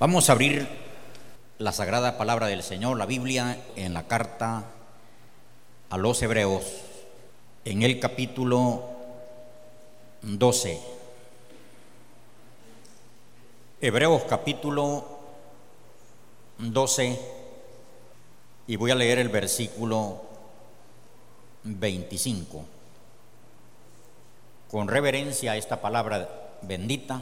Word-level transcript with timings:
Vamos 0.00 0.30
a 0.30 0.32
abrir 0.32 0.66
la 1.58 1.72
sagrada 1.72 2.16
palabra 2.16 2.46
del 2.46 2.62
Señor, 2.62 2.96
la 2.96 3.04
Biblia, 3.04 3.62
en 3.76 3.92
la 3.92 4.08
carta 4.08 4.64
a 5.90 5.98
los 5.98 6.22
Hebreos, 6.22 6.64
en 7.66 7.82
el 7.82 8.00
capítulo 8.00 8.82
12. 10.22 10.80
Hebreos 13.82 14.22
capítulo 14.26 15.04
12, 16.56 17.20
y 18.68 18.76
voy 18.76 18.92
a 18.92 18.94
leer 18.94 19.18
el 19.18 19.28
versículo 19.28 20.22
25. 21.64 22.64
Con 24.70 24.88
reverencia 24.88 25.52
a 25.52 25.56
esta 25.58 25.82
palabra 25.82 26.56
bendita, 26.62 27.20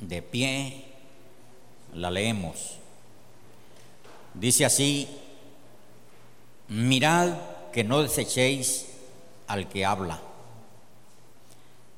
de 0.00 0.20
pie, 0.20 0.89
la 1.94 2.10
leemos. 2.10 2.76
Dice 4.34 4.64
así, 4.64 5.08
mirad 6.68 7.30
que 7.72 7.84
no 7.84 8.02
desechéis 8.02 8.86
al 9.46 9.68
que 9.68 9.84
habla, 9.84 10.20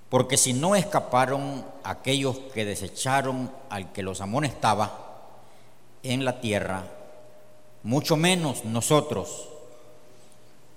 porque 0.08 0.36
si 0.36 0.52
no 0.52 0.74
escaparon 0.74 1.64
aquellos 1.84 2.38
que 2.54 2.64
desecharon 2.64 3.50
al 3.70 3.92
que 3.92 4.02
los 4.02 4.20
amonestaba 4.20 5.28
en 6.02 6.24
la 6.24 6.40
tierra, 6.40 6.84
mucho 7.82 8.16
menos 8.16 8.64
nosotros, 8.64 9.48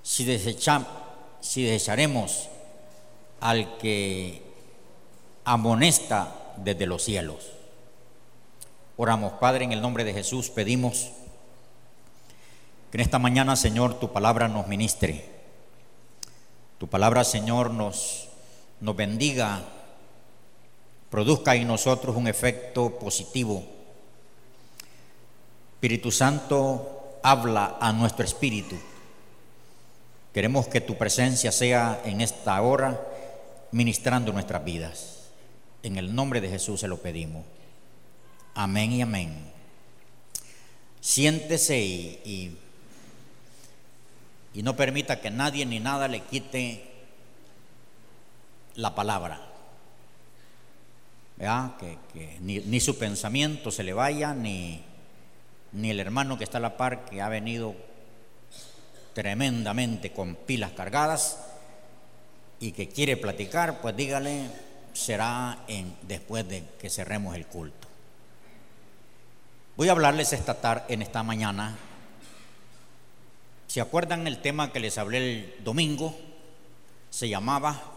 si, 0.04 0.26
desecha- 0.26 0.86
si 1.42 1.64
desecharemos 1.64 2.50
al 3.40 3.78
que 3.78 4.42
amonesta 5.46 6.54
desde 6.58 6.86
los 6.86 7.04
cielos. 7.04 7.55
Oramos, 8.98 9.34
Padre, 9.34 9.66
en 9.66 9.74
el 9.74 9.82
nombre 9.82 10.06
de 10.06 10.14
Jesús 10.14 10.50
pedimos 10.50 11.12
que 12.92 12.98
en 12.98 13.02
esta 13.02 13.20
mañana, 13.20 13.58
Señor, 13.58 14.00
tu 14.00 14.14
palabra 14.14 14.48
nos 14.48 14.68
ministre. 14.68 15.26
Tu 16.78 16.88
palabra, 16.88 17.26
Señor, 17.26 17.72
nos, 17.72 18.30
nos 18.80 18.96
bendiga, 18.96 19.64
produzca 21.10 21.56
en 21.56 21.68
nosotros 21.68 22.16
un 22.16 22.28
efecto 22.28 22.98
positivo. 22.98 23.64
Espíritu 25.74 26.10
Santo, 26.10 27.20
habla 27.22 27.78
a 27.82 27.92
nuestro 27.92 28.24
espíritu. 28.24 28.78
Queremos 30.34 30.68
que 30.68 30.80
tu 30.80 30.98
presencia 30.98 31.52
sea 31.52 32.02
en 32.06 32.22
esta 32.22 32.62
hora 32.62 33.02
ministrando 33.72 34.32
nuestras 34.32 34.64
vidas. 34.64 35.32
En 35.84 35.98
el 35.98 36.16
nombre 36.16 36.40
de 36.40 36.50
Jesús 36.50 36.80
se 36.80 36.88
lo 36.88 37.02
pedimos. 37.02 37.44
Amén 38.56 38.94
y 38.94 39.02
amén. 39.02 39.52
Siéntese 41.02 41.78
y, 41.78 42.58
y, 44.54 44.64
no 44.64 44.78
permita 44.78 45.20
que 45.20 45.30
nadie 45.30 45.66
ni 45.66 45.82
nada 45.82 46.08
le 46.08 46.22
quite 46.22 46.90
la 48.76 48.96
palabra. 48.96 49.42
¿Verdad? 51.36 51.76
Que, 51.78 52.38
ni, 52.40 52.80
su 52.80 52.98
pensamiento 52.98 53.72
se 53.72 53.84
le 53.84 53.92
vaya, 53.92 54.34
ni, 54.34 54.82
ni 55.74 55.92
el 55.92 56.00
hermano 56.00 56.38
que 56.38 56.46
está 56.46 56.60
a 56.60 56.62
la 56.62 56.78
par 56.78 57.04
que 57.04 57.22
ha 57.22 57.28
venido 57.28 57.76
tremendamente 59.14 60.14
con 60.14 60.36
pilas 60.36 60.72
cargadas 60.72 61.40
y 62.62 62.72
que 62.72 62.88
quiere 62.88 63.18
platicar, 63.18 63.82
pues 63.82 63.98
dígale, 63.98 64.50
será 64.94 65.60
después 66.04 66.48
de 66.48 66.64
que 66.80 66.90
cerremos 66.90 67.36
el 67.36 67.46
culto. 67.48 67.85
Voy 69.78 69.90
a 69.90 69.92
hablarles 69.92 70.32
esta 70.34 70.62
tarde, 70.62 70.84
en 70.90 71.02
esta 71.02 71.22
mañana. 71.24 71.78
¿Se 73.68 73.82
acuerdan 73.82 74.26
el 74.26 74.42
tema 74.42 74.72
que 74.72 74.80
les 74.80 74.98
hablé 74.98 75.18
el 75.18 75.64
domingo? 75.64 76.18
Se 77.10 77.28
llamaba 77.28 77.96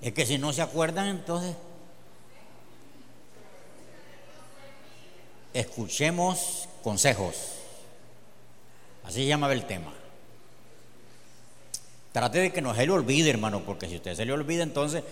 Es 0.00 0.14
que 0.14 0.24
si 0.24 0.38
no 0.38 0.52
se 0.52 0.62
acuerdan, 0.62 1.08
entonces 1.08 1.54
escuchemos 5.52 6.68
consejos. 6.82 7.34
Así 9.04 9.16
se 9.16 9.26
llamaba 9.26 9.52
el 9.52 9.66
tema. 9.66 9.92
Trate 12.12 12.40
de 12.40 12.52
que 12.52 12.60
no 12.60 12.74
se 12.74 12.86
le 12.86 12.92
olvide, 12.92 13.30
hermano, 13.30 13.62
porque 13.64 13.88
si 13.88 13.96
usted 13.96 14.14
se 14.14 14.24
le 14.24 14.32
olvida, 14.32 14.62
entonces, 14.62 15.04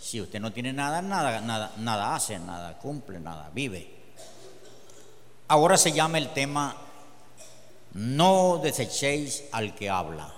si 0.00 0.20
usted 0.20 0.40
no 0.40 0.52
tiene 0.52 0.72
nada, 0.72 1.02
nada, 1.02 1.40
nada, 1.40 1.72
nada 1.78 2.14
hace, 2.14 2.38
nada 2.38 2.78
cumple, 2.78 3.20
nada 3.20 3.50
vive. 3.52 3.90
Ahora 5.48 5.76
se 5.76 5.92
llama 5.92 6.18
el 6.18 6.32
tema 6.32 6.76
No 7.92 8.58
desechéis 8.62 9.44
al 9.52 9.74
que 9.74 9.90
habla. 9.90 10.32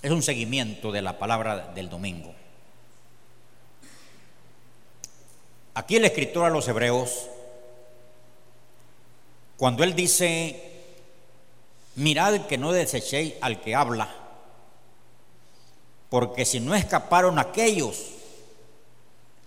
Es 0.00 0.10
un 0.12 0.22
seguimiento 0.22 0.92
de 0.92 1.02
la 1.02 1.18
palabra 1.18 1.72
del 1.74 1.90
domingo. 1.90 2.34
Aquí 5.74 5.96
el 5.96 6.04
escritor 6.04 6.46
a 6.46 6.50
los 6.50 6.66
hebreos, 6.68 7.28
cuando 9.56 9.82
él 9.82 9.94
dice, 9.94 10.67
mirad 11.98 12.46
que 12.46 12.58
no 12.58 12.72
desechéis 12.72 13.34
al 13.40 13.60
que 13.60 13.74
habla, 13.74 14.08
porque 16.08 16.44
si 16.44 16.60
no 16.60 16.74
escaparon 16.74 17.38
aquellos 17.38 18.12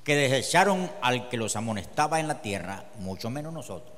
que 0.03 0.15
desecharon 0.15 0.91
al 1.01 1.29
que 1.29 1.37
los 1.37 1.55
amonestaba 1.55 2.19
en 2.19 2.27
la 2.27 2.41
tierra, 2.41 2.85
mucho 2.99 3.29
menos 3.29 3.53
nosotros. 3.53 3.97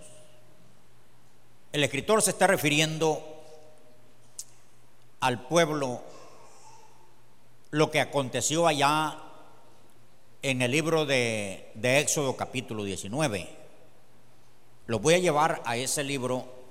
El 1.71 1.83
escritor 1.83 2.21
se 2.21 2.29
está 2.29 2.45
refiriendo 2.45 3.21
al 5.19 5.47
pueblo 5.47 6.01
lo 7.71 7.89
que 7.89 8.01
aconteció 8.01 8.67
allá 8.67 9.17
en 10.43 10.61
el 10.61 10.71
libro 10.71 11.07
de, 11.07 11.71
de 11.73 11.99
Éxodo 11.99 12.37
capítulo 12.37 12.83
19. 12.83 13.49
Lo 14.85 14.99
voy 14.99 15.15
a 15.15 15.19
llevar 15.19 15.63
a 15.65 15.75
ese 15.75 16.03
libro 16.03 16.62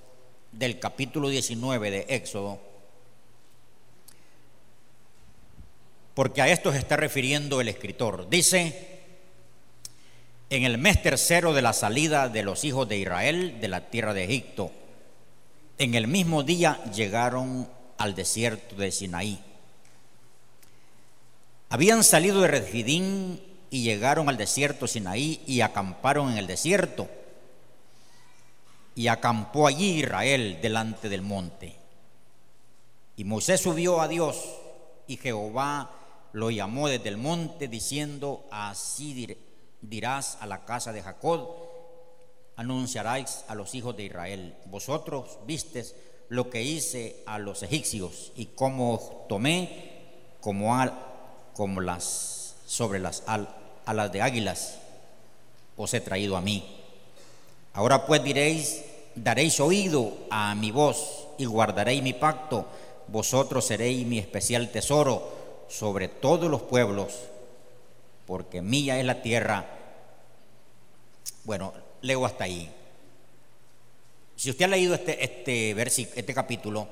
del 0.53 0.79
capítulo 0.79 1.29
19 1.29 1.91
de 1.91 2.07
Éxodo, 2.09 2.61
porque 6.15 6.43
a 6.43 6.49
esto 6.49 6.73
se 6.73 6.79
está 6.79 6.97
refiriendo 6.97 7.61
el 7.61 7.69
escritor. 7.69 8.29
Dice, 8.29 9.01
en 10.51 10.65
el 10.65 10.77
mes 10.77 11.03
tercero 11.03 11.55
de 11.55 11.63
la 11.63 11.73
salida 11.73 12.29
de 12.29 12.43
los 12.43 12.65
hijos 12.65 12.89
de 12.89 12.99
Israel 12.99 13.61
de 13.61 13.69
la 13.69 13.89
tierra 13.89 14.13
de 14.13 14.25
Egipto, 14.25 14.71
en 15.79 15.95
el 15.95 16.07
mismo 16.07 16.43
día 16.43 16.83
llegaron 16.93 17.69
al 17.97 18.15
desierto 18.15 18.77
de 18.77 18.93
Sinaí. 18.93 19.41
Habían 21.71 22.05
salido 22.05 22.43
de 22.43 22.49
Refidín 22.49 23.41
y 23.71 23.83
llegaron 23.83 24.29
al 24.29 24.37
desierto 24.37 24.87
Sinaí 24.87 25.41
y 25.47 25.63
acamparon 25.63 26.31
en 26.31 26.37
el 26.37 26.47
desierto. 26.47 27.09
Y 28.95 29.09
acampó 29.09 29.67
allí 29.67 30.01
Israel 30.01 30.59
delante 30.61 31.09
del 31.09 31.23
monte. 31.23 31.77
Y 33.17 33.25
Moisés 33.25 33.61
subió 33.61 34.01
a 34.01 34.09
Dios 34.09 34.37
y 35.07 35.17
Jehová 35.17 35.91
lo 36.33 36.51
llamó 36.51 36.89
desde 36.89 37.09
el 37.09 37.17
monte 37.17 37.69
diciendo, 37.69 38.45
así 38.51 39.37
dirás 39.81 40.39
a 40.41 40.47
la 40.47 40.65
casa 40.65 40.93
de 40.93 41.03
Jacob, 41.03 41.49
anunciaráis 42.57 43.45
a 43.49 43.55
los 43.55 43.75
hijos 43.75 43.97
de 43.97 44.05
Israel, 44.05 44.57
vosotros 44.67 45.39
vistes 45.47 45.95
lo 46.29 46.49
que 46.49 46.63
hice 46.63 47.23
a 47.27 47.39
los 47.39 47.63
egipcios 47.63 48.33
y 48.37 48.47
cómo 48.47 49.27
tomé 49.29 50.01
como, 50.41 50.75
como 51.55 51.81
las 51.81 52.57
sobre 52.67 53.01
las 53.01 53.23
alas 53.85 54.13
de 54.13 54.23
águilas 54.23 54.79
os 55.77 55.93
he 55.93 56.01
traído 56.01 56.37
a 56.37 56.41
mí. 56.41 56.82
Ahora 57.75 58.07
pues 58.07 58.23
diréis, 58.23 58.85
daréis 59.15 59.59
oído 59.61 60.13
a 60.31 60.55
mi 60.55 60.71
voz 60.71 61.29
y 61.39 61.47
guardaréis 61.47 62.03
mi 62.03 62.13
pacto, 62.13 62.67
vosotros 63.09 63.65
seréis 63.65 64.07
mi 64.07 64.19
especial 64.19 64.71
tesoro 64.71 65.67
sobre 65.69 66.09
todos 66.09 66.51
los 66.51 66.63
pueblos, 66.63 67.15
porque 68.27 68.61
mía 68.61 68.99
es 68.99 69.07
la 69.07 69.23
tierra. 69.23 69.67
Bueno, 71.45 71.73
leo 72.03 72.27
hasta 72.27 72.45
ahí. 72.45 72.71
Si 74.37 74.51
usted 74.51 74.67
ha 74.67 74.69
leído 74.69 74.95
este, 74.95 75.25
este, 75.25 75.71
este 75.71 76.35
capítulo, 76.35 76.89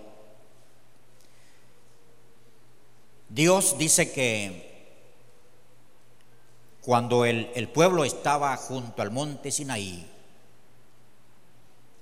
Dios 3.29 3.77
dice 3.77 4.13
que 4.13 4.71
cuando 6.81 7.25
el, 7.25 7.51
el 7.55 7.69
pueblo 7.69 8.05
estaba 8.05 8.57
junto 8.57 9.03
al 9.03 9.11
monte 9.11 9.51
Sinaí, 9.51 10.10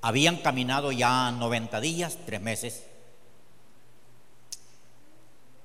habían 0.00 0.36
caminado 0.36 0.92
ya 0.92 1.30
90 1.32 1.80
días, 1.80 2.18
tres 2.24 2.40
meses. 2.40 2.84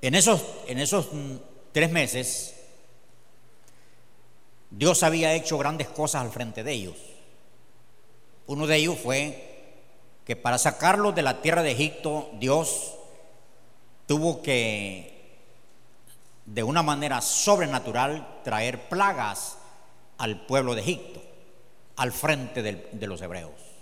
En 0.01 0.15
esos, 0.15 0.43
en 0.67 0.79
esos 0.79 1.07
tres 1.71 1.91
meses, 1.91 2.55
Dios 4.69 5.03
había 5.03 5.33
hecho 5.33 5.57
grandes 5.57 5.87
cosas 5.87 6.23
al 6.23 6.31
frente 6.31 6.63
de 6.63 6.73
elos. 6.73 6.97
Uno 8.47 8.67
de 8.67 8.75
ellos 8.75 8.97
fue 8.99 9.49
que 10.25 10.35
para 10.35 10.57
sacarlos 10.57 11.15
de 11.15 11.21
la 11.21 11.41
tierra 11.41 11.63
de 11.63 11.71
Egipto, 11.71 12.29
Dios 12.39 12.95
tuvo 14.07 14.41
que 14.41 15.13
de 16.45 16.63
una 16.63 16.83
manera 16.83 17.21
sobrenatural 17.21 18.41
traer 18.43 18.89
plagas 18.89 19.57
al 20.17 20.45
pueblo 20.45 20.75
de 20.75 20.81
Egipto, 20.81 21.21
al 21.95 22.11
frente 22.11 22.61
de 22.61 23.07
los 23.07 23.21
hebreos. 23.21 23.72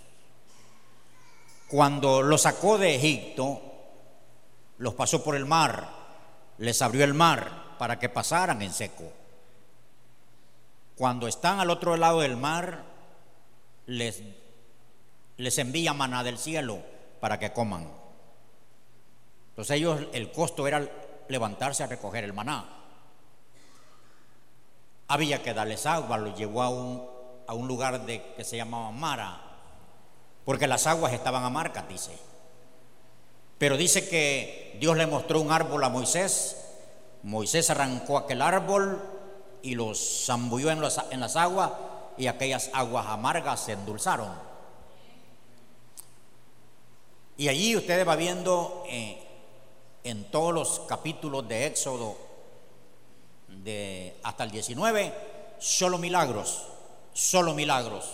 Cuando 1.72 2.20
los 2.20 2.42
sacó 2.42 2.76
de 2.76 2.96
Egipto, 2.96 3.62
los 4.76 4.92
pasó 4.92 5.24
por 5.24 5.34
el 5.34 5.46
mar, 5.46 5.88
les 6.58 6.82
abrió 6.82 7.02
el 7.02 7.14
mar 7.14 7.78
para 7.78 7.98
que 7.98 8.10
pasaran 8.10 8.60
en 8.60 8.74
seco. 8.74 9.10
Cuando 10.94 11.26
están 11.26 11.60
al 11.60 11.70
otro 11.70 11.96
lado 11.96 12.20
del 12.20 12.36
mar, 12.36 12.84
les, 13.86 14.22
les 15.38 15.56
envía 15.56 15.94
maná 15.94 16.22
del 16.22 16.36
cielo 16.36 16.78
para 17.20 17.38
que 17.38 17.54
coman. 17.54 17.88
Entonces 19.48 19.74
ellos, 19.78 19.98
el 20.12 20.30
costo 20.30 20.68
era 20.68 20.86
levantarse 21.28 21.84
a 21.84 21.86
recoger 21.86 22.22
el 22.24 22.34
maná. 22.34 22.66
Había 25.08 25.42
que 25.42 25.54
darles 25.54 25.86
agua, 25.86 26.18
los 26.18 26.38
llevó 26.38 26.64
a 26.64 26.68
un, 26.68 27.08
a 27.46 27.54
un 27.54 27.66
lugar 27.66 28.04
de, 28.04 28.34
que 28.34 28.44
se 28.44 28.58
llamaba 28.58 28.90
Mara, 28.90 29.51
porque 30.44 30.66
las 30.66 30.86
aguas 30.86 31.12
estaban 31.12 31.44
amargas, 31.44 31.88
dice. 31.88 32.12
Pero 33.58 33.76
dice 33.76 34.08
que 34.08 34.76
Dios 34.80 34.96
le 34.96 35.06
mostró 35.06 35.40
un 35.40 35.52
árbol 35.52 35.84
a 35.84 35.88
Moisés, 35.88 36.56
Moisés 37.22 37.70
arrancó 37.70 38.18
aquel 38.18 38.42
árbol 38.42 39.00
y 39.62 39.74
los 39.76 40.24
zambulló 40.26 40.70
en, 40.70 40.82
en 41.10 41.20
las 41.20 41.36
aguas 41.36 41.70
y 42.16 42.26
aquellas 42.26 42.70
aguas 42.72 43.06
amargas 43.06 43.60
se 43.60 43.72
endulzaron. 43.72 44.30
Y 47.36 47.48
allí 47.48 47.76
ustedes 47.76 48.06
va 48.06 48.16
viendo 48.16 48.84
eh, 48.88 49.22
en 50.04 50.30
todos 50.30 50.52
los 50.52 50.80
capítulos 50.80 51.48
de 51.48 51.66
Éxodo 51.66 52.16
de 53.48 54.16
hasta 54.22 54.44
el 54.44 54.50
19, 54.50 55.14
solo 55.58 55.98
milagros, 55.98 56.66
solo 57.12 57.54
milagros, 57.54 58.12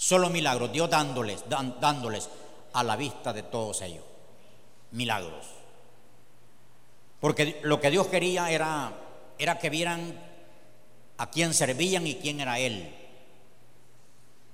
solo 0.00 0.30
milagros, 0.30 0.72
Dios 0.72 0.88
dándoles, 0.88 1.44
dándoles 1.46 2.30
a 2.72 2.82
la 2.82 2.96
vista 2.96 3.34
de 3.34 3.42
todos 3.42 3.82
ellos, 3.82 4.02
milagros. 4.92 5.44
Porque 7.20 7.60
lo 7.64 7.78
que 7.78 7.90
Dios 7.90 8.06
quería 8.06 8.50
era, 8.50 8.94
era 9.38 9.58
que 9.58 9.68
vieran 9.68 10.18
a 11.18 11.28
quién 11.28 11.52
servían 11.52 12.06
y 12.06 12.14
quién 12.14 12.40
era 12.40 12.58
Él. 12.58 12.94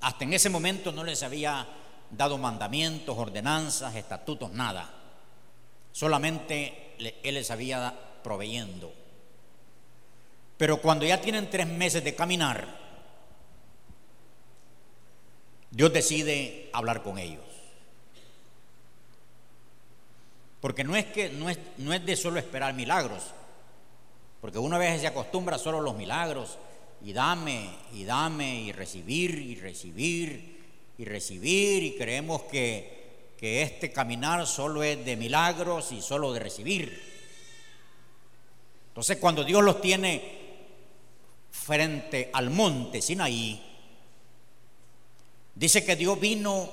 Hasta 0.01 0.25
en 0.25 0.33
ese 0.33 0.51
momento 0.51 0.91
no 0.91 1.05
les 1.05 1.23
había 1.23 1.65
dado 2.11 2.39
mandamientos, 2.39 3.17
ordenanzas, 3.17 3.95
estatutos, 3.95 4.51
nada. 4.51 4.91
Solamente 5.93 6.97
Él 7.23 7.35
les 7.35 7.53
había 7.53 7.95
proveyendo. 8.25 8.93
Pero 10.57 10.83
cuando 10.83 11.07
ya 11.07 11.21
tienen 11.21 11.49
tres 11.49 11.69
meses 11.69 12.03
de 12.03 12.17
caminar, 12.17 12.86
Dios 15.77 15.93
decide 15.93 16.71
hablar 16.73 17.03
con 17.03 17.19
ellos. 17.19 17.45
Porque 20.61 20.83
no 20.83 20.97
es 20.97 21.05
que 21.07 21.29
no 21.29 21.51
es, 21.51 21.59
no 21.77 21.93
es 21.93 22.05
de 22.05 22.17
solo 22.17 22.39
esperar 22.39 22.75
milagros, 22.75 23.23
porque 24.41 24.59
una 24.59 24.79
vez 24.79 25.01
se 25.01 25.07
acostumbra 25.07 25.59
solo 25.59 25.79
a 25.79 25.83
los 25.83 25.95
milagros 25.95 26.59
y 27.05 27.13
dame 27.13 27.71
y 27.93 28.05
dame 28.05 28.63
y 28.63 28.73
recibir 28.73 29.39
y 29.39 29.55
recibir 29.57 30.57
y 30.99 31.05
recibir 31.05 31.83
y 31.83 31.97
creemos 31.97 32.43
que 32.45 32.97
que 33.37 33.63
este 33.63 33.93
caminar 33.93 34.47
solo 34.47 34.83
es 34.83 35.05
de 35.05 35.17
milagros 35.17 35.93
y 35.93 36.01
solo 36.01 36.33
de 36.33 36.41
recibir. 36.41 37.03
Entonces 38.89 39.19
cuando 39.19 39.45
Dios 39.45 39.63
los 39.63 39.81
tiene 39.81 40.23
frente 41.51 42.31
al 42.33 42.51
monte 42.51 43.03
Sinaí, 43.03 43.66
dice 45.57 45.85
que 45.85 45.97
Dios 45.97 46.21
vino 46.21 46.71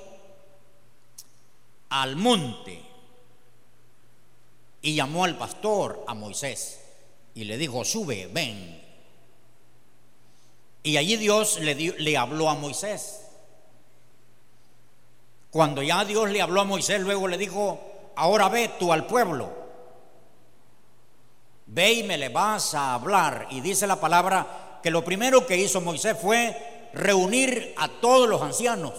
al 1.89 2.15
monte 2.15 2.83
y 4.81 4.95
llamó 4.95 5.23
al 5.23 5.37
pastor, 5.37 6.03
a 6.07 6.13
Moisés, 6.13 6.81
y 7.33 7.45
le 7.45 7.57
dijo, 7.57 7.83
sube, 7.85 8.27
ven. 8.31 8.81
Y 10.83 10.97
allí 10.97 11.15
Dios 11.15 11.59
le, 11.59 11.73
le 11.75 12.17
habló 12.17 12.49
a 12.49 12.55
Moisés. 12.55 13.21
Cuando 15.49 15.81
ya 15.81 16.03
Dios 16.03 16.29
le 16.29 16.41
habló 16.41 16.61
a 16.61 16.65
Moisés, 16.65 16.99
luego 16.99 17.27
le 17.27 17.37
dijo, 17.37 17.79
ahora 18.15 18.49
ve 18.49 18.71
tú 18.77 18.91
al 18.91 19.07
pueblo. 19.07 19.49
ve 21.67 21.93
y 21.93 22.03
me 22.03 22.17
le 22.17 22.29
vas 22.29 22.73
a 22.73 22.95
hablar. 22.95 23.47
Y 23.51 23.61
dice 23.61 23.87
la 23.87 23.99
palabra 23.99 24.79
que 24.83 24.91
lo 24.91 25.05
primero 25.05 25.47
que 25.47 25.57
hizo 25.57 25.79
Moisés 25.79 26.17
fue 26.21 26.72
reunir 26.93 27.73
a 27.77 27.87
todos 27.87 28.29
los 28.29 28.41
ancianos, 28.41 28.93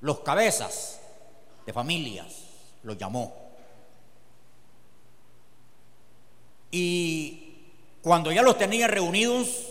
los 0.00 0.20
cabezas 0.20 1.00
de 1.66 1.72
familias, 1.72 2.26
los 2.82 2.98
llamó. 2.98 3.34
Y 6.70 7.54
cuando 8.00 8.32
ya 8.32 8.42
los 8.42 8.58
tenía 8.58 8.88
reunidos, 8.88 9.68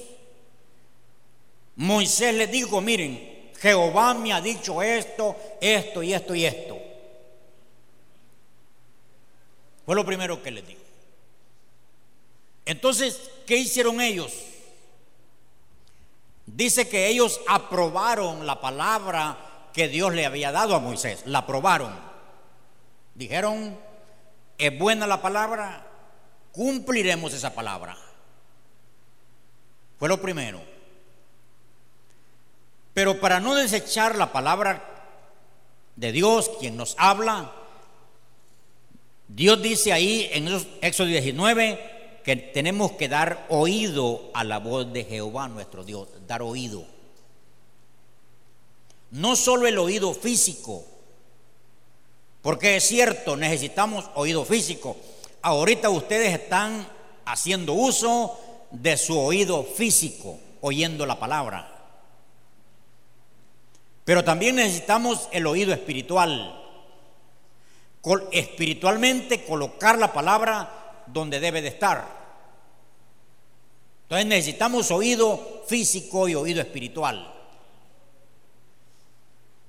Moisés 1.75 2.35
les 2.35 2.51
dijo, 2.51 2.79
miren, 2.79 3.51
Jehová 3.59 4.13
me 4.13 4.33
ha 4.33 4.41
dicho 4.41 4.81
esto, 4.81 5.35
esto 5.59 6.03
y 6.03 6.13
esto 6.13 6.35
y 6.35 6.45
esto. 6.45 6.77
Fue 9.85 9.95
lo 9.95 10.05
primero 10.05 10.41
que 10.41 10.51
les 10.51 10.67
dijo. 10.67 10.81
Entonces, 12.65 13.31
¿qué 13.45 13.57
hicieron 13.57 13.99
ellos? 13.99 14.31
Dice 16.61 16.87
que 16.87 17.07
ellos 17.07 17.41
aprobaron 17.47 18.45
la 18.45 18.61
palabra 18.61 19.35
que 19.73 19.87
Dios 19.87 20.13
le 20.13 20.27
había 20.27 20.51
dado 20.51 20.75
a 20.75 20.79
Moisés. 20.79 21.23
La 21.25 21.39
aprobaron. 21.39 21.91
Dijeron, 23.15 23.79
es 24.59 24.77
buena 24.77 25.07
la 25.07 25.23
palabra, 25.23 25.83
cumpliremos 26.51 27.33
esa 27.33 27.55
palabra. 27.55 27.97
Fue 29.97 30.07
lo 30.07 30.21
primero. 30.21 30.61
Pero 32.93 33.19
para 33.19 33.39
no 33.39 33.55
desechar 33.55 34.15
la 34.15 34.31
palabra 34.31 34.85
de 35.95 36.11
Dios, 36.11 36.51
quien 36.59 36.77
nos 36.77 36.93
habla, 36.99 37.51
Dios 39.27 39.59
dice 39.63 39.93
ahí 39.93 40.29
en 40.31 40.47
Éxodo 40.81 41.07
19 41.07 42.00
que 42.23 42.35
tenemos 42.35 42.93
que 42.93 43.09
dar 43.09 43.45
oído 43.49 44.29
a 44.33 44.43
la 44.43 44.59
voz 44.59 44.91
de 44.91 45.03
Jehová 45.03 45.47
nuestro 45.47 45.83
Dios, 45.83 46.07
dar 46.27 46.41
oído. 46.41 46.85
No 49.11 49.35
solo 49.35 49.67
el 49.67 49.77
oído 49.77 50.13
físico, 50.13 50.85
porque 52.41 52.77
es 52.77 52.83
cierto, 52.83 53.35
necesitamos 53.35 54.05
oído 54.15 54.45
físico. 54.45 54.95
Ahorita 55.41 55.89
ustedes 55.89 56.33
están 56.33 56.87
haciendo 57.25 57.73
uso 57.73 58.39
de 58.71 58.97
su 58.97 59.19
oído 59.19 59.63
físico, 59.63 60.39
oyendo 60.61 61.05
la 61.05 61.19
palabra. 61.19 61.67
Pero 64.05 64.23
también 64.23 64.55
necesitamos 64.55 65.27
el 65.31 65.45
oído 65.45 65.73
espiritual. 65.73 66.57
Espiritualmente 68.31 69.43
colocar 69.45 69.99
la 69.99 70.11
palabra 70.11 70.80
donde 71.11 71.39
debe 71.39 71.61
de 71.61 71.69
estar. 71.69 72.21
Entonces 74.03 74.27
necesitamos 74.27 74.91
oído 74.91 75.63
físico 75.67 76.27
y 76.27 76.35
oído 76.35 76.61
espiritual 76.61 77.33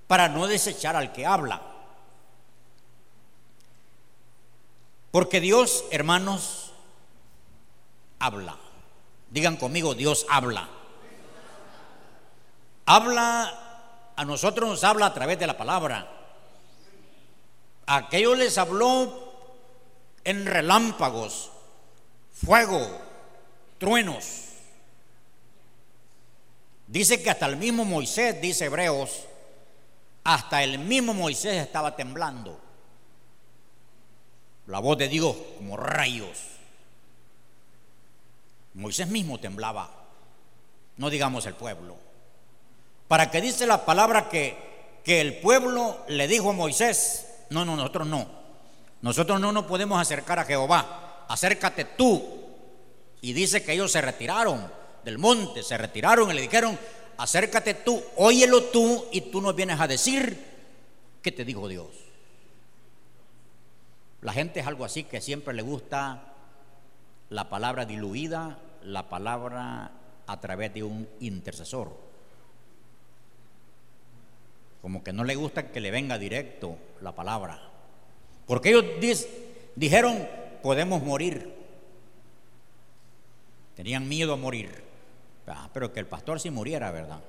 para 0.06 0.28
no 0.28 0.46
desechar 0.46 0.96
al 0.96 1.12
que 1.12 1.24
habla. 1.24 1.62
Porque 5.10 5.40
Dios, 5.40 5.84
hermanos, 5.90 6.72
habla. 8.18 8.56
Digan 9.30 9.56
conmigo, 9.56 9.94
Dios 9.94 10.26
habla. 10.28 10.68
Habla, 12.84 14.12
a 14.16 14.24
nosotros 14.24 14.68
nos 14.68 14.84
habla 14.84 15.06
a 15.06 15.14
través 15.14 15.38
de 15.38 15.46
la 15.46 15.56
palabra. 15.56 16.10
A 17.86 17.96
aquellos 17.96 18.36
les 18.36 18.58
habló 18.58 19.31
en 20.24 20.46
relámpagos, 20.46 21.50
fuego, 22.32 22.80
truenos. 23.78 24.24
Dice 26.86 27.22
que 27.22 27.30
hasta 27.30 27.46
el 27.46 27.56
mismo 27.56 27.84
Moisés, 27.84 28.40
dice 28.40 28.66
Hebreos, 28.66 29.24
hasta 30.24 30.62
el 30.62 30.78
mismo 30.78 31.14
Moisés 31.14 31.56
estaba 31.56 31.96
temblando. 31.96 32.60
La 34.66 34.78
voz 34.78 34.98
de 34.98 35.08
Dios 35.08 35.36
como 35.56 35.76
rayos. 35.76 36.38
Moisés 38.74 39.08
mismo 39.08 39.38
temblaba, 39.38 39.90
no 40.96 41.10
digamos 41.10 41.44
el 41.46 41.54
pueblo. 41.54 41.96
Para 43.08 43.30
que 43.30 43.40
dice 43.40 43.66
la 43.66 43.84
palabra 43.84 44.28
que, 44.28 44.56
que 45.04 45.20
el 45.20 45.40
pueblo 45.40 45.98
le 46.08 46.28
dijo 46.28 46.50
a 46.50 46.54
Moisés, 46.54 47.26
no, 47.50 47.64
no, 47.64 47.76
nosotros 47.76 48.06
no. 48.06 48.41
Nosotros 49.02 49.40
no 49.40 49.52
nos 49.52 49.64
podemos 49.64 50.00
acercar 50.00 50.38
a 50.38 50.44
Jehová. 50.44 51.26
Acércate 51.28 51.84
tú. 51.84 52.40
Y 53.20 53.32
dice 53.32 53.62
que 53.62 53.72
ellos 53.72 53.92
se 53.92 54.00
retiraron 54.00 54.70
del 55.04 55.18
monte, 55.18 55.62
se 55.62 55.76
retiraron 55.76 56.30
y 56.30 56.34
le 56.34 56.42
dijeron, 56.42 56.78
acércate 57.18 57.74
tú, 57.74 58.02
óyelo 58.16 58.64
tú 58.64 59.06
y 59.12 59.20
tú 59.22 59.40
nos 59.40 59.54
vienes 59.54 59.80
a 59.80 59.86
decir 59.86 60.44
qué 61.20 61.30
te 61.30 61.44
dijo 61.44 61.68
Dios. 61.68 61.88
La 64.22 64.32
gente 64.32 64.60
es 64.60 64.66
algo 64.66 64.84
así 64.84 65.04
que 65.04 65.20
siempre 65.20 65.54
le 65.54 65.62
gusta 65.62 66.34
la 67.30 67.48
palabra 67.48 67.84
diluida, 67.84 68.58
la 68.82 69.08
palabra 69.08 69.92
a 70.26 70.40
través 70.40 70.74
de 70.74 70.84
un 70.84 71.08
intercesor. 71.20 71.96
Como 74.80 75.02
que 75.02 75.12
no 75.12 75.24
le 75.24 75.34
gusta 75.34 75.70
que 75.70 75.80
le 75.80 75.90
venga 75.90 76.18
directo 76.18 76.76
la 77.00 77.12
palabra. 77.12 77.71
Porque 78.52 78.68
ellos 78.68 78.84
dijeron, 79.76 80.28
podemos 80.62 81.02
morir. 81.02 81.54
Tenían 83.74 84.06
miedo 84.06 84.34
a 84.34 84.36
morir. 84.36 84.84
Ah, 85.46 85.70
pero 85.72 85.90
que 85.90 86.00
el 86.00 86.06
pastor 86.06 86.38
si 86.38 86.50
muriera, 86.50 86.90
¿verdad? 86.90 87.22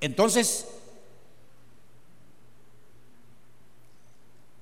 Entonces, 0.00 0.68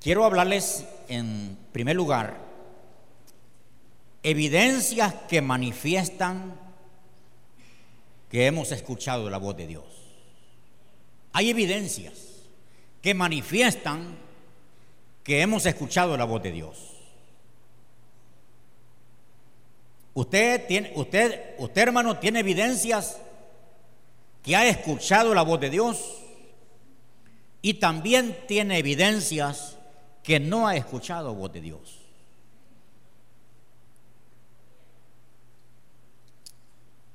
quiero 0.00 0.24
hablarles 0.24 0.86
en 1.08 1.58
primer 1.72 1.94
lugar 1.94 2.38
evidencias 4.22 5.12
que 5.28 5.42
manifiestan 5.42 6.58
que 8.30 8.46
hemos 8.46 8.72
escuchado 8.72 9.28
la 9.28 9.36
voz 9.36 9.54
de 9.54 9.66
Dios. 9.66 9.84
Hay 11.34 11.50
evidencias 11.50 12.31
que 13.02 13.14
manifiestan 13.14 14.16
que 15.24 15.42
hemos 15.42 15.66
escuchado 15.66 16.16
la 16.16 16.24
voz 16.24 16.42
de 16.42 16.52
Dios. 16.52 16.78
Usted 20.14 20.66
tiene, 20.66 20.92
usted, 20.94 21.54
usted 21.58 21.82
hermano, 21.82 22.18
tiene 22.18 22.40
evidencias 22.40 23.18
que 24.42 24.56
ha 24.56 24.66
escuchado 24.66 25.34
la 25.34 25.42
voz 25.42 25.60
de 25.60 25.70
Dios 25.70 26.18
y 27.62 27.74
también 27.74 28.36
tiene 28.46 28.78
evidencias 28.78 29.78
que 30.22 30.38
no 30.38 30.68
ha 30.68 30.76
escuchado 30.76 31.34
voz 31.34 31.52
de 31.52 31.60
Dios. 31.60 31.98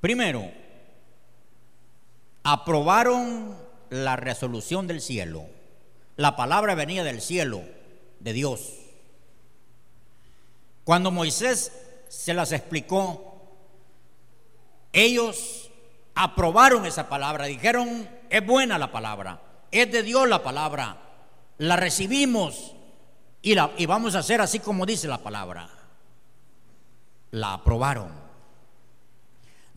Primero, 0.01 0.49
aprobaron 2.43 3.57
la 3.89 4.15
resolución 4.15 4.87
del 4.87 5.01
cielo. 5.01 5.56
La 6.17 6.35
palabra 6.35 6.75
venía 6.75 7.03
del 7.03 7.21
cielo, 7.21 7.61
de 8.19 8.33
Dios. 8.33 8.73
Cuando 10.83 11.11
Moisés 11.11 11.71
se 12.09 12.33
las 12.33 12.51
explicó, 12.51 13.41
ellos 14.91 15.71
aprobaron 16.15 16.85
esa 16.85 17.07
palabra, 17.07 17.45
dijeron, 17.45 18.09
es 18.29 18.45
buena 18.45 18.77
la 18.77 18.91
palabra, 18.91 19.41
es 19.71 19.91
de 19.91 20.03
Dios 20.03 20.27
la 20.27 20.43
palabra, 20.43 20.97
la 21.57 21.75
recibimos 21.75 22.73
y, 23.41 23.55
la, 23.55 23.71
y 23.77 23.85
vamos 23.85 24.15
a 24.15 24.19
hacer 24.19 24.41
así 24.41 24.59
como 24.59 24.85
dice 24.85 25.07
la 25.07 25.19
palabra. 25.19 25.69
La 27.31 27.53
aprobaron 27.53 28.27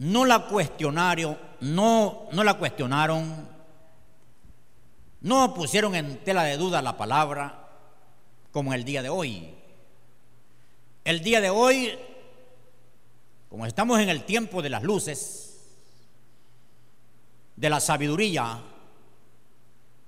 no 0.01 0.25
la 0.25 0.47
cuestionaron, 0.47 1.37
no, 1.61 2.27
no 2.33 2.43
la 2.43 2.55
cuestionaron, 2.55 3.47
no 5.21 5.55
pusieron 5.55 5.95
en 5.95 6.23
tela 6.25 6.45
de 6.45 6.57
duda 6.57 6.83
la 6.83 6.97
palabra 6.97 7.69
como 8.53 8.73
el 8.75 8.85
día 8.85 9.03
de 9.03 9.09
hoy. 9.09 9.55
El 11.05 11.23
día 11.23 11.41
de 11.41 11.51
hoy, 11.51 11.99
como 13.49 13.67
estamos 13.67 14.01
en 14.01 14.09
el 14.09 14.25
tiempo 14.25 14.63
de 14.63 14.71
las 14.71 14.83
luces, 14.83 15.47
de 17.57 17.71
la 17.71 17.81
sabiduría, 17.81 18.63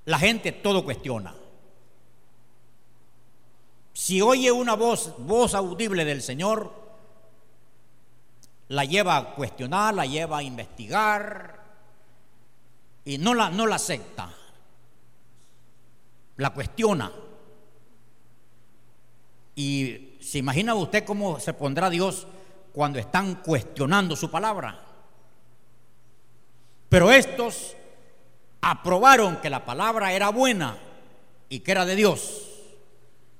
la 0.06 0.18
gente 0.18 0.52
todo 0.52 0.84
cuestiona. 0.84 1.34
Si 3.92 4.22
oye 4.22 4.50
una 4.50 4.74
voz, 4.74 5.14
voz 5.18 5.54
audible 5.54 6.04
del 6.04 6.22
Señor, 6.22 6.72
la 8.68 8.86
lleva 8.86 9.18
a 9.18 9.34
cuestionar, 9.34 9.92
la 9.94 10.06
lleva 10.06 10.38
a 10.38 10.42
investigar 10.42 11.62
y 13.04 13.18
no 13.18 13.34
la, 13.34 13.50
no 13.50 13.66
la 13.66 13.76
acepta, 13.76 14.34
la 16.36 16.50
cuestiona. 16.50 17.12
Y 19.54 20.16
se 20.20 20.38
imagina 20.38 20.74
usted 20.74 21.04
cómo 21.04 21.38
se 21.38 21.52
pondrá 21.52 21.90
Dios 21.90 22.26
cuando 22.72 22.98
están 22.98 23.36
cuestionando 23.36 24.16
su 24.16 24.30
palabra. 24.30 24.80
Pero 26.88 27.10
estos 27.10 27.76
aprobaron 28.60 29.36
que 29.36 29.50
la 29.50 29.64
palabra 29.64 30.12
era 30.12 30.30
buena 30.30 30.78
y 31.48 31.60
que 31.60 31.72
era 31.72 31.84
de 31.84 31.96
Dios. 31.96 32.48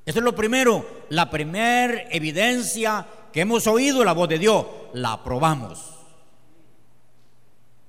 Eso 0.05 0.19
es 0.19 0.25
lo 0.25 0.35
primero, 0.35 0.85
la 1.11 1.31
primera 1.31 2.03
evidencia 2.11 3.07
que 3.33 3.43
hemos 3.43 3.67
oído 3.67 4.05
la 4.05 4.13
voz 4.13 4.29
de 4.29 4.39
Dios, 4.39 4.67
la 4.95 5.13
aprobamos. 5.13 5.91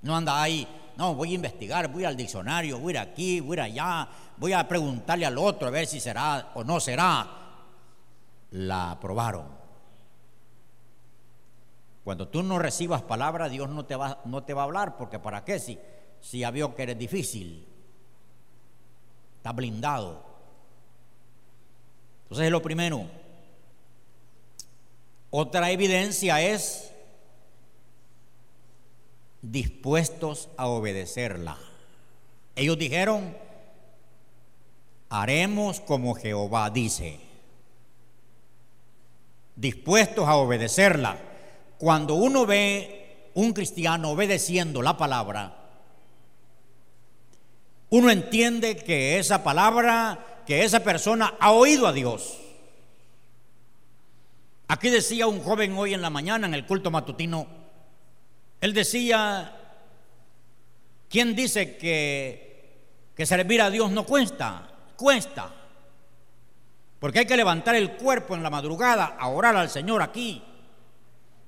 No 0.04 0.16
anda 0.16 0.42
ahí, 0.42 0.68
no, 0.96 1.16
voy 1.16 1.32
a 1.32 1.36
investigar, 1.36 1.92
voy 1.92 2.06
al 2.06 2.16
diccionario, 2.16 2.78
voy 2.78 2.92
a 2.92 2.96
ir 2.96 3.00
aquí, 3.00 3.40
voy 3.40 3.58
a 3.58 3.68
ir 3.68 3.72
allá, 3.72 4.10
voy 4.44 4.52
a 4.52 4.68
preguntarle 4.68 5.26
al 5.26 5.38
otro 5.38 5.70
a 5.70 5.72
ver 5.72 5.88
si 5.88 6.02
será 6.02 6.52
o 6.56 6.66
no 6.66 6.78
será. 6.82 7.26
La 8.52 8.92
aprobaron. 8.92 9.48
Cuando 12.04 12.28
tú 12.28 12.44
no 12.44 12.60
recibas 12.60 13.02
palabra, 13.04 13.48
Dios 13.48 13.70
no 13.70 13.86
te 13.86 13.96
va, 13.96 14.20
no 14.26 14.44
te 14.44 14.54
va 14.54 14.64
a 14.64 14.66
hablar, 14.66 14.98
porque 14.98 15.18
¿para 15.18 15.46
qué? 15.46 15.60
Si, 15.60 15.80
si 16.20 16.40
ya 16.40 16.52
vio 16.52 16.76
que 16.76 16.84
eres 16.84 17.00
difícil, 17.00 17.66
está 19.38 19.54
blindado. 19.54 20.22
Entonces 22.24 22.48
es 22.48 22.52
lo 22.52 22.62
primero. 22.62 23.06
Otra 25.30 25.72
evidencia 25.72 26.42
es 26.42 26.92
dispuestos 29.42 30.50
a 30.58 30.68
obedecerla. 30.68 31.58
Ellos 32.58 32.78
dijeron, 32.78 33.38
haremos 35.14 35.80
como 35.80 36.16
Jehová 36.16 36.72
dice, 36.72 37.20
dispuestos 39.56 40.28
a 40.28 40.38
obedecerla. 40.38 41.20
Cuando 41.78 42.16
uno 42.16 42.48
ve 42.48 43.30
un 43.36 43.54
cristiano 43.54 44.10
obedeciendo 44.10 44.82
la 44.82 44.98
palabra, 44.98 45.56
uno 47.92 48.10
entiende 48.10 48.76
que 48.76 49.20
esa 49.20 49.44
palabra, 49.44 50.42
que 50.48 50.64
esa 50.64 50.80
persona 50.80 51.36
ha 51.40 51.52
oído 51.52 51.86
a 51.86 51.94
Dios. 51.94 52.40
Aquí 54.68 54.90
decía 54.90 55.28
un 55.28 55.44
joven 55.44 55.78
hoy 55.78 55.94
en 55.94 56.02
la 56.02 56.10
mañana 56.10 56.48
en 56.48 56.56
el 56.56 56.66
culto 56.66 56.90
matutino, 56.90 57.46
él 58.62 58.74
decía, 58.74 59.60
¿quién 61.08 61.36
dice 61.36 61.78
que, 61.78 63.12
que 63.16 63.28
servir 63.28 63.62
a 63.62 63.70
Dios 63.70 63.92
no 63.92 64.08
cuesta? 64.08 64.73
Cuesta. 65.04 65.52
Porque 66.98 67.20
hay 67.20 67.26
que 67.26 67.36
levantar 67.36 67.76
el 67.76 67.98
cuerpo 67.98 68.36
en 68.36 68.42
la 68.42 68.50
madrugada 68.50 69.18
a 69.20 69.28
orar 69.28 69.54
al 69.54 69.70
Señor 69.70 70.02
aquí, 70.02 70.42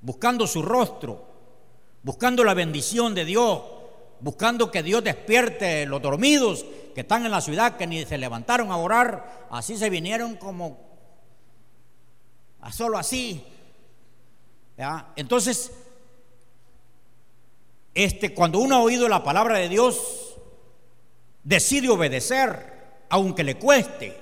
buscando 0.01 0.45
su 0.45 0.61
rostro, 0.61 1.25
buscando 2.03 2.43
la 2.43 2.53
bendición 2.53 3.15
de 3.15 3.23
Dios, 3.23 3.61
buscando 4.19 4.69
que 4.69 4.83
Dios 4.83 5.05
despierte 5.05 5.85
los 5.85 6.01
dormidos 6.01 6.65
que 6.93 6.99
están 6.99 7.23
en 7.23 7.31
la 7.31 7.39
ciudad, 7.39 7.77
que 7.77 7.87
ni 7.87 8.03
se 8.03 8.17
levantaron 8.17 8.73
a 8.73 8.75
orar, 8.75 9.47
así 9.49 9.77
se 9.77 9.89
vinieron 9.89 10.35
como 10.35 10.77
a 12.59 12.73
solo 12.73 12.97
así. 12.97 13.41
Entonces, 15.15 15.71
este, 17.93 18.33
cuando 18.33 18.59
uno 18.59 18.75
ha 18.75 18.81
oído 18.81 19.07
la 19.07 19.23
palabra 19.23 19.59
de 19.59 19.69
Dios, 19.69 20.35
decide 21.41 21.87
obedecer, 21.87 22.74
aunque 23.09 23.43
le 23.43 23.55
cueste. 23.55 24.17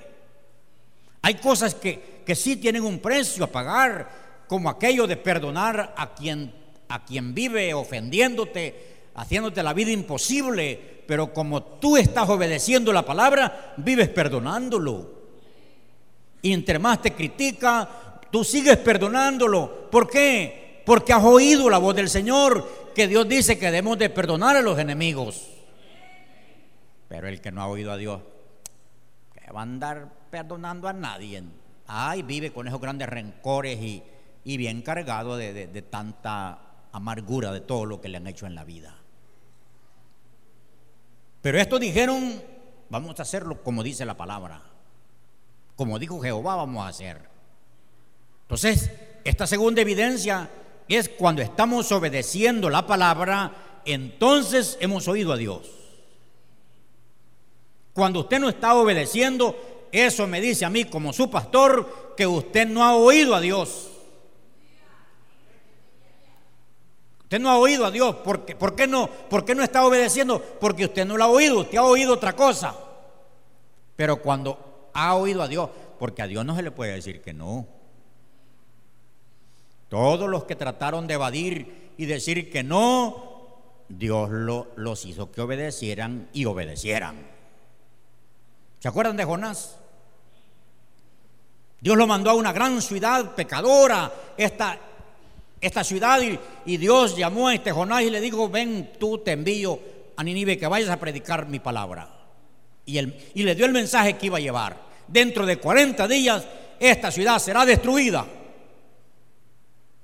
Hay 1.22 1.34
cosas 1.34 1.74
que, 1.74 2.22
que 2.24 2.34
sí 2.34 2.56
tienen 2.56 2.84
un 2.84 2.98
precio 2.98 3.44
a 3.44 3.48
pagar, 3.48 4.08
como 4.46 4.68
aquello 4.68 5.06
de 5.06 5.16
perdonar 5.16 5.94
a 5.96 6.14
quien, 6.14 6.52
a 6.88 7.04
quien 7.04 7.34
vive 7.34 7.72
ofendiéndote, 7.74 8.94
haciéndote 9.14 9.62
la 9.62 9.72
vida 9.72 9.90
imposible, 9.90 11.02
pero 11.06 11.32
como 11.32 11.62
tú 11.62 11.96
estás 11.96 12.28
obedeciendo 12.28 12.92
la 12.92 13.04
palabra, 13.04 13.74
vives 13.76 14.08
perdonándolo. 14.08 15.24
Y 16.42 16.52
entre 16.52 16.78
más 16.78 17.00
te 17.00 17.12
critica, 17.12 18.20
tú 18.30 18.44
sigues 18.44 18.76
perdonándolo. 18.78 19.90
¿Por 19.90 20.08
qué? 20.08 20.82
Porque 20.84 21.12
has 21.12 21.24
oído 21.24 21.70
la 21.70 21.78
voz 21.78 21.96
del 21.96 22.10
Señor, 22.10 22.92
que 22.94 23.08
Dios 23.08 23.28
dice 23.28 23.58
que 23.58 23.66
debemos 23.66 23.98
de 23.98 24.10
perdonar 24.10 24.56
a 24.56 24.62
los 24.62 24.78
enemigos. 24.78 25.48
Pero 27.08 27.28
el 27.28 27.40
que 27.40 27.50
no 27.50 27.62
ha 27.62 27.66
oído 27.66 27.92
a 27.92 27.96
Dios, 27.96 28.20
va 29.54 29.60
a 29.60 29.62
andar 29.62 30.12
perdonando 30.30 30.88
a 30.88 30.92
nadie. 30.92 31.42
Ay, 31.86 32.22
vive 32.22 32.52
con 32.52 32.66
esos 32.66 32.80
grandes 32.80 33.08
rencores 33.08 33.80
y, 33.80 34.02
y 34.44 34.56
bien 34.56 34.82
cargado 34.82 35.36
de, 35.36 35.52
de, 35.52 35.66
de 35.66 35.82
tanta 35.82 36.58
amargura 36.92 37.52
de 37.52 37.60
todo 37.60 37.86
lo 37.86 38.00
que 38.00 38.08
le 38.08 38.16
han 38.16 38.26
hecho 38.26 38.46
en 38.46 38.54
la 38.54 38.64
vida. 38.64 38.94
Pero 41.42 41.58
estos 41.58 41.78
dijeron, 41.80 42.42
vamos 42.88 43.18
a 43.18 43.22
hacerlo 43.22 43.62
como 43.62 43.82
dice 43.82 44.04
la 44.06 44.16
palabra. 44.16 44.62
Como 45.76 45.98
dijo 45.98 46.20
Jehová, 46.20 46.56
vamos 46.56 46.84
a 46.84 46.88
hacer. 46.88 47.28
Entonces, 48.42 48.90
esta 49.24 49.46
segunda 49.46 49.82
evidencia 49.82 50.48
es 50.88 51.08
cuando 51.08 51.42
estamos 51.42 51.90
obedeciendo 51.92 52.70
la 52.70 52.86
palabra, 52.86 53.80
entonces 53.84 54.78
hemos 54.80 55.08
oído 55.08 55.32
a 55.32 55.36
Dios. 55.36 55.83
Cuando 57.94 58.20
usted 58.20 58.40
no 58.40 58.48
está 58.48 58.74
obedeciendo, 58.74 59.56
eso 59.92 60.26
me 60.26 60.40
dice 60.40 60.64
a 60.64 60.70
mí 60.70 60.84
como 60.84 61.12
su 61.12 61.30
pastor 61.30 62.14
que 62.16 62.26
usted 62.26 62.66
no 62.66 62.84
ha 62.84 62.96
oído 62.96 63.36
a 63.36 63.40
Dios. 63.40 63.88
Usted 67.22 67.40
no 67.40 67.50
ha 67.50 67.58
oído 67.58 67.86
a 67.86 67.92
Dios. 67.92 68.16
¿Por 68.16 68.44
qué, 68.44 68.56
¿Por 68.56 68.74
qué, 68.74 68.88
no, 68.88 69.08
¿Por 69.08 69.44
qué 69.44 69.54
no 69.54 69.62
está 69.62 69.86
obedeciendo? 69.86 70.42
Porque 70.60 70.86
usted 70.86 71.06
no 71.06 71.16
lo 71.16 71.24
ha 71.24 71.28
oído, 71.28 71.60
usted 71.60 71.78
ha 71.78 71.84
oído 71.84 72.12
otra 72.14 72.34
cosa. 72.34 72.76
Pero 73.94 74.20
cuando 74.20 74.90
ha 74.92 75.14
oído 75.14 75.42
a 75.42 75.48
Dios, 75.48 75.70
porque 75.98 76.22
a 76.22 76.26
Dios 76.26 76.44
no 76.44 76.56
se 76.56 76.62
le 76.62 76.72
puede 76.72 76.92
decir 76.92 77.22
que 77.22 77.32
no. 77.32 77.68
Todos 79.88 80.28
los 80.28 80.44
que 80.44 80.56
trataron 80.56 81.06
de 81.06 81.14
evadir 81.14 81.92
y 81.96 82.06
decir 82.06 82.50
que 82.50 82.64
no, 82.64 83.52
Dios 83.88 84.30
lo, 84.30 84.72
los 84.74 85.04
hizo 85.04 85.30
que 85.30 85.40
obedecieran 85.40 86.28
y 86.32 86.46
obedecieran. 86.46 87.33
¿Se 88.84 88.88
acuerdan 88.88 89.16
de 89.16 89.24
Jonás? 89.24 89.78
Dios 91.80 91.96
lo 91.96 92.06
mandó 92.06 92.28
a 92.28 92.34
una 92.34 92.52
gran 92.52 92.82
ciudad 92.82 93.34
pecadora, 93.34 94.12
esta, 94.36 94.78
esta 95.58 95.82
ciudad 95.82 96.20
y, 96.66 96.76
Dios 96.76 97.16
llamó 97.16 97.48
a 97.48 97.54
este 97.54 97.72
Jonás 97.72 98.02
y 98.02 98.10
le 98.10 98.20
dijo, 98.20 98.46
ven 98.50 98.92
tú 99.00 99.16
te 99.16 99.32
envío 99.32 99.80
a 100.14 100.22
Ninive 100.22 100.58
que 100.58 100.66
vayas 100.66 100.90
a 100.90 101.00
predicar 101.00 101.48
mi 101.48 101.60
palabra. 101.60 102.10
Y, 102.84 102.98
y 102.98 103.42
le 103.42 103.54
dio 103.54 103.64
el 103.64 103.72
mensaje 103.72 104.18
que 104.18 104.26
iba 104.26 104.36
a 104.36 104.42
llevar. 104.42 104.78
Dentro 105.08 105.46
de 105.46 105.56
40 105.56 106.06
días 106.06 106.46
esta 106.78 107.10
ciudad 107.10 107.38
será 107.38 107.64
destruida. 107.64 108.26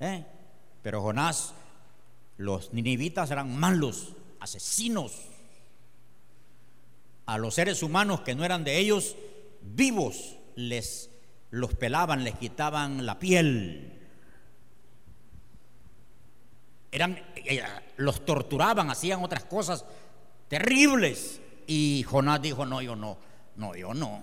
¿Eh? 0.01 0.25
Pero 0.81 1.03
Jonás, 1.03 1.53
los 2.39 2.73
ninivitas 2.73 3.31
eran 3.31 3.55
malos, 3.55 4.15
asesinos. 4.41 5.30
A 7.31 7.39
los 7.39 7.55
seres 7.55 7.83
humanos 7.83 8.23
que 8.23 8.35
no 8.35 8.45
eran 8.45 8.65
de 8.65 8.79
ellos, 8.79 9.17
vivos, 9.63 10.37
les 10.57 11.11
los 11.51 11.75
pelaban, 11.75 12.25
les 12.25 12.35
quitaban 12.37 13.05
la 13.07 13.19
piel 13.19 14.01
eran, 16.93 17.21
eh, 17.37 17.63
los 17.97 18.25
torturaban, 18.25 18.91
hacían 18.91 19.23
otras 19.23 19.45
cosas 19.45 19.85
terribles. 20.49 21.41
Y 21.67 22.05
Jonás 22.09 22.43
dijo, 22.43 22.67
no, 22.67 22.83
yo 22.83 22.97
no, 22.97 23.17
no, 23.57 23.75
yo 23.77 23.95
no. 23.95 24.23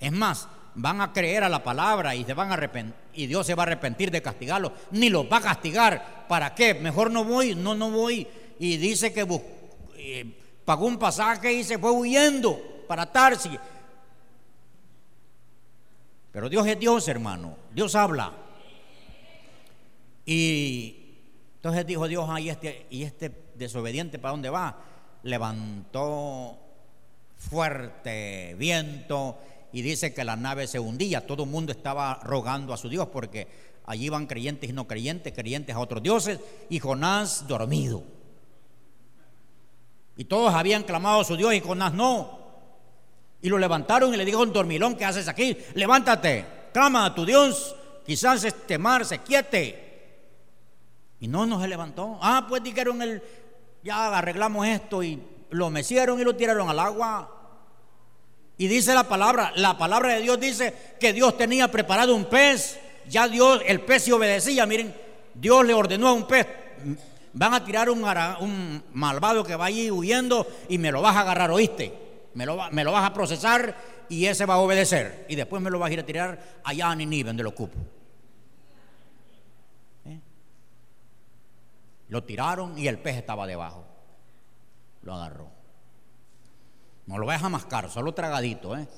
Es 0.00 0.12
más, 0.12 0.48
van 0.74 1.00
a 1.00 1.12
creer 1.12 1.44
a 1.44 1.48
la 1.48 1.62
palabra 1.62 2.14
y, 2.14 2.24
se 2.24 2.34
van 2.34 2.52
a 2.52 2.70
y 3.14 3.26
Dios 3.26 3.46
se 3.46 3.54
va 3.54 3.62
a 3.62 3.66
arrepentir 3.66 4.10
de 4.10 4.22
castigarlos, 4.22 4.72
ni 4.90 5.10
los 5.10 5.30
va 5.30 5.38
a 5.38 5.42
castigar. 5.42 6.26
¿Para 6.28 6.54
qué? 6.54 6.74
Mejor 6.74 7.10
no 7.10 7.24
voy, 7.24 7.54
no, 7.54 7.74
no 7.74 7.90
voy. 7.90 8.26
Y 8.58 8.78
dice 8.78 9.12
que 9.12 9.26
eh, 9.96 10.38
pagó 10.66 10.84
un 10.84 10.98
pasaje 10.98 11.50
y 11.52 11.64
se 11.64 11.78
fue 11.78 11.92
huyendo 11.92 12.60
para 12.86 13.10
Tarsi. 13.10 13.56
Pero 16.32 16.50
Dios 16.50 16.66
es 16.66 16.78
Dios, 16.78 17.08
hermano. 17.08 17.56
Dios 17.72 17.94
habla. 17.94 18.32
Y 20.26 21.14
entonces 21.54 21.86
dijo 21.86 22.06
Dios, 22.08 22.26
ah, 22.28 22.40
¿y 22.40 22.50
este, 22.50 22.86
y 22.90 23.04
este 23.04 23.32
desobediente 23.54 24.18
para 24.18 24.32
dónde 24.32 24.50
va? 24.50 24.76
Levantó 25.22 26.58
fuerte 27.36 28.54
viento 28.58 29.38
y 29.72 29.82
dice 29.82 30.12
que 30.12 30.24
la 30.24 30.36
nave 30.36 30.66
se 30.66 30.80
hundía. 30.80 31.26
Todo 31.26 31.44
el 31.44 31.48
mundo 31.48 31.72
estaba 31.72 32.20
rogando 32.22 32.74
a 32.74 32.76
su 32.76 32.88
Dios 32.88 33.08
porque 33.08 33.46
allí 33.86 34.06
iban 34.06 34.26
creyentes 34.26 34.68
y 34.68 34.72
no 34.72 34.88
creyentes, 34.88 35.32
creyentes 35.32 35.76
a 35.76 35.78
otros 35.78 36.02
dioses 36.02 36.40
y 36.68 36.80
Jonás 36.80 37.46
dormido. 37.46 38.15
Y 40.16 40.24
todos 40.24 40.54
habían 40.54 40.82
clamado 40.82 41.20
a 41.20 41.24
su 41.24 41.36
Dios 41.36 41.54
y 41.54 41.60
Jonás 41.60 41.92
no. 41.92 42.38
Y 43.42 43.48
lo 43.48 43.58
levantaron 43.58 44.12
y 44.12 44.16
le 44.16 44.24
dijo 44.24 44.42
un 44.42 44.52
dormilón, 44.52 44.96
¿qué 44.96 45.04
haces 45.04 45.28
aquí? 45.28 45.56
Levántate, 45.74 46.44
clama 46.72 47.04
a 47.04 47.14
tu 47.14 47.24
Dios, 47.26 47.76
quizás 48.04 48.44
este 48.44 48.78
mar 48.78 49.04
se 49.04 49.18
quiete. 49.18 49.86
Y 51.20 51.28
no, 51.28 51.46
no 51.46 51.60
se 51.60 51.68
levantó. 51.68 52.18
Ah, 52.22 52.46
pues 52.48 52.62
dijeron 52.62 53.02
el, 53.02 53.22
ya 53.82 54.16
arreglamos 54.16 54.66
esto 54.66 55.02
y 55.02 55.22
lo 55.50 55.70
mecieron 55.70 56.20
y 56.20 56.24
lo 56.24 56.34
tiraron 56.34 56.68
al 56.68 56.78
agua. 56.78 57.32
Y 58.58 58.68
dice 58.68 58.94
la 58.94 59.04
palabra, 59.04 59.52
la 59.56 59.76
palabra 59.76 60.14
de 60.14 60.22
Dios 60.22 60.40
dice 60.40 60.74
que 60.98 61.12
Dios 61.12 61.36
tenía 61.36 61.70
preparado 61.70 62.14
un 62.14 62.24
pez. 62.24 62.78
Ya 63.08 63.28
Dios, 63.28 63.60
el 63.66 63.82
pez 63.82 64.04
se 64.04 64.12
obedecía. 64.12 64.66
Miren, 64.66 64.94
Dios 65.34 65.64
le 65.64 65.74
ordenó 65.74 66.08
a 66.08 66.12
un 66.14 66.26
pez, 66.26 66.46
van 67.36 67.52
a 67.52 67.62
tirar 67.62 67.90
un, 67.90 68.82
malvado 68.94 69.44
que 69.44 69.56
va 69.56 69.66
allí 69.66 69.90
huyendo 69.90 70.46
y 70.68 70.78
me 70.78 70.90
lo 70.90 71.02
vas 71.02 71.16
a 71.16 71.20
agarrar, 71.20 71.50
¿oíste? 71.50 72.30
Me 72.34 72.46
lo, 72.46 72.70
me 72.70 72.82
lo 72.82 72.92
vas 72.92 73.04
a 73.04 73.12
procesar 73.12 73.76
y 74.08 74.26
ese 74.26 74.46
va 74.46 74.54
a 74.54 74.58
obedecer. 74.58 75.26
Y 75.28 75.36
después 75.36 75.62
me 75.62 75.70
lo 75.70 75.78
vas 75.78 75.90
a 75.90 75.92
ir 75.92 76.00
a 76.00 76.06
tirar 76.06 76.60
allá 76.64 76.90
a 76.90 76.96
Ninive, 76.96 77.28
donde 77.28 77.42
lo 77.42 77.50
ocupo. 77.50 77.78
¿Eh? 80.06 80.18
Lo 82.08 82.24
tiraron 82.24 82.78
y 82.78 82.88
el 82.88 82.98
pez 82.98 83.16
estaba 83.16 83.46
debajo. 83.46 83.84
Lo 85.02 85.14
agarró. 85.14 85.48
No 87.06 87.18
lo 87.18 87.26
vayas 87.26 87.44
a 87.44 87.48
mascar, 87.50 87.90
solo 87.90 88.14
tragadito, 88.14 88.76
¿eh? 88.76 88.88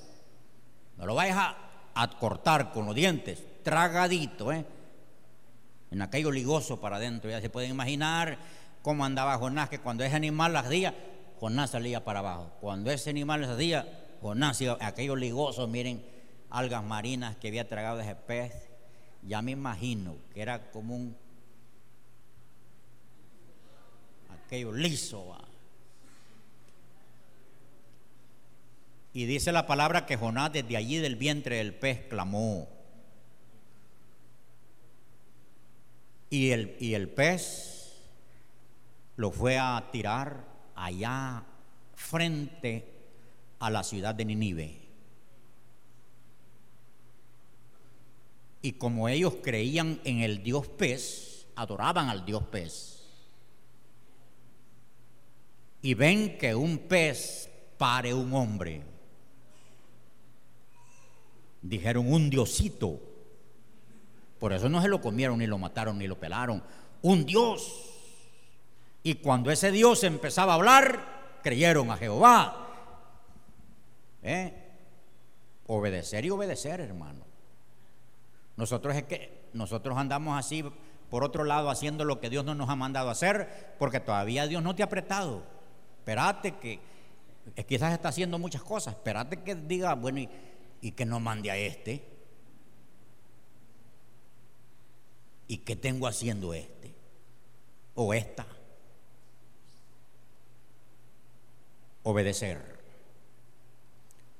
No 0.96 1.06
lo 1.06 1.14
vayas 1.14 1.36
a, 1.38 1.56
a 1.94 2.10
cortar 2.10 2.70
con 2.72 2.86
los 2.86 2.94
dientes, 2.94 3.42
tragadito, 3.64 4.52
¿eh? 4.52 4.64
En 5.90 6.02
aquello 6.02 6.30
ligoso 6.30 6.80
para 6.80 6.96
adentro. 6.96 7.30
Ya 7.30 7.40
se 7.40 7.50
pueden 7.50 7.70
imaginar 7.70 8.38
cómo 8.82 9.04
andaba 9.04 9.38
Jonás, 9.38 9.68
que 9.68 9.78
cuando 9.78 10.04
ese 10.04 10.16
animal 10.16 10.52
las 10.52 10.66
hacía, 10.66 10.94
Jonás 11.40 11.70
salía 11.70 12.04
para 12.04 12.20
abajo. 12.20 12.52
Cuando 12.60 12.90
ese 12.90 13.10
animal 13.10 13.42
las 13.42 13.50
hacía, 13.50 13.86
Jonás 14.20 14.60
iba, 14.60 14.76
aquello 14.80 15.16
ligoso, 15.16 15.66
miren, 15.66 16.04
algas 16.50 16.82
marinas 16.82 17.36
que 17.36 17.48
había 17.48 17.68
tragado 17.68 18.00
ese 18.00 18.14
pez. 18.14 18.52
Ya 19.22 19.42
me 19.42 19.52
imagino 19.52 20.16
que 20.32 20.42
era 20.42 20.70
como 20.70 20.94
un 20.94 21.16
aquello 24.46 24.72
liso. 24.72 25.36
Y 29.12 29.26
dice 29.26 29.52
la 29.52 29.66
palabra 29.66 30.06
que 30.06 30.16
Jonás 30.16 30.52
desde 30.52 30.76
allí 30.76 30.98
del 30.98 31.16
vientre 31.16 31.56
del 31.56 31.74
pez 31.74 32.06
clamó. 32.08 32.77
Y 36.30 36.50
el, 36.50 36.76
y 36.78 36.94
el 36.94 37.08
pez 37.08 37.96
lo 39.16 39.30
fue 39.30 39.58
a 39.58 39.88
tirar 39.90 40.44
allá 40.74 41.42
frente 41.94 42.84
a 43.58 43.70
la 43.70 43.82
ciudad 43.82 44.14
de 44.14 44.24
Ninive. 44.24 44.88
Y 48.62 48.72
como 48.72 49.08
ellos 49.08 49.36
creían 49.42 50.00
en 50.04 50.20
el 50.20 50.42
dios 50.42 50.68
pez, 50.68 51.46
adoraban 51.56 52.08
al 52.08 52.24
dios 52.24 52.42
pez. 52.44 53.04
Y 55.82 55.94
ven 55.94 56.38
que 56.38 56.54
un 56.54 56.78
pez 56.78 57.48
pare 57.76 58.12
un 58.12 58.32
hombre. 58.34 58.82
Dijeron 61.62 62.12
un 62.12 62.30
diosito 62.30 63.00
por 64.38 64.52
eso 64.52 64.68
no 64.68 64.80
se 64.80 64.88
lo 64.88 65.00
comieron, 65.00 65.38
ni 65.38 65.46
lo 65.46 65.58
mataron, 65.58 65.98
ni 65.98 66.06
lo 66.06 66.18
pelaron. 66.18 66.62
Un 67.02 67.26
Dios. 67.26 67.94
Y 69.02 69.14
cuando 69.14 69.50
ese 69.50 69.70
Dios 69.70 70.04
empezaba 70.04 70.52
a 70.52 70.56
hablar, 70.56 71.40
creyeron 71.42 71.90
a 71.90 71.96
Jehová. 71.96 72.68
¿Eh? 74.22 74.52
Obedecer 75.66 76.24
y 76.24 76.30
obedecer, 76.30 76.80
hermano. 76.80 77.24
Nosotros 78.56 78.94
que 79.04 79.48
nosotros 79.52 79.96
andamos 79.96 80.38
así 80.38 80.64
por 81.10 81.24
otro 81.24 81.44
lado 81.44 81.70
haciendo 81.70 82.04
lo 82.04 82.20
que 82.20 82.30
Dios 82.30 82.44
no 82.44 82.54
nos 82.54 82.68
ha 82.68 82.76
mandado 82.76 83.10
hacer, 83.10 83.74
porque 83.78 84.00
todavía 84.00 84.46
Dios 84.46 84.62
no 84.62 84.74
te 84.74 84.82
ha 84.82 84.86
apretado. 84.86 85.42
Espérate 86.00 86.56
que 86.56 86.80
quizás 87.66 87.92
está 87.92 88.08
haciendo 88.08 88.38
muchas 88.38 88.62
cosas. 88.62 88.94
Espérate 88.94 89.42
que 89.42 89.54
diga, 89.54 89.94
bueno, 89.94 90.28
y 90.80 90.92
que 90.92 91.06
no 91.06 91.20
mande 91.20 91.50
a 91.50 91.56
este. 91.56 92.17
¿Y 95.48 95.58
qué 95.58 95.74
tengo 95.76 96.06
haciendo 96.06 96.52
este? 96.52 96.94
O 97.94 98.12
esta. 98.12 98.46
Obedecer. 102.02 102.78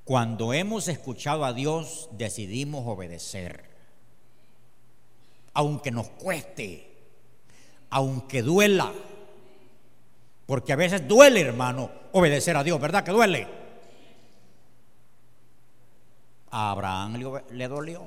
Cuando 0.05 0.53
hemos 0.53 0.87
escuchado 0.89 1.47
a 1.47 1.55
Dios, 1.55 2.11
decidimos 2.13 2.87
obedecer. 2.87 3.65
Aunque 5.55 5.91
nos 5.91 6.09
cueste, 6.11 6.87
aunque 7.89 8.43
duela. 8.43 8.93
Porque 10.47 10.75
a 10.75 10.77
veces 10.77 11.09
duele, 11.09 11.41
hermano, 11.41 11.91
obedecer 12.13 12.57
a 12.57 12.65
Dios, 12.65 12.81
¿verdad 12.81 13.03
que 13.03 13.13
duele? 13.13 13.49
A 16.51 16.71
Abraham 16.71 17.43
le 17.51 17.69
dolió. 17.69 18.03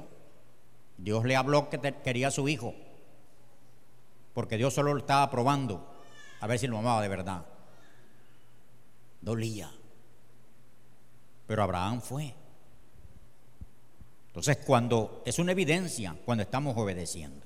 Dios 0.97 1.25
le 1.25 1.35
habló 1.35 1.69
que 1.69 1.79
quería 2.03 2.27
a 2.27 2.31
su 2.31 2.47
hijo 2.47 2.75
porque 4.33 4.57
Dios 4.57 4.73
solo 4.73 4.93
lo 4.93 4.99
estaba 4.99 5.29
probando 5.29 5.91
a 6.41 6.47
ver 6.47 6.57
si 6.57 6.67
lo 6.67 6.77
amaba 6.77 7.01
de 7.01 7.07
verdad. 7.07 7.45
Dolía. 9.21 9.71
Pero 11.47 11.63
Abraham 11.63 12.01
fue. 12.01 12.33
Entonces, 14.27 14.57
cuando 14.65 15.21
es 15.25 15.37
una 15.39 15.51
evidencia, 15.51 16.15
cuando 16.25 16.43
estamos 16.43 16.75
obedeciendo. 16.77 17.45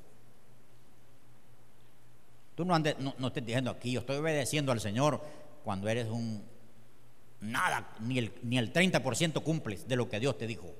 Tú 2.56 2.64
no, 2.64 2.74
andes, 2.74 2.96
no, 3.00 3.28
estés 3.28 3.46
diciendo 3.46 3.72
aquí, 3.72 3.92
yo 3.92 4.00
estoy 4.00 4.18
obedeciendo 4.18 4.72
al 4.72 4.80
Señor 4.80 5.22
cuando 5.64 5.90
eres 5.90 6.08
un 6.08 6.42
nada, 7.42 7.96
ni 8.00 8.20
el, 8.20 8.34
ni 8.44 8.58
el 8.58 8.72
30% 8.72 9.44
cumples 9.44 9.88
de 9.88 9.96
lo 9.98 10.08
que 10.08 10.22
Dios 10.22 10.38
te 10.38 10.48
dijo. 10.48 10.74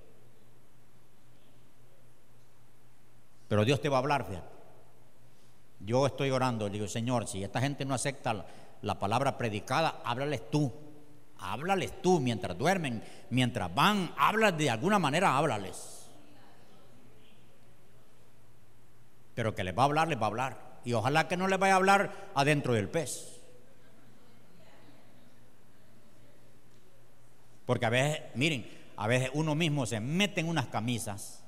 Pero 3.50 3.66
Dios 3.66 3.82
te 3.82 3.90
va 3.90 3.98
a 3.98 4.00
hablar, 4.00 4.26
fíjate. 4.26 4.55
Yo 5.86 6.06
estoy 6.08 6.32
orando, 6.32 6.70
digo, 6.70 6.88
Señor, 6.88 7.28
si 7.28 7.44
esta 7.44 7.62
gente 7.62 7.86
no 7.86 7.94
acepta 7.94 8.46
la, 8.82 9.00
palabra 9.00 9.38
predicada, 9.38 10.02
háblales 10.04 10.50
tú. 10.50 10.72
Háblales 11.38 12.02
tú 12.02 12.20
mientras 12.20 12.58
duermen, 12.58 13.04
mientras 13.30 13.74
van, 13.74 14.14
hablas 14.18 14.58
de 14.58 14.70
alguna 14.70 15.00
manera, 15.00 15.38
háblales. 15.38 16.10
Pero 19.36 19.54
que 19.54 19.64
les 19.64 19.78
va 19.78 19.84
a 19.84 19.86
hablar, 19.86 20.08
les 20.08 20.18
va 20.20 20.24
a 20.24 20.28
hablar. 20.28 20.80
Y 20.86 20.94
ojalá 20.94 21.28
que 21.28 21.38
no 21.38 21.48
les 21.48 21.60
vaya 21.60 21.74
a 21.74 21.78
hablar 21.78 22.32
adentro 22.36 22.74
del 22.74 22.90
pez. 22.90 23.42
Porque 27.66 27.86
a 27.86 27.90
veces, 27.90 28.22
miren, 28.36 28.68
a 28.98 29.08
veces 29.08 29.30
uno 29.34 29.56
mismo 29.56 29.86
se 29.86 30.00
mete 30.00 30.42
en 30.42 30.48
unas 30.48 30.68
camisas 30.68 31.46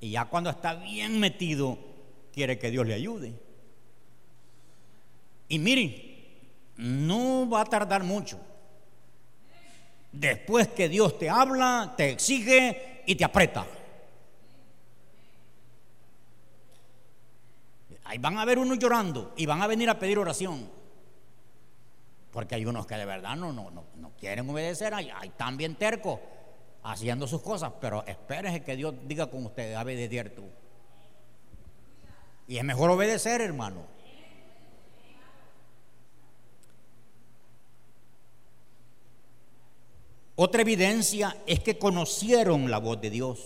y 0.00 0.10
ya 0.10 0.26
cuando 0.26 0.50
está 0.50 0.74
bien 0.74 1.18
metido, 1.18 1.78
quiere 2.36 2.58
que 2.58 2.70
Dios 2.70 2.86
le 2.86 2.92
ayude. 2.92 3.32
Y 5.48 5.58
miren, 5.58 5.96
no 6.76 7.48
va 7.48 7.62
a 7.62 7.64
tardar 7.64 8.04
mucho. 8.04 8.38
Después 10.12 10.68
que 10.68 10.90
Dios 10.90 11.18
te 11.18 11.30
habla, 11.30 11.94
te 11.96 12.10
exige 12.10 13.02
y 13.06 13.14
te 13.14 13.24
aprieta. 13.24 13.66
Ahí 18.04 18.18
van 18.18 18.36
a 18.36 18.44
ver 18.44 18.58
unos 18.58 18.78
llorando 18.78 19.32
y 19.38 19.46
van 19.46 19.62
a 19.62 19.66
venir 19.66 19.88
a 19.88 19.98
pedir 19.98 20.18
oración. 20.18 20.68
Porque 22.32 22.54
hay 22.54 22.66
unos 22.66 22.86
que 22.86 22.96
de 22.96 23.06
verdad 23.06 23.34
no, 23.34 23.50
no, 23.50 23.70
no, 23.70 24.12
quieren 24.20 24.50
obedecer, 24.50 24.92
ahí, 24.92 25.10
están 25.24 25.56
bien 25.56 25.74
tercos 25.76 26.20
haciendo 26.82 27.26
sus 27.26 27.40
cosas, 27.40 27.72
pero 27.80 28.04
espérense 28.06 28.62
que 28.62 28.76
Dios 28.76 28.94
diga 29.04 29.30
con 29.30 29.46
ustedes, 29.46 29.74
ave 29.74 29.96
de 29.96 30.06
cierto. 30.10 30.65
Y 32.48 32.58
es 32.58 32.64
mejor 32.64 32.90
obedecer, 32.90 33.40
hermano. 33.40 33.86
Otra 40.36 40.60
evidencia 40.60 41.36
es 41.46 41.60
que 41.60 41.78
conocieron 41.78 42.70
la 42.70 42.78
voz 42.78 43.00
de 43.00 43.10
Dios. 43.10 43.40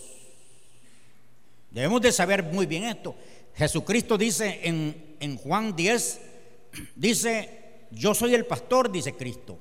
Debemos 1.71 2.01
de 2.01 2.11
saber 2.11 2.43
muy 2.43 2.65
bien 2.65 2.83
esto. 2.83 3.15
Jesucristo 3.55 4.17
dice 4.17 4.59
en, 4.63 5.15
en 5.19 5.37
Juan 5.37 5.73
10, 5.75 6.21
dice, 6.95 7.87
yo 7.91 8.13
soy 8.13 8.35
el 8.35 8.45
pastor, 8.45 8.91
dice 8.91 9.15
Cristo. 9.15 9.57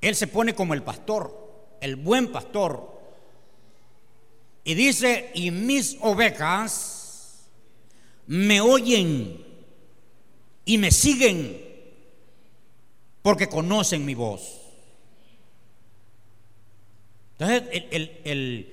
Él 0.00 0.14
se 0.14 0.26
pone 0.26 0.54
como 0.54 0.74
el 0.74 0.82
pastor, 0.82 1.76
el 1.80 1.96
buen 1.96 2.30
pastor. 2.32 2.99
Y 4.70 4.74
dice, 4.76 5.32
y 5.34 5.50
mis 5.50 5.96
ovejas 6.00 7.48
me 8.28 8.60
oyen 8.60 9.44
y 10.64 10.78
me 10.78 10.92
siguen 10.92 11.60
porque 13.20 13.48
conocen 13.48 14.04
mi 14.04 14.14
voz. 14.14 14.60
Entonces, 17.36 18.68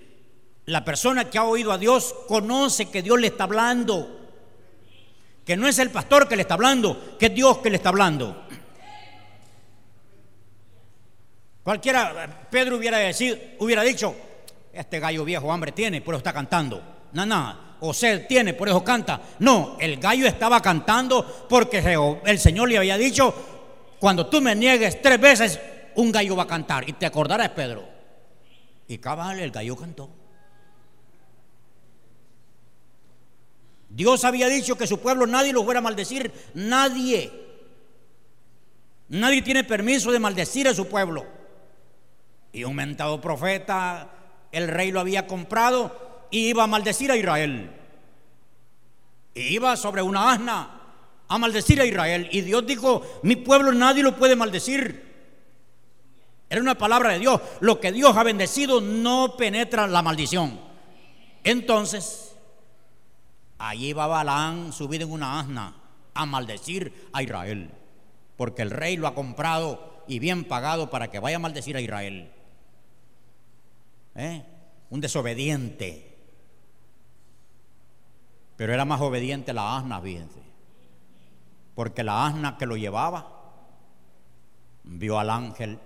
la 0.66 0.86
persona 0.86 1.32
que 1.32 1.40
ha 1.40 1.46
oído 1.46 1.72
a 1.72 1.80
Dios 1.80 2.14
conoce 2.28 2.92
que 2.92 3.02
Dios 3.02 3.20
le 3.20 3.26
está 3.26 3.46
hablando. 3.46 4.30
Que 5.48 5.58
no 5.58 5.68
es 5.68 5.80
el 5.80 5.90
pastor 5.90 6.28
que 6.28 6.36
le 6.36 6.44
está 6.44 6.54
hablando, 6.54 7.18
que 7.18 7.26
es 7.26 7.34
Dios 7.34 7.58
que 7.58 7.72
le 7.72 7.78
está 7.78 7.90
hablando. 7.90 8.46
Cualquiera, 11.64 12.48
Pedro 12.52 12.78
hubiera 12.78 13.82
dicho, 13.82 14.16
este 14.78 15.00
gallo 15.00 15.26
viejo 15.26 15.52
hambre 15.52 15.72
tiene, 15.72 16.02
por 16.02 16.14
eso 16.14 16.20
está 16.20 16.34
cantando. 16.34 16.82
No, 17.14 17.68
o 17.80 17.94
sed 17.94 18.28
tiene, 18.28 18.54
por 18.54 18.68
eso 18.68 18.84
canta. 18.84 19.22
No, 19.40 19.78
el 19.80 19.98
gallo 19.98 20.28
estaba 20.28 20.62
cantando 20.62 21.46
porque 21.50 21.80
el 22.26 22.40
Señor 22.40 22.70
le 22.70 22.78
había 22.78 22.98
dicho, 22.98 23.34
cuando 24.00 24.28
tú 24.28 24.42
me 24.42 24.56
niegues 24.56 25.02
tres 25.02 25.20
veces, 25.20 25.60
un 25.96 26.12
gallo 26.12 26.36
va 26.36 26.44
a 26.44 26.48
cantar. 26.48 26.88
Y 26.88 26.94
te 26.94 27.06
acordarás, 27.06 27.50
Pedro. 27.50 27.84
Y 28.88 28.98
cabal, 29.00 29.40
el 29.40 29.52
gallo 29.52 29.76
cantó. 29.76 30.10
Dios 33.90 34.24
había 34.26 34.48
dicho 34.48 34.78
que 34.78 34.86
su 34.86 35.00
pueblo 35.00 35.26
nadie 35.26 35.54
lo 35.54 35.64
fuera 35.64 35.80
a 35.80 35.84
maldecir, 35.84 36.32
nadie. 36.54 37.32
Nadie 39.10 39.42
tiene 39.42 39.64
permiso 39.64 40.12
de 40.12 40.20
maldecir 40.20 40.68
a 40.68 40.74
su 40.74 40.88
pueblo. 40.88 41.26
Y 42.52 42.64
un 42.64 42.76
mentado 42.76 43.20
profeta, 43.22 44.17
el 44.52 44.68
rey 44.68 44.92
lo 44.92 45.00
había 45.00 45.28
comprado 45.28 46.28
y 46.32 46.50
iba 46.50 46.64
a 46.64 46.68
maldecir 46.68 47.12
a 47.12 47.18
Israel. 47.18 47.72
Iba 49.34 49.76
sobre 49.78 50.02
una 50.02 50.32
asna 50.32 50.82
a 51.28 51.38
maldecir 51.38 51.82
a 51.82 51.86
Israel. 51.86 52.30
Y 52.32 52.42
Dios 52.42 52.66
dijo, 52.66 53.04
mi 53.24 53.36
pueblo 53.36 53.72
nadie 53.72 54.04
lo 54.04 54.16
puede 54.16 54.36
maldecir. 54.36 55.06
Era 56.50 56.62
una 56.62 56.78
palabra 56.78 57.12
de 57.12 57.20
Dios. 57.20 57.42
Lo 57.60 57.80
que 57.80 57.92
Dios 57.92 58.16
ha 58.16 58.24
bendecido 58.24 58.82
no 58.82 59.36
penetra 59.38 59.88
la 59.88 60.02
maldición. 60.02 60.60
Entonces, 61.44 62.36
allí 63.58 63.94
va 63.94 64.08
Balaán 64.08 64.72
subido 64.72 65.06
en 65.06 65.12
una 65.12 65.40
asna 65.40 65.76
a 66.14 66.26
maldecir 66.26 67.10
a 67.14 67.22
Israel. 67.22 67.70
Porque 68.38 68.62
el 68.62 68.72
rey 68.72 68.98
lo 68.98 69.08
ha 69.08 69.14
comprado 69.14 70.04
y 70.08 70.20
bien 70.20 70.46
pagado 70.46 70.90
para 70.90 71.10
que 71.10 71.20
vaya 71.20 71.36
a 71.36 71.40
maldecir 71.40 71.76
a 71.76 71.82
Israel. 71.82 72.32
¿Eh? 74.18 74.44
Un 74.90 75.00
desobediente. 75.00 76.18
Pero 78.56 78.74
era 78.74 78.84
más 78.84 79.00
obediente 79.00 79.54
la 79.54 79.78
asna, 79.78 80.02
fíjense. 80.02 80.42
Porque 81.76 82.04
la 82.04 82.26
asna 82.26 82.58
que 82.58 82.66
lo 82.66 82.76
llevaba 82.76 83.36
vio 84.84 85.20
al 85.20 85.30
ángel 85.30 85.80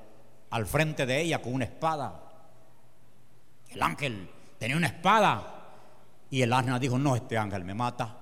al 0.52 0.65
frente 0.65 1.06
de 1.06 1.22
ella 1.22 1.41
con 1.41 1.54
una 1.54 1.65
espada. 1.65 2.22
El 3.70 3.82
ángel 3.82 4.30
tenía 4.58 4.78
una 4.78 4.88
espada. 4.88 5.58
Y 6.30 6.41
el 6.41 6.54
asna 6.54 6.80
dijo, 6.80 6.98
no, 6.98 7.15
este 7.15 7.38
ángel 7.38 7.65
me 7.65 7.74
mata. 7.74 8.17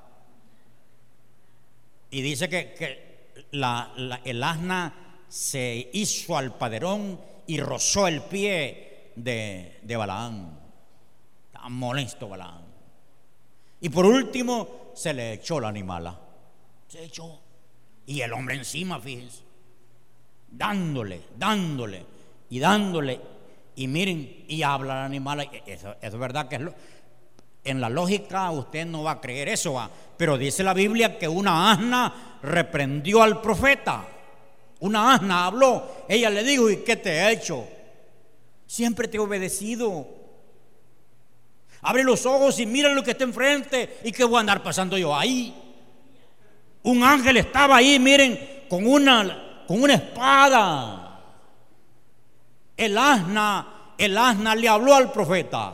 Y 2.09 2.21
dice 2.21 2.49
que, 2.49 2.73
que 2.73 3.31
el 3.51 4.43
asna 4.43 5.21
se 5.27 5.91
hizo 5.93 6.35
al 6.35 6.55
paderón 6.55 7.19
y 7.45 7.59
rozó 7.59 8.07
el 8.07 8.21
pie 8.21 8.88
de, 9.23 9.79
de 9.83 9.95
Balaán. 9.95 10.59
Estaba 11.47 11.69
molesto 11.69 12.29
Balaán. 12.29 12.63
Y 13.81 13.89
por 13.89 14.05
último 14.05 14.91
se 14.93 15.13
le 15.13 15.33
echó 15.33 15.59
la 15.59 15.69
animala. 15.69 16.17
Se 16.87 17.03
echó. 17.03 17.39
Y 18.05 18.21
el 18.21 18.33
hombre 18.33 18.55
encima, 18.55 18.99
fíjense. 18.99 19.41
Dándole, 20.51 21.21
dándole 21.37 22.05
y 22.49 22.59
dándole. 22.59 23.19
Y 23.75 23.87
miren, 23.87 24.45
y 24.47 24.63
habla 24.63 24.99
el 24.99 25.05
animal. 25.05 25.49
Eso, 25.65 25.91
eso 25.91 25.97
es 26.01 26.17
verdad 26.17 26.47
que 26.47 26.55
es 26.55 26.61
lo- 26.61 26.73
en 27.63 27.79
la 27.81 27.89
lógica 27.89 28.49
usted 28.51 28.85
no 28.85 29.03
va 29.03 29.11
a 29.11 29.21
creer 29.21 29.49
eso, 29.49 29.73
va. 29.73 29.89
pero 30.17 30.37
dice 30.37 30.63
la 30.63 30.73
Biblia 30.73 31.19
que 31.19 31.27
una 31.27 31.71
asna 31.71 32.39
reprendió 32.41 33.21
al 33.21 33.41
profeta. 33.41 34.05
Una 34.79 35.13
asna 35.15 35.45
habló. 35.45 36.05
Ella 36.07 36.29
le 36.29 36.43
dijo, 36.43 36.69
¿y 36.69 36.77
qué 36.77 36.95
te 36.95 37.11
he 37.11 37.31
hecho? 37.33 37.67
Siempre 38.69 39.07
te 39.07 39.17
he 39.17 39.19
obedecido. 39.19 40.05
Abre 41.81 42.03
los 42.03 42.23
ojos 42.27 42.59
y 42.59 42.67
mira 42.67 42.93
lo 42.93 43.01
que 43.03 43.11
está 43.11 43.23
enfrente 43.23 43.97
y 44.03 44.11
que 44.11 44.23
voy 44.23 44.37
a 44.37 44.41
andar 44.41 44.61
pasando 44.61 44.95
yo 44.95 45.15
ahí. 45.15 45.55
Un 46.83 47.03
ángel 47.03 47.37
estaba 47.37 47.77
ahí, 47.77 47.97
miren, 47.97 48.65
con 48.69 48.85
una, 48.85 49.63
con 49.67 49.81
una 49.81 49.95
espada. 49.95 51.19
El 52.77 52.95
asna, 52.95 53.93
el 53.97 54.15
asna 54.15 54.53
le 54.53 54.69
habló 54.69 54.93
al 54.93 55.11
profeta. 55.11 55.73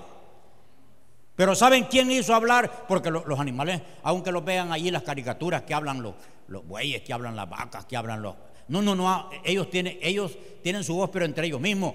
Pero 1.36 1.54
¿saben 1.54 1.84
quién 1.92 2.10
hizo 2.12 2.34
hablar? 2.34 2.86
Porque 2.88 3.12
lo- 3.12 3.26
los 3.26 3.38
animales, 3.42 3.82
aunque 4.04 4.32
los 4.32 4.46
vean 4.46 4.72
allí 4.72 4.90
las 4.90 5.04
caricaturas 5.04 5.64
que 5.64 5.74
hablan 5.74 6.02
los, 6.02 6.14
los 6.48 6.66
bueyes, 6.66 7.02
que 7.02 7.12
hablan 7.12 7.36
las 7.36 7.50
vacas, 7.50 7.86
que 7.86 7.98
hablan 7.98 8.22
los... 8.22 8.36
No, 8.70 8.82
no, 8.82 8.96
no, 8.96 9.30
ellos 9.44 9.70
tienen, 9.70 10.00
ellos 10.02 10.38
tienen 10.64 10.82
su 10.86 10.96
voz, 10.96 11.10
pero 11.12 11.26
entre 11.26 11.46
ellos 11.48 11.60
mismos, 11.60 11.94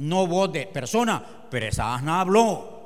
no 0.00 0.26
voz 0.26 0.50
de 0.50 0.66
persona, 0.66 1.22
pero 1.50 1.66
esa 1.66 1.94
asna 1.94 2.22
habló. 2.22 2.80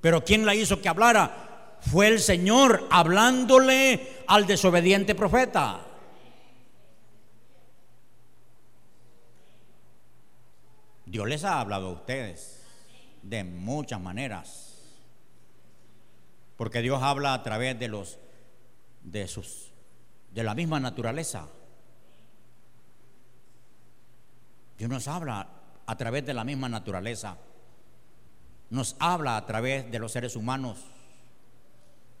Pero 0.00 0.24
¿quién 0.24 0.46
la 0.46 0.54
hizo 0.54 0.80
que 0.80 0.88
hablara? 0.88 1.78
Fue 1.80 2.06
el 2.08 2.18
Señor 2.18 2.88
hablándole 2.90 4.24
al 4.26 4.46
desobediente 4.46 5.14
profeta. 5.14 5.80
Dios 11.04 11.28
les 11.28 11.44
ha 11.44 11.60
hablado 11.60 11.88
a 11.88 11.92
ustedes 11.92 12.64
de 13.22 13.44
muchas 13.44 14.00
maneras. 14.00 14.78
Porque 16.56 16.80
Dios 16.80 17.02
habla 17.02 17.34
a 17.34 17.42
través 17.42 17.78
de 17.78 17.88
los 17.88 18.18
de 19.02 19.28
sus 19.28 19.70
de 20.30 20.42
la 20.42 20.54
misma 20.54 20.80
naturaleza. 20.80 21.48
Dios 24.78 24.88
nos 24.88 25.06
habla 25.06 25.61
a 25.92 25.94
través 25.94 26.24
de 26.24 26.32
la 26.32 26.42
misma 26.42 26.70
naturaleza. 26.70 27.36
Nos 28.70 28.96
habla 28.98 29.36
a 29.36 29.44
través 29.44 29.90
de 29.92 29.98
los 29.98 30.10
seres 30.10 30.36
humanos, 30.36 30.78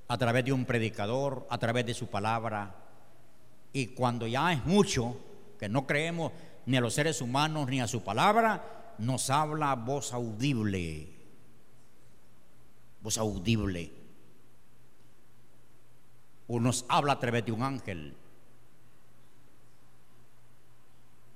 a 0.08 0.18
través 0.18 0.44
de 0.44 0.52
un 0.52 0.66
predicador, 0.66 1.46
a 1.48 1.56
través 1.56 1.86
de 1.86 1.94
su 1.94 2.08
palabra. 2.08 2.74
Y 3.72 3.86
cuando 3.86 4.26
ya 4.26 4.52
es 4.52 4.62
mucho, 4.66 5.16
que 5.58 5.70
no 5.70 5.86
creemos 5.86 6.32
ni 6.66 6.76
a 6.76 6.82
los 6.82 6.92
seres 6.92 7.22
humanos 7.22 7.66
ni 7.70 7.80
a 7.80 7.88
su 7.88 8.04
palabra, 8.04 8.92
nos 8.98 9.30
habla 9.30 9.74
voz 9.74 10.12
audible. 10.12 11.08
Voz 13.00 13.16
audible. 13.16 13.90
O 16.46 16.60
nos 16.60 16.84
habla 16.90 17.14
a 17.14 17.18
través 17.18 17.46
de 17.46 17.52
un 17.52 17.62
ángel. 17.62 18.14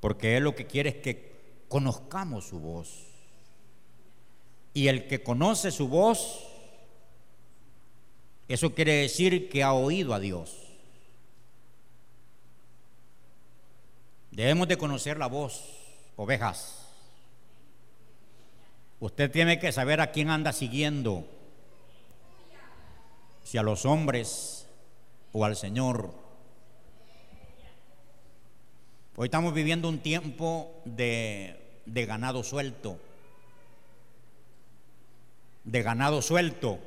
Porque 0.00 0.36
Él 0.36 0.44
lo 0.44 0.54
que 0.54 0.66
quiere 0.66 0.90
es 0.90 0.96
que 0.96 1.25
conozcamos 1.68 2.46
su 2.46 2.58
voz. 2.58 3.06
Y 4.74 4.88
el 4.88 5.06
que 5.08 5.22
conoce 5.22 5.70
su 5.70 5.88
voz, 5.88 6.44
eso 8.48 8.74
quiere 8.74 8.94
decir 8.94 9.48
que 9.48 9.62
ha 9.62 9.72
oído 9.72 10.14
a 10.14 10.20
Dios. 10.20 10.66
Debemos 14.30 14.68
de 14.68 14.76
conocer 14.76 15.16
la 15.16 15.28
voz, 15.28 15.64
ovejas. 16.16 16.86
Usted 19.00 19.30
tiene 19.30 19.58
que 19.58 19.72
saber 19.72 20.00
a 20.00 20.12
quién 20.12 20.30
anda 20.30 20.52
siguiendo, 20.52 21.26
si 23.44 23.56
a 23.56 23.62
los 23.62 23.86
hombres 23.86 24.66
o 25.32 25.44
al 25.44 25.56
Señor. 25.56 26.25
Hoy 29.18 29.28
estamos 29.28 29.54
viviendo 29.54 29.88
un 29.88 30.00
tiempo 30.00 30.82
de, 30.84 31.80
de 31.86 32.04
ganado 32.04 32.42
suelto, 32.42 32.98
de 35.64 35.82
ganado 35.82 36.20
suelto, 36.20 36.78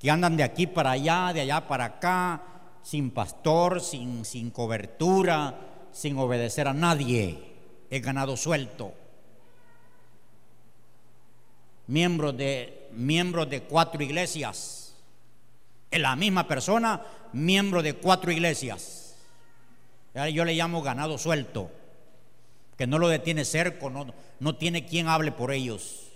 que 0.00 0.10
andan 0.10 0.36
de 0.36 0.42
aquí 0.42 0.66
para 0.66 0.90
allá, 0.90 1.32
de 1.32 1.42
allá 1.42 1.68
para 1.68 1.84
acá, 1.84 2.42
sin 2.82 3.12
pastor, 3.12 3.80
sin, 3.80 4.24
sin 4.24 4.50
cobertura, 4.50 5.60
sin 5.92 6.18
obedecer 6.18 6.66
a 6.66 6.74
nadie. 6.74 7.54
Es 7.88 8.02
ganado 8.02 8.36
suelto. 8.36 8.94
Miembros 11.86 12.36
de, 12.36 12.88
miembros 12.90 13.48
de 13.48 13.62
cuatro 13.62 14.02
iglesias. 14.02 14.96
Es 15.88 16.00
la 16.00 16.16
misma 16.16 16.48
persona, 16.48 17.00
miembro 17.32 17.80
de 17.80 17.94
cuatro 17.94 18.32
iglesias. 18.32 19.05
Yo 20.16 20.46
le 20.46 20.54
llamo 20.54 20.80
ganado 20.80 21.18
suelto, 21.18 21.70
que 22.78 22.86
no 22.86 22.98
lo 22.98 23.08
detiene 23.08 23.44
cerco, 23.44 23.90
no, 23.90 24.14
no 24.40 24.56
tiene 24.56 24.86
quien 24.86 25.08
hable 25.08 25.30
por 25.30 25.52
ellos. 25.52 26.06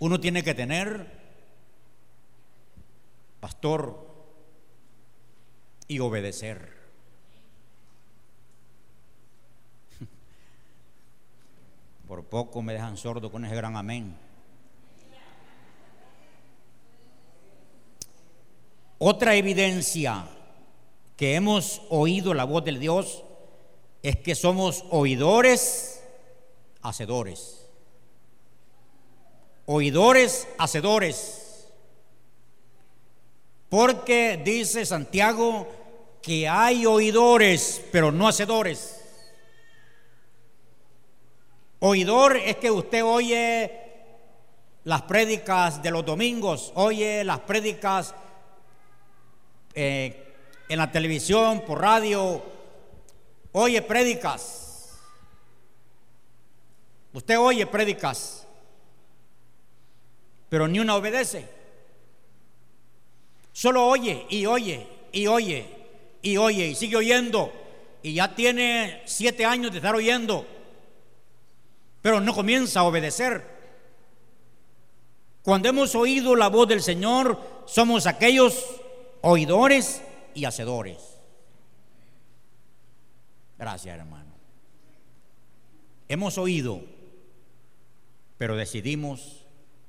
Uno 0.00 0.20
tiene 0.20 0.44
que 0.44 0.52
tener 0.52 1.06
pastor 3.40 4.06
y 5.88 5.98
obedecer. 5.98 6.74
Por 12.06 12.24
poco 12.24 12.60
me 12.60 12.74
dejan 12.74 12.98
sordo 12.98 13.32
con 13.32 13.46
ese 13.46 13.56
gran 13.56 13.76
amén. 13.76 14.14
Otra 18.98 19.34
evidencia 19.36 20.26
que 21.16 21.34
hemos 21.34 21.82
oído 21.90 22.34
la 22.34 22.44
voz 22.44 22.64
del 22.64 22.80
Dios 22.80 23.22
es 24.02 24.16
que 24.16 24.34
somos 24.34 24.84
oidores, 24.90 26.02
hacedores. 26.82 27.66
Oidores, 29.66 30.46
hacedores. 30.58 31.68
Porque 33.68 34.40
dice 34.44 34.84
Santiago 34.84 35.66
que 36.20 36.48
hay 36.48 36.86
oidores, 36.86 37.82
pero 37.90 38.12
no 38.12 38.28
hacedores. 38.28 39.00
Oidor 41.80 42.36
es 42.36 42.56
que 42.56 42.70
usted 42.70 43.04
oye 43.04 43.80
las 44.84 45.02
prédicas 45.02 45.82
de 45.82 45.90
los 45.90 46.04
domingos, 46.04 46.72
oye 46.74 47.24
las 47.24 47.40
prédicas 47.40 48.14
eh, 49.74 50.23
en 50.68 50.78
la 50.78 50.90
televisión, 50.90 51.62
por 51.62 51.80
radio, 51.80 52.42
oye 53.52 53.82
prédicas. 53.82 54.90
Usted 57.12 57.38
oye 57.38 57.66
prédicas, 57.66 58.46
pero 60.48 60.66
ni 60.66 60.80
una 60.80 60.96
obedece. 60.96 61.48
Solo 63.52 63.86
oye 63.86 64.26
y 64.30 64.46
oye 64.46 64.86
y 65.12 65.28
oye 65.28 65.66
y 66.22 66.36
oye 66.36 66.66
y 66.66 66.74
sigue 66.74 66.96
oyendo. 66.96 67.52
Y 68.02 68.14
ya 68.14 68.34
tiene 68.34 69.02
siete 69.06 69.44
años 69.44 69.70
de 69.70 69.78
estar 69.78 69.94
oyendo, 69.94 70.44
pero 72.02 72.20
no 72.20 72.34
comienza 72.34 72.80
a 72.80 72.84
obedecer. 72.84 73.54
Cuando 75.42 75.68
hemos 75.68 75.94
oído 75.94 76.34
la 76.34 76.48
voz 76.48 76.66
del 76.66 76.82
Señor, 76.82 77.38
somos 77.66 78.06
aquellos 78.06 78.64
oidores 79.20 80.02
y 80.34 80.44
hacedores. 80.44 80.98
Gracias, 83.58 83.98
hermano. 83.98 84.32
Hemos 86.08 86.38
oído, 86.38 86.82
pero 88.36 88.56
decidimos 88.56 89.46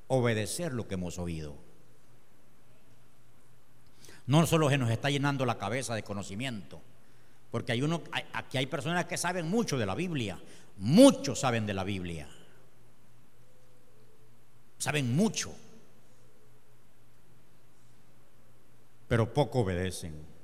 obedecer 0.07 0.73
lo 0.73 0.87
que 0.87 0.93
hemos 0.93 1.17
oído. 1.19 1.55
No 4.27 4.45
solo 4.47 4.69
se 4.69 4.77
nos 4.77 4.89
está 4.89 5.09
llenando 5.09 5.45
la 5.45 5.57
cabeza 5.57 5.93
de 5.93 6.03
conocimiento, 6.03 6.81
porque 7.51 7.73
hay 7.73 7.81
uno, 7.81 8.01
aquí 8.33 8.57
hay 8.57 8.65
personas 8.65 9.05
que 9.05 9.17
saben 9.17 9.47
mucho 9.47 9.77
de 9.77 9.85
la 9.85 9.93
Biblia, 9.93 10.39
muchos 10.77 11.39
saben 11.39 11.65
de 11.65 11.73
la 11.73 11.83
Biblia, 11.83 12.27
saben 14.77 15.15
mucho, 15.15 15.53
pero 19.07 19.31
poco 19.33 19.59
obedecen. 19.59 20.34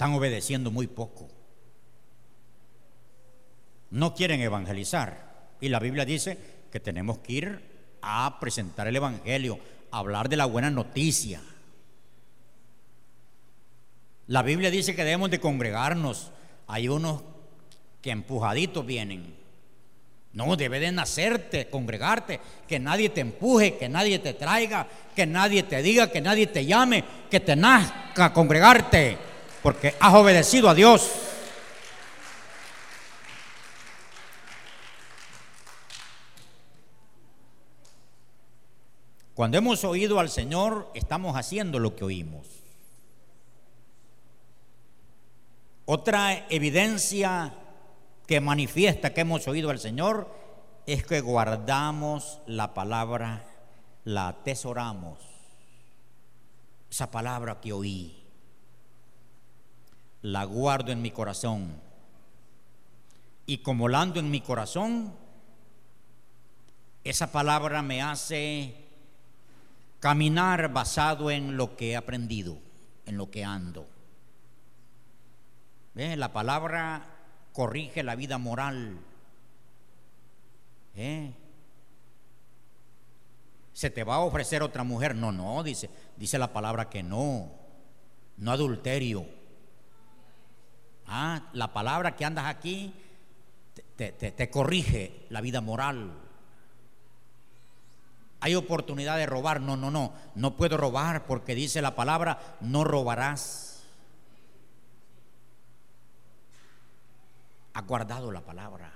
Están 0.00 0.14
obedeciendo 0.14 0.70
muy 0.70 0.86
poco. 0.86 1.28
No 3.90 4.14
quieren 4.14 4.40
evangelizar. 4.40 5.50
Y 5.60 5.68
la 5.68 5.78
Biblia 5.78 6.06
dice 6.06 6.38
que 6.72 6.80
tenemos 6.80 7.18
que 7.18 7.32
ir 7.34 7.60
a 8.00 8.38
presentar 8.40 8.88
el 8.88 8.96
Evangelio, 8.96 9.58
hablar 9.90 10.30
de 10.30 10.38
la 10.38 10.46
buena 10.46 10.70
noticia. 10.70 11.42
La 14.28 14.40
Biblia 14.40 14.70
dice 14.70 14.96
que 14.96 15.04
debemos 15.04 15.30
de 15.30 15.38
congregarnos. 15.38 16.30
Hay 16.66 16.88
unos 16.88 17.20
que 18.00 18.10
empujaditos 18.10 18.86
vienen. 18.86 19.34
No, 20.32 20.56
debe 20.56 20.80
de 20.80 20.92
nacerte, 20.92 21.68
congregarte, 21.68 22.40
que 22.66 22.78
nadie 22.78 23.10
te 23.10 23.20
empuje, 23.20 23.76
que 23.76 23.90
nadie 23.90 24.18
te 24.18 24.32
traiga, 24.32 24.88
que 25.14 25.26
nadie 25.26 25.64
te 25.64 25.82
diga, 25.82 26.10
que 26.10 26.22
nadie 26.22 26.46
te 26.46 26.64
llame, 26.64 27.04
que 27.30 27.40
te 27.40 27.54
nazca 27.54 28.32
congregarte, 28.32 29.28
porque 29.62 29.94
has 30.00 30.14
obedecido 30.14 30.68
a 30.68 30.74
Dios. 30.74 31.10
Cuando 39.34 39.56
hemos 39.56 39.84
oído 39.84 40.20
al 40.20 40.28
Señor, 40.28 40.90
estamos 40.94 41.34
haciendo 41.34 41.78
lo 41.78 41.96
que 41.96 42.04
oímos. 42.04 42.46
Otra 45.86 46.46
evidencia 46.50 47.54
que 48.26 48.40
manifiesta 48.40 49.14
que 49.14 49.22
hemos 49.22 49.48
oído 49.48 49.70
al 49.70 49.78
Señor 49.78 50.28
es 50.86 51.04
que 51.06 51.20
guardamos 51.20 52.40
la 52.46 52.74
palabra, 52.74 53.44
la 54.04 54.28
atesoramos. 54.28 55.18
Esa 56.90 57.10
palabra 57.10 57.60
que 57.60 57.72
oí, 57.72 58.19
la 60.22 60.44
guardo 60.44 60.92
en 60.92 61.02
mi 61.02 61.10
corazón. 61.10 61.80
Y 63.46 63.58
como 63.58 63.88
la 63.88 64.02
ando 64.02 64.20
en 64.20 64.30
mi 64.30 64.40
corazón, 64.40 65.12
esa 67.04 67.32
palabra 67.32 67.82
me 67.82 68.02
hace 68.02 68.74
caminar 69.98 70.72
basado 70.72 71.30
en 71.30 71.56
lo 71.56 71.76
que 71.76 71.90
he 71.90 71.96
aprendido, 71.96 72.58
en 73.06 73.16
lo 73.16 73.30
que 73.30 73.44
ando. 73.44 73.86
La 75.94 76.32
palabra 76.32 77.04
corrige 77.52 78.02
la 78.02 78.14
vida 78.14 78.38
moral. 78.38 78.98
¿Eh? 80.94 81.32
¿Se 83.72 83.90
te 83.90 84.04
va 84.04 84.16
a 84.16 84.20
ofrecer 84.20 84.62
otra 84.62 84.84
mujer? 84.84 85.14
No, 85.14 85.32
no, 85.32 85.62
dice, 85.62 85.90
dice 86.16 86.38
la 86.38 86.52
palabra 86.52 86.88
que 86.88 87.02
no, 87.02 87.50
no 88.36 88.52
adulterio. 88.52 89.26
Ah, 91.12 91.42
la 91.54 91.72
palabra 91.72 92.14
que 92.14 92.24
andas 92.24 92.46
aquí 92.46 92.94
te 93.96 94.50
corrige 94.50 95.26
la 95.28 95.40
vida 95.40 95.60
moral. 95.60 96.12
Hay 98.40 98.54
oportunidad 98.54 99.16
de 99.18 99.26
robar. 99.26 99.60
No, 99.60 99.76
no, 99.76 99.90
no. 99.90 100.12
No 100.34 100.56
puedo 100.56 100.76
robar 100.76 101.26
porque 101.26 101.54
dice 101.54 101.82
la 101.82 101.94
palabra, 101.94 102.56
no 102.60 102.84
robarás. 102.84 103.82
Ha 107.74 107.82
guardado 107.82 108.32
la 108.32 108.40
palabra. 108.40 108.92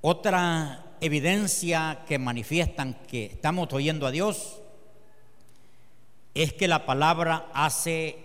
Otra 0.00 0.96
evidencia 1.00 2.04
que 2.06 2.18
manifiestan 2.18 2.94
que 3.06 3.26
estamos 3.26 3.72
oyendo 3.72 4.06
a 4.06 4.10
Dios 4.10 4.60
es 6.42 6.52
que 6.52 6.68
la 6.68 6.86
palabra 6.86 7.50
hace 7.52 8.16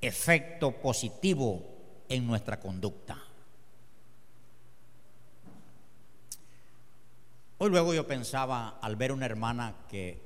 efecto 0.00 0.72
positivo 0.72 1.62
en 2.08 2.26
nuestra 2.26 2.58
conducta. 2.58 3.16
Hoy 7.58 7.70
luego 7.70 7.94
yo 7.94 8.04
pensaba 8.04 8.80
al 8.82 8.96
ver 8.96 9.12
una 9.12 9.26
hermana 9.26 9.76
que, 9.88 10.20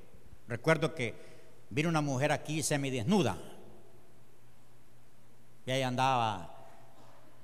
recuerdo 0.49 0.95
que 0.95 1.15
vino 1.69 1.91
una 1.91 2.01
mujer 2.01 2.33
aquí 2.33 2.63
semidesnuda, 2.63 3.37
y 5.67 5.71
ella 5.71 5.89
andaba 5.89 6.55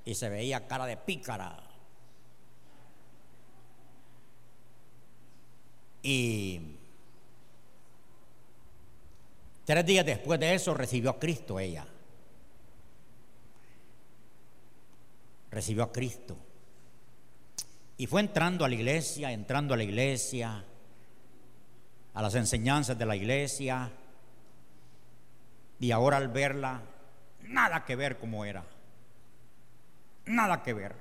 y 0.06 0.14
se 0.14 0.30
veía 0.30 0.66
cara 0.66 0.86
de 0.86 0.96
pícara. 0.96 1.62
Y 6.02 6.73
tres 9.64 9.86
días 9.86 10.04
después 10.04 10.38
de 10.40 10.54
eso 10.54 10.74
recibió 10.74 11.10
a 11.10 11.18
Cristo 11.18 11.58
ella. 11.58 11.86
Recibió 15.50 15.84
a 15.84 15.92
Cristo. 15.92 16.36
Y 17.96 18.06
fue 18.06 18.20
entrando 18.20 18.64
a 18.64 18.68
la 18.68 18.74
iglesia, 18.74 19.30
entrando 19.30 19.74
a 19.74 19.76
la 19.76 19.84
iglesia, 19.84 20.64
a 22.12 22.22
las 22.22 22.34
enseñanzas 22.34 22.98
de 22.98 23.06
la 23.06 23.16
iglesia. 23.16 23.90
Y 25.78 25.90
ahora 25.90 26.16
al 26.16 26.28
verla, 26.28 26.82
nada 27.42 27.84
que 27.84 27.96
ver 27.96 28.18
como 28.18 28.44
era. 28.44 28.64
Nada 30.26 30.62
que 30.62 30.72
ver. 30.72 30.94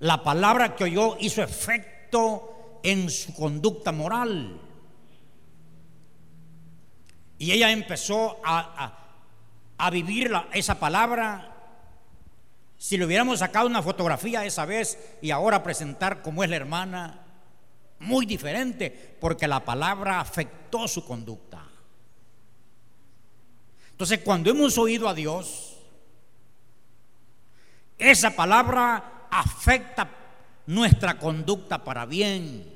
La 0.00 0.22
palabra 0.22 0.74
que 0.74 0.84
oyó 0.84 1.16
hizo 1.20 1.42
efecto 1.42 2.80
en 2.82 3.08
su 3.10 3.34
conducta 3.34 3.92
moral. 3.92 4.60
Y 7.38 7.52
ella 7.52 7.70
empezó 7.70 8.40
a, 8.44 8.92
a, 9.76 9.90
vivir 9.90 10.32
esa 10.52 10.78
palabra 10.78 11.52
si 12.78 12.96
le 12.96 13.04
hubiéramos 13.04 13.40
sacado 13.40 13.66
una 13.66 13.82
fotografía 13.82 14.44
esa 14.44 14.64
vez 14.64 14.98
y 15.22 15.30
ahora 15.30 15.62
presentar 15.62 16.22
cómo 16.22 16.44
es 16.44 16.50
la 16.50 16.56
hermana, 16.56 17.20
muy 17.98 18.26
diferente, 18.26 19.16
porque 19.20 19.48
la 19.48 19.64
palabra 19.64 20.20
afectó 20.20 20.86
su 20.86 21.04
conducta. 21.04 21.62
Entonces, 23.90 24.20
cuando 24.20 24.50
hemos 24.50 24.76
oído 24.76 25.08
a 25.08 25.14
Dios, 25.14 25.78
esa 27.98 28.36
palabra 28.36 29.26
afecta 29.30 30.10
nuestra 30.66 31.18
conducta 31.18 31.82
para 31.82 32.04
bien. 32.04 32.75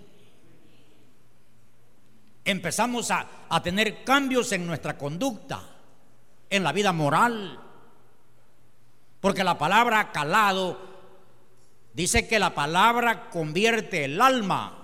Empezamos 2.51 3.11
a, 3.11 3.26
a 3.48 3.62
tener 3.62 4.03
cambios 4.05 4.51
en 4.53 4.66
nuestra 4.66 4.98
conducta, 4.98 5.62
en 6.48 6.64
la 6.64 6.72
vida 6.72 6.92
moral. 6.92 7.61
Porque 9.20 9.44
la 9.44 9.57
palabra 9.57 10.11
calado 10.12 10.90
dice 11.92 12.26
que 12.26 12.38
la 12.38 12.55
palabra 12.55 13.30
convierte 13.30 14.05
el 14.05 14.20
alma. 14.20 14.76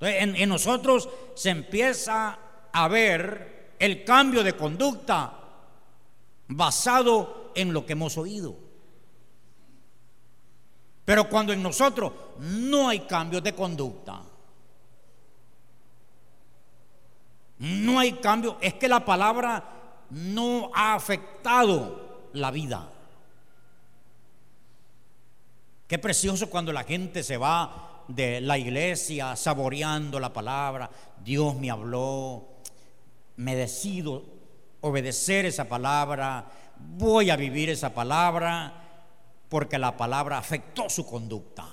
Entonces, 0.00 0.40
en, 0.40 0.48
nosotros 0.48 1.08
se 1.34 1.50
empieza 1.50 2.38
a 2.72 2.88
ver 2.88 3.74
el 3.78 4.04
cambio 4.04 4.42
de 4.42 4.54
conducta 4.54 5.32
basado 6.48 7.52
en 7.54 7.72
lo 7.72 7.84
que 7.84 7.92
hemos 7.92 8.16
oído. 8.16 8.56
Pero 11.04 11.28
cuando 11.28 11.52
en 11.52 11.62
nosotros 11.62 12.12
no 12.38 12.88
hay 12.88 13.00
cambios 13.00 13.42
de 13.42 13.54
conducta, 13.54 14.22
no 17.58 17.98
hay 17.98 18.12
cambio, 18.12 18.56
es 18.60 18.74
que 18.74 18.88
la 18.88 19.04
palabra 19.04 19.64
no 20.10 20.70
ha 20.74 20.94
afectado 20.94 22.28
la 22.32 22.50
vida. 22.50 22.88
Qué 25.86 25.98
precioso 25.98 26.50
cuando 26.50 26.72
la 26.72 26.84
gente 26.84 27.22
se 27.22 27.36
va 27.36 28.04
de 28.08 28.40
la 28.40 28.58
iglesia 28.58 29.36
saboreando 29.36 30.20
la 30.20 30.32
palabra. 30.32 30.90
Dios 31.24 31.56
me 31.56 31.70
habló, 31.70 32.46
me 33.36 33.54
decido 33.54 34.22
obedecer 34.80 35.46
esa 35.46 35.68
palabra, 35.68 36.46
voy 36.76 37.30
a 37.30 37.36
vivir 37.36 37.70
esa 37.70 37.92
palabra, 37.92 38.72
porque 39.48 39.78
la 39.78 39.96
palabra 39.96 40.38
afectó 40.38 40.88
su 40.88 41.06
conducta. 41.06 41.66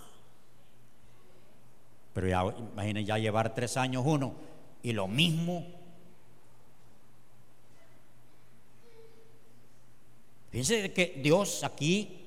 Pero 2.13 2.27
ya, 2.27 2.43
imaginen 2.71 3.05
ya 3.05 3.17
llevar 3.17 3.53
tres 3.53 3.75
años 3.75 4.03
uno 4.05 4.33
y 4.81 4.93
lo 4.93 5.07
mismo. 5.07 5.65
Fíjense 10.55 10.93
que 10.93 11.19
Dios 11.21 11.65
aquí 11.65 12.21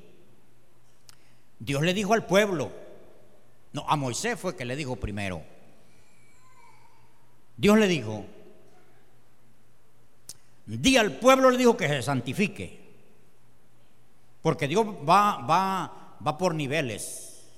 Dios 1.58 1.82
le 1.82 1.94
dijo 1.94 2.12
al 2.12 2.26
pueblo, 2.26 2.70
no, 3.72 3.84
a 3.88 3.96
Moisés 3.96 4.38
fue 4.38 4.54
que 4.54 4.66
le 4.66 4.76
dijo 4.76 4.96
primero. 4.96 5.42
Dios 7.56 7.78
le 7.78 7.88
dijo, 7.88 8.26
di 10.66 10.98
al 10.98 11.12
pueblo, 11.12 11.50
le 11.50 11.56
dijo 11.56 11.74
que 11.74 11.88
se 11.88 12.02
santifique, 12.02 12.78
porque 14.42 14.68
Dios 14.68 14.86
va, 14.86 15.38
va, 15.38 16.16
va 16.24 16.36
por 16.36 16.54
niveles 16.54 17.48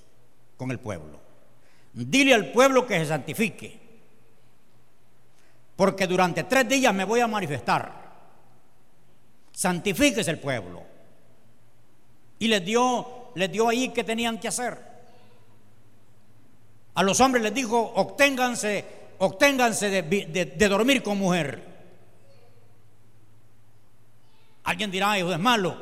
con 0.56 0.70
el 0.70 0.78
pueblo. 0.78 1.20
Dile 1.92 2.32
al 2.32 2.52
pueblo 2.52 2.86
que 2.86 2.98
se 3.00 3.06
santifique, 3.06 3.76
porque 5.74 6.06
durante 6.06 6.44
tres 6.44 6.68
días 6.68 6.94
me 6.94 7.04
voy 7.04 7.18
a 7.18 7.26
manifestar. 7.26 7.99
Santifíquese 9.60 10.30
el 10.30 10.38
pueblo. 10.38 10.82
Y 12.38 12.48
les 12.48 12.64
dio 12.64 13.20
les 13.34 13.50
dio 13.50 13.68
ahí 13.68 13.90
que 13.90 14.04
tenían 14.04 14.38
que 14.38 14.48
hacer. 14.48 14.78
A 16.94 17.02
los 17.02 17.20
hombres 17.20 17.42
les 17.42 17.54
dijo, 17.54 17.78
obténganse, 17.94 18.84
obténganse 19.18 20.02
de, 20.02 20.68
dormir 20.68 21.02
con 21.02 21.18
mujer. 21.18 21.62
Alguien 24.64 24.90
dirá, 24.90 25.18
hijo 25.18 25.32
es 25.32 25.38
malo. 25.38 25.76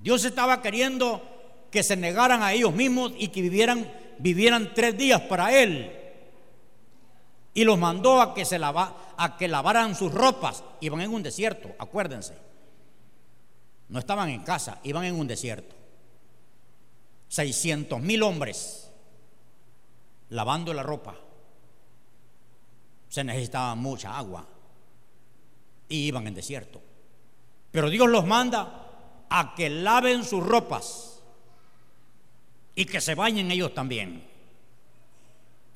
Dios 0.00 0.24
estaba 0.24 0.60
queriendo 0.60 1.22
que 1.70 1.82
se 1.82 1.96
negaran 1.96 2.42
a 2.42 2.52
ellos 2.52 2.74
mismos 2.74 3.12
y 3.16 3.28
que 3.28 3.40
vivieran, 3.40 3.90
vivieran 4.18 4.72
tres 4.74 4.96
días 4.96 5.20
para 5.22 5.52
Él. 5.56 5.92
Y 7.54 7.64
los 7.64 7.78
mandó 7.78 8.20
a 8.20 8.34
que, 8.34 8.44
se 8.44 8.58
a 8.62 9.36
que 9.38 9.48
lavaran 9.48 9.94
sus 9.94 10.12
ropas. 10.12 10.64
Iban 10.80 11.02
en 11.02 11.12
un 11.12 11.22
desierto, 11.22 11.70
acuérdense. 11.78 12.36
No 13.88 13.98
estaban 13.98 14.30
en 14.30 14.42
casa, 14.42 14.80
iban 14.84 15.04
en 15.04 15.14
un 15.18 15.26
desierto. 15.26 15.76
600 17.28 18.00
mil 18.00 18.22
hombres 18.22 18.90
lavando 20.30 20.72
la 20.72 20.82
ropa. 20.82 21.14
Se 23.08 23.22
necesitaba 23.22 23.74
mucha 23.74 24.16
agua 24.16 24.46
y 25.88 26.06
iban 26.06 26.26
en 26.26 26.34
desierto. 26.34 26.80
Pero 27.70 27.90
Dios 27.90 28.08
los 28.08 28.26
manda 28.26 29.26
a 29.28 29.54
que 29.54 29.68
laven 29.68 30.24
sus 30.24 30.44
ropas 30.44 31.22
y 32.74 32.86
que 32.86 33.00
se 33.00 33.14
bañen 33.14 33.50
ellos 33.50 33.74
también. 33.74 34.31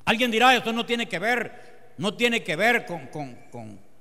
Alguien 0.07 0.31
dirá, 0.31 0.55
esto 0.55 0.71
no 0.71 0.85
tiene 0.85 1.09
que 1.09 1.19
ver, 1.19 1.93
no 1.97 2.13
tiene 2.13 2.41
que 2.41 2.55
ver 2.55 2.85
con, 2.85 3.07
con, 3.07 3.37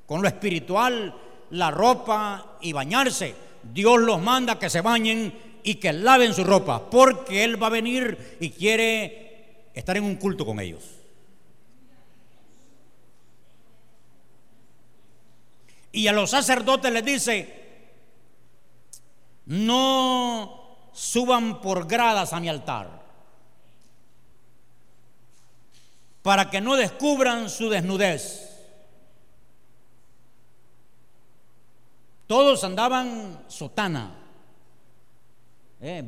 con 0.06 0.22
lo 0.22 0.28
espiritual, 0.28 1.12
la 1.50 1.72
ropa 1.72 2.58
y 2.60 2.72
bañarse. 2.72 3.34
Dios 3.64 3.98
los 3.98 4.22
manda 4.22 4.56
que 4.56 4.70
se 4.70 4.82
bañen 4.82 5.34
y 5.64 5.74
que 5.74 5.92
laven 5.92 6.32
su 6.32 6.44
ropa, 6.44 6.88
porque 6.88 7.42
Él 7.42 7.60
va 7.60 7.66
a 7.66 7.70
venir 7.70 8.36
y 8.38 8.50
quiere 8.50 9.64
estar 9.74 9.96
en 9.96 10.04
un 10.04 10.14
culto 10.14 10.46
con 10.46 10.60
ellos. 10.60 10.84
Y 15.90 16.06
a 16.06 16.12
los 16.12 16.30
sacerdotes 16.30 16.92
les 16.92 17.04
dice, 17.04 17.64
no 19.46 20.90
suban 20.92 21.60
por 21.60 21.88
gradas 21.88 22.32
a 22.32 22.38
mi 22.38 22.48
altar, 22.48 22.95
para 26.26 26.50
que 26.50 26.60
no 26.60 26.74
descubran 26.74 27.48
su 27.48 27.68
desnudez. 27.68 28.50
Todos 32.26 32.64
andaban 32.64 33.44
sotana, 33.46 34.12
eh, 35.80 36.02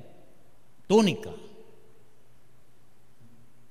túnica. 0.89 1.31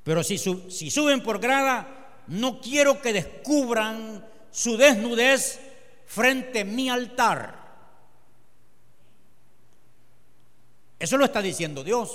Pero 0.06 0.24
si, 0.24 0.38
si 0.38 0.90
suben 0.90 1.22
por 1.22 1.40
grada, 1.40 2.24
no 2.28 2.62
quiero 2.62 3.02
que 3.02 3.12
descubran 3.12 4.26
su 4.50 4.78
desnudez 4.78 5.60
frente 6.06 6.62
a 6.62 6.64
mi 6.64 6.90
altar. 6.90 7.60
Eso 10.98 11.18
lo 11.18 11.26
está 11.26 11.42
diciendo 11.42 11.84
Dios. 11.84 12.10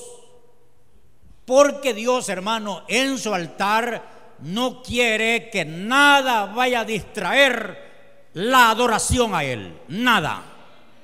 Porque 1.45 1.93
Dios, 1.93 2.31
hermano, 2.31 2.85
en 2.89 3.19
su 3.19 3.35
altar 3.35 4.22
no 4.43 4.83
quiere 4.83 5.51
que 5.51 5.65
nada 5.65 6.47
vaya 6.47 6.81
a 6.81 6.85
distraer 6.85 8.31
la 8.35 8.71
adoración 8.71 9.35
a 9.35 9.45
Él. 9.45 9.79
Nada. 9.89 10.43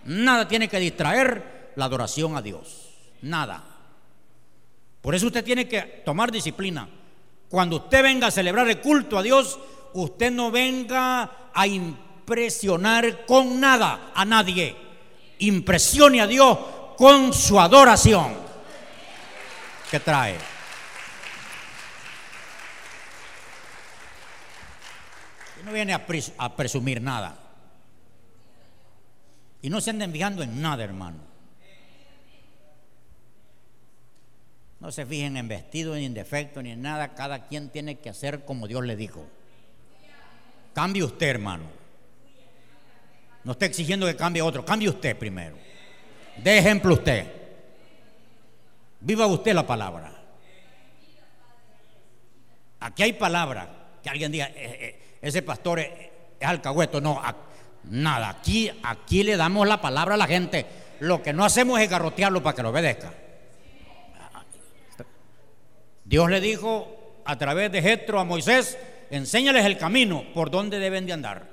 Nada 0.04 0.48
tiene 0.48 0.68
que 0.68 0.78
distraer 0.78 1.72
la 1.76 1.84
adoración 1.84 2.36
a 2.36 2.42
Dios. 2.42 2.88
Nada. 3.22 3.62
Por 5.00 5.14
eso 5.14 5.26
usted 5.26 5.44
tiene 5.44 5.68
que 5.68 6.02
tomar 6.04 6.30
disciplina. 6.30 6.88
Cuando 7.48 7.76
usted 7.76 8.02
venga 8.02 8.26
a 8.26 8.30
celebrar 8.30 8.68
el 8.68 8.80
culto 8.80 9.16
a 9.18 9.22
Dios, 9.22 9.58
usted 9.94 10.30
no 10.30 10.50
venga 10.50 11.50
a 11.54 11.66
impresionar 11.66 13.24
con 13.26 13.60
nada 13.60 14.12
a 14.14 14.24
nadie. 14.24 14.76
Impresione 15.38 16.20
a 16.20 16.26
Dios 16.26 16.58
con 16.96 17.32
su 17.32 17.58
adoración 17.60 18.34
que 19.90 20.00
trae. 20.00 20.57
No 25.68 25.74
viene 25.74 25.92
a, 25.92 26.56
presumir 26.56 27.00
nada. 27.00 27.38
Y 29.60 29.70
no 29.70 29.80
se 29.80 29.90
anden 29.90 30.12
fijando 30.12 30.42
en 30.42 30.60
nada, 30.60 30.82
hermano. 30.84 31.18
No 34.80 34.92
se 34.92 35.04
fijen 35.04 35.36
en 35.36 35.48
vestido, 35.48 35.94
ni 35.94 36.04
en 36.04 36.14
defecto, 36.14 36.62
ni 36.62 36.70
en 36.70 36.82
nada. 36.82 37.14
Cada 37.14 37.46
quien 37.48 37.68
tiene 37.68 37.96
que 37.96 38.08
hacer 38.08 38.44
como 38.44 38.68
Dios 38.68 38.84
le 38.84 38.96
dijo. 38.96 39.26
Cambie 40.72 41.02
usted, 41.02 41.28
hermano. 41.28 41.64
No 43.44 43.52
esté 43.52 43.66
exigiendo 43.66 44.06
que 44.06 44.16
cambie 44.16 44.42
otro. 44.42 44.64
Cambie 44.64 44.88
usted 44.88 45.16
primero. 45.16 45.56
De 46.36 46.58
ejemplo 46.58 46.94
usted. 46.94 47.26
Viva 49.00 49.26
usted 49.26 49.54
la 49.54 49.66
palabra. 49.66 50.12
Aquí 52.80 53.02
hay 53.02 53.12
palabra. 53.14 53.74
Que 54.02 54.10
alguien 54.10 54.30
diga, 54.30 54.46
eh, 54.46 54.54
eh, 54.54 55.07
ese 55.20 55.42
pastor 55.42 55.80
es, 55.80 55.88
alcahueto. 56.40 57.00
No, 57.00 57.20
nada. 57.84 58.28
Aquí, 58.28 58.70
aquí 58.82 59.22
le 59.22 59.36
damos 59.36 59.66
la 59.66 59.80
palabra 59.80 60.14
a 60.14 60.18
la 60.18 60.26
gente. 60.26 60.66
Lo 61.00 61.22
que 61.22 61.32
no 61.32 61.44
hacemos 61.44 61.80
es 61.80 61.88
garrotearlo 61.88 62.42
para 62.42 62.56
que 62.56 62.62
lo 62.62 62.70
obedezca. 62.70 63.12
Dios 66.04 66.30
le 66.30 66.40
dijo 66.40 67.20
a 67.24 67.36
través 67.36 67.70
de 67.70 67.82
Jetro 67.82 68.18
a 68.18 68.24
Moisés, 68.24 68.78
enséñales 69.10 69.66
el 69.66 69.76
camino 69.76 70.24
por 70.32 70.50
donde 70.50 70.78
deben 70.78 71.04
de 71.04 71.12
andar. 71.12 71.46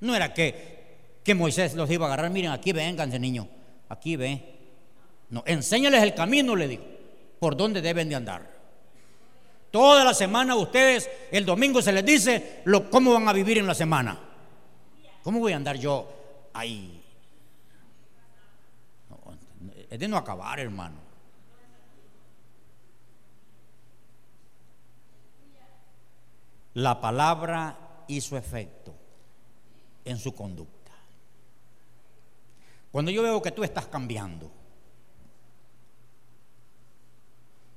No 0.00 0.16
era 0.16 0.34
que, 0.34 1.20
que 1.22 1.34
Moisés 1.34 1.74
los 1.74 1.88
iba 1.90 2.06
a 2.06 2.08
agarrar, 2.12 2.30
miren, 2.30 2.50
aquí 2.50 2.72
vénganse 2.72 3.18
niños, 3.18 3.46
aquí 3.88 4.16
ve. 4.16 4.42
No, 5.28 5.44
enséñales 5.46 6.02
el 6.02 6.14
camino, 6.14 6.56
le 6.56 6.66
digo, 6.66 6.84
por 7.38 7.56
donde 7.56 7.80
deben 7.80 8.08
de 8.08 8.16
andar. 8.16 8.59
Toda 9.70 10.04
la 10.04 10.14
semana 10.14 10.56
ustedes, 10.56 11.08
el 11.30 11.44
domingo 11.44 11.80
se 11.80 11.92
les 11.92 12.04
dice 12.04 12.62
cómo 12.90 13.12
van 13.12 13.28
a 13.28 13.32
vivir 13.32 13.58
en 13.58 13.66
la 13.66 13.74
semana. 13.74 14.18
¿Cómo 15.22 15.38
voy 15.38 15.52
a 15.52 15.56
andar 15.56 15.76
yo 15.76 16.08
ahí? 16.52 17.02
No, 19.08 19.18
es 19.88 19.98
de 19.98 20.08
no 20.08 20.16
acabar, 20.16 20.58
hermano. 20.58 20.96
La 26.74 27.00
palabra 27.00 28.04
hizo 28.08 28.36
efecto 28.36 28.94
en 30.04 30.18
su 30.18 30.34
conducta. 30.34 30.92
Cuando 32.90 33.10
yo 33.10 33.22
veo 33.22 33.40
que 33.40 33.52
tú 33.52 33.62
estás 33.62 33.86
cambiando, 33.86 34.50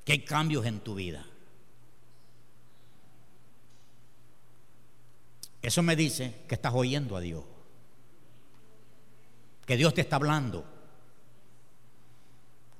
que 0.05 0.13
hay 0.13 0.25
cambios 0.25 0.65
en 0.65 0.79
tu 0.79 0.95
vida, 0.95 1.25
Eso 5.63 5.81
me 5.81 5.95
dice 5.95 6.41
que 6.45 6.55
estás 6.55 6.73
oyendo 6.75 7.15
a 7.15 7.21
Dios. 7.21 7.45
Que 9.65 9.77
Dios 9.77 9.93
te 9.93 10.01
está 10.01 10.17
hablando. 10.17 10.65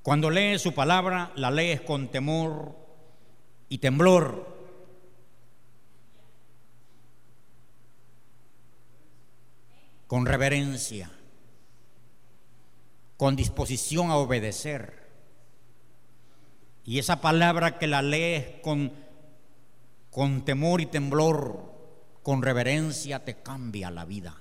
Cuando 0.02 0.28
lees 0.28 0.60
su 0.60 0.74
palabra, 0.74 1.32
la 1.34 1.50
lees 1.50 1.80
con 1.80 2.08
temor 2.08 2.76
y 3.70 3.78
temblor. 3.78 4.54
Con 10.06 10.26
reverencia. 10.26 11.10
Con 13.16 13.34
disposición 13.34 14.10
a 14.10 14.16
obedecer. 14.16 15.08
Y 16.84 16.98
esa 16.98 17.22
palabra 17.22 17.78
que 17.78 17.86
la 17.86 18.02
lees 18.02 18.60
con, 18.60 18.92
con 20.10 20.44
temor 20.44 20.82
y 20.82 20.86
temblor 20.86 21.73
con 22.24 22.40
reverencia 22.40 23.22
te 23.22 23.42
cambia 23.42 23.90
la 23.90 24.06
vida. 24.06 24.34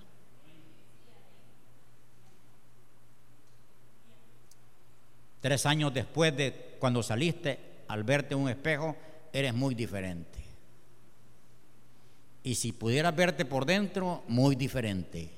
Tres 5.42 5.66
años 5.66 5.94
después 5.94 6.36
de 6.36 6.78
cuando 6.80 7.04
saliste, 7.04 7.84
al 7.90 8.06
verte 8.06 8.36
en 8.36 8.40
un 8.40 8.50
espejo, 8.50 8.96
eres 9.34 9.54
muy 9.54 9.76
diferente. 9.76 10.40
Y 12.44 12.56
si 12.56 12.72
pudieras 12.72 13.14
verte 13.14 13.44
por 13.44 13.66
dentro, 13.66 14.24
muy 14.30 14.56
diferente. 14.56 15.30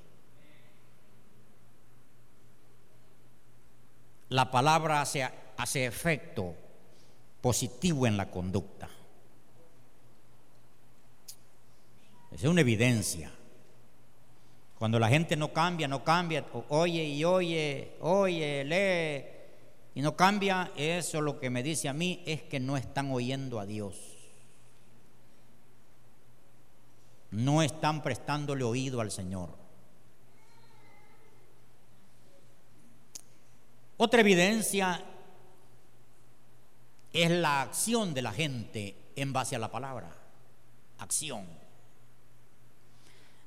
La 4.30 4.52
palabra 4.52 5.02
hace, 5.02 5.28
hace 5.58 5.88
efecto 5.88 6.54
positivo 7.41 8.06
en 8.06 8.18
la 8.18 8.30
conducta. 8.30 8.88
Es 12.44 12.50
una 12.50 12.62
evidencia. 12.62 13.32
Cuando 14.78 15.00
la 15.00 15.08
gente 15.08 15.36
no 15.38 15.54
cambia, 15.54 15.88
no 15.88 16.04
cambia, 16.04 16.46
oye 16.70 17.04
y 17.06 17.24
oye, 17.24 17.94
oye, 18.02 18.64
lee 18.66 19.36
y 19.96 20.02
no 20.02 20.18
cambia, 20.18 20.72
eso 20.76 21.22
lo 21.22 21.40
que 21.40 21.50
me 21.50 21.64
dice 21.64 21.88
a 21.88 21.94
mí 21.94 22.22
es 22.26 22.44
que 22.44 22.60
no 22.60 22.76
están 22.76 23.12
oyendo 23.12 23.60
a 23.60 23.66
Dios. 23.66 23.96
No 27.32 27.62
están 27.62 28.04
prestándole 28.04 28.64
oído 28.64 29.00
al 29.00 29.12
Señor. 29.12 29.50
Otra 33.98 34.20
evidencia 34.20 35.02
es 37.14 37.32
la 37.32 37.62
acción 37.62 38.14
de 38.14 38.22
la 38.22 38.34
gente 38.34 38.96
en 39.16 39.32
base 39.32 39.56
a 39.56 39.60
la 39.60 39.72
palabra. 39.72 40.12
Acción. 40.98 41.64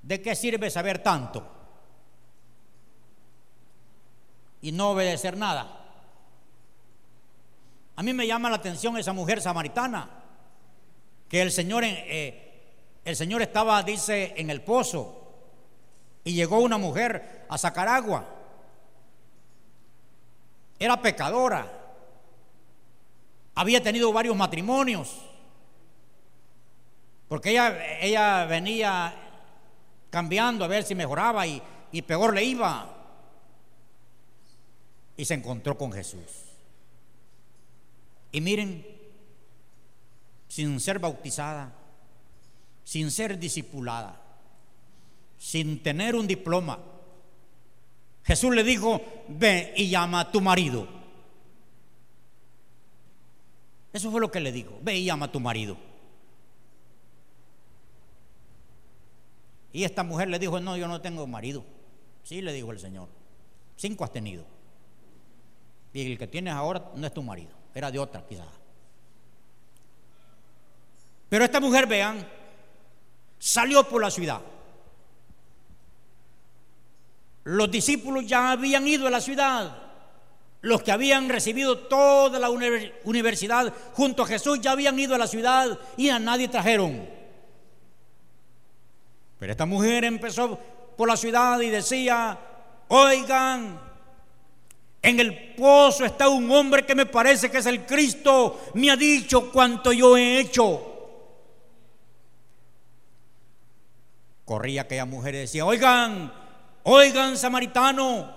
¿De 0.08 0.22
qué 0.22 0.34
sirve 0.34 0.70
saber 0.70 1.02
tanto 1.02 1.46
y 4.62 4.72
no 4.72 4.92
obedecer 4.92 5.36
nada? 5.36 5.84
A 7.94 8.02
mí 8.02 8.14
me 8.14 8.26
llama 8.26 8.48
la 8.48 8.56
atención 8.56 8.96
esa 8.96 9.12
mujer 9.12 9.42
samaritana, 9.42 10.08
que 11.28 11.42
el 11.42 11.52
Señor, 11.52 11.84
eh, 11.84 12.62
el 13.04 13.16
Señor 13.16 13.42
estaba, 13.42 13.82
dice, 13.82 14.32
en 14.38 14.48
el 14.48 14.62
pozo 14.62 15.30
y 16.24 16.32
llegó 16.32 16.60
una 16.60 16.78
mujer 16.78 17.44
a 17.50 17.58
sacar 17.58 17.86
agua. 17.86 18.24
Era 20.78 21.02
pecadora, 21.02 21.70
había 23.54 23.82
tenido 23.82 24.10
varios 24.10 24.34
matrimonios, 24.34 25.18
porque 27.28 27.50
ella, 27.50 27.98
ella 28.00 28.46
venía 28.46 29.27
cambiando 30.10 30.64
a 30.64 30.68
ver 30.68 30.84
si 30.84 30.94
mejoraba 30.94 31.46
y, 31.46 31.62
peor 32.06 32.34
le 32.34 32.44
iba. 32.44 32.94
Y 35.16 35.24
se 35.24 35.34
encontró 35.34 35.76
con 35.76 35.92
Jesús. 35.92 36.20
Y 38.30 38.40
miren, 38.40 38.86
sin 40.48 40.78
ser 40.80 40.98
bautizada, 40.98 41.72
sin 42.84 43.10
ser 43.10 43.38
discipulada, 43.38 44.20
sin 45.38 45.82
tener 45.82 46.14
un 46.14 46.26
diploma, 46.26 46.78
Jesús 48.24 48.54
le 48.54 48.62
dijo, 48.62 49.00
ve 49.28 49.72
y 49.76 49.88
llama 49.88 50.20
a 50.20 50.30
tu 50.30 50.40
marido. 50.40 50.86
Eso 53.92 54.10
fue 54.10 54.20
lo 54.20 54.30
que 54.30 54.40
le 54.40 54.52
dijo, 54.52 54.78
ve 54.82 54.98
y 54.98 55.06
llama 55.06 55.26
a 55.26 55.32
tu 55.32 55.40
marido. 55.40 55.87
Y 59.72 59.84
esta 59.84 60.02
mujer 60.02 60.28
le 60.28 60.38
dijo, 60.38 60.60
no, 60.60 60.76
yo 60.76 60.88
no 60.88 61.00
tengo 61.00 61.26
marido. 61.26 61.64
Sí, 62.22 62.42
le 62.42 62.52
dijo 62.52 62.72
el 62.72 62.78
Señor. 62.78 63.08
Cinco 63.76 64.04
has 64.04 64.12
tenido. 64.12 64.44
Y 65.92 66.12
el 66.12 66.18
que 66.18 66.26
tienes 66.26 66.54
ahora 66.54 66.90
no 66.94 67.06
es 67.06 67.14
tu 67.14 67.22
marido, 67.22 67.50
era 67.74 67.90
de 67.90 67.98
otra 67.98 68.24
quizás. 68.26 68.46
Pero 71.28 71.44
esta 71.44 71.60
mujer, 71.60 71.86
vean, 71.86 72.26
salió 73.38 73.84
por 73.88 74.02
la 74.02 74.10
ciudad. 74.10 74.40
Los 77.44 77.70
discípulos 77.70 78.26
ya 78.26 78.52
habían 78.52 78.86
ido 78.86 79.06
a 79.06 79.10
la 79.10 79.20
ciudad. 79.20 79.76
Los 80.60 80.82
que 80.82 80.92
habían 80.92 81.28
recibido 81.28 81.78
toda 81.78 82.38
la 82.38 82.50
universidad 82.50 83.72
junto 83.92 84.24
a 84.24 84.26
Jesús 84.26 84.60
ya 84.60 84.72
habían 84.72 84.98
ido 84.98 85.14
a 85.14 85.18
la 85.18 85.26
ciudad 85.26 85.78
y 85.96 86.08
a 86.08 86.18
nadie 86.18 86.48
trajeron. 86.48 87.17
Pero 89.38 89.52
esta 89.52 89.66
mujer 89.66 90.04
empezó 90.04 90.58
por 90.96 91.08
la 91.08 91.16
ciudad 91.16 91.60
y 91.60 91.70
decía, 91.70 92.38
oigan, 92.88 93.80
en 95.00 95.20
el 95.20 95.54
pozo 95.54 96.04
está 96.04 96.28
un 96.28 96.50
hombre 96.50 96.84
que 96.84 96.94
me 96.94 97.06
parece 97.06 97.50
que 97.50 97.58
es 97.58 97.66
el 97.66 97.86
Cristo, 97.86 98.60
me 98.74 98.90
ha 98.90 98.96
dicho 98.96 99.52
cuanto 99.52 99.92
yo 99.92 100.16
he 100.16 100.40
hecho. 100.40 100.84
Corría 104.44 104.82
aquella 104.82 105.04
mujer 105.04 105.34
y 105.36 105.38
decía, 105.38 105.64
oigan, 105.64 106.32
oigan 106.82 107.36
samaritano, 107.36 108.34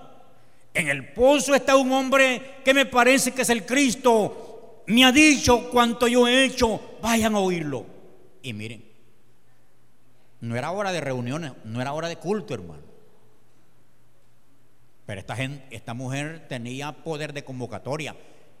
en 0.72 0.88
el 0.88 1.12
pozo 1.12 1.54
está 1.54 1.74
un 1.74 1.90
hombre 1.90 2.60
que 2.64 2.72
me 2.72 2.86
parece 2.86 3.32
que 3.32 3.42
es 3.42 3.50
el 3.50 3.66
Cristo, 3.66 4.82
me 4.86 5.04
ha 5.04 5.10
dicho 5.10 5.68
cuanto 5.70 6.06
yo 6.06 6.28
he 6.28 6.44
hecho, 6.44 6.80
vayan 7.02 7.34
a 7.34 7.40
oírlo. 7.40 7.86
Y 8.42 8.52
miren, 8.52 8.91
no 10.42 10.56
era 10.56 10.72
hora 10.72 10.90
de 10.90 11.00
reuniones, 11.00 11.52
no 11.64 11.80
era 11.80 11.92
hora 11.92 12.08
de 12.08 12.16
culto, 12.16 12.52
hermano. 12.52 12.82
Pero 15.06 15.20
esta, 15.20 15.36
gente, 15.36 15.64
esta 15.70 15.94
mujer 15.94 16.48
tenía 16.48 17.04
poder 17.04 17.32
de 17.32 17.44
convocatoria. 17.44 18.16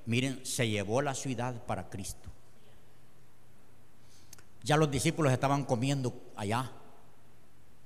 Miren, 0.06 0.46
se 0.46 0.68
llevó 0.68 1.02
la 1.02 1.14
ciudad 1.14 1.64
para 1.66 1.90
Cristo. 1.90 2.30
Ya 4.62 4.76
los 4.76 4.92
discípulos 4.92 5.32
estaban 5.32 5.64
comiendo 5.64 6.14
allá 6.36 6.70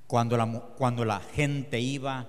cuando 0.07 0.36
la, 0.36 0.47
cuando 0.76 1.07
la 1.07 1.20
gente 1.20 1.80
iba 1.80 2.28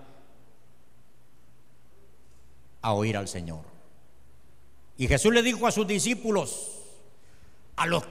a 2.81 2.93
oír 2.93 3.17
al 3.17 3.27
Señor. 3.27 3.65
Y 4.97 5.09
Jesús 5.09 5.33
le 5.33 5.43
dijo 5.43 5.67
a 5.67 5.71
sus 5.71 5.85
discípulos, 5.85 6.77
a 7.75 7.85
los 7.85 8.03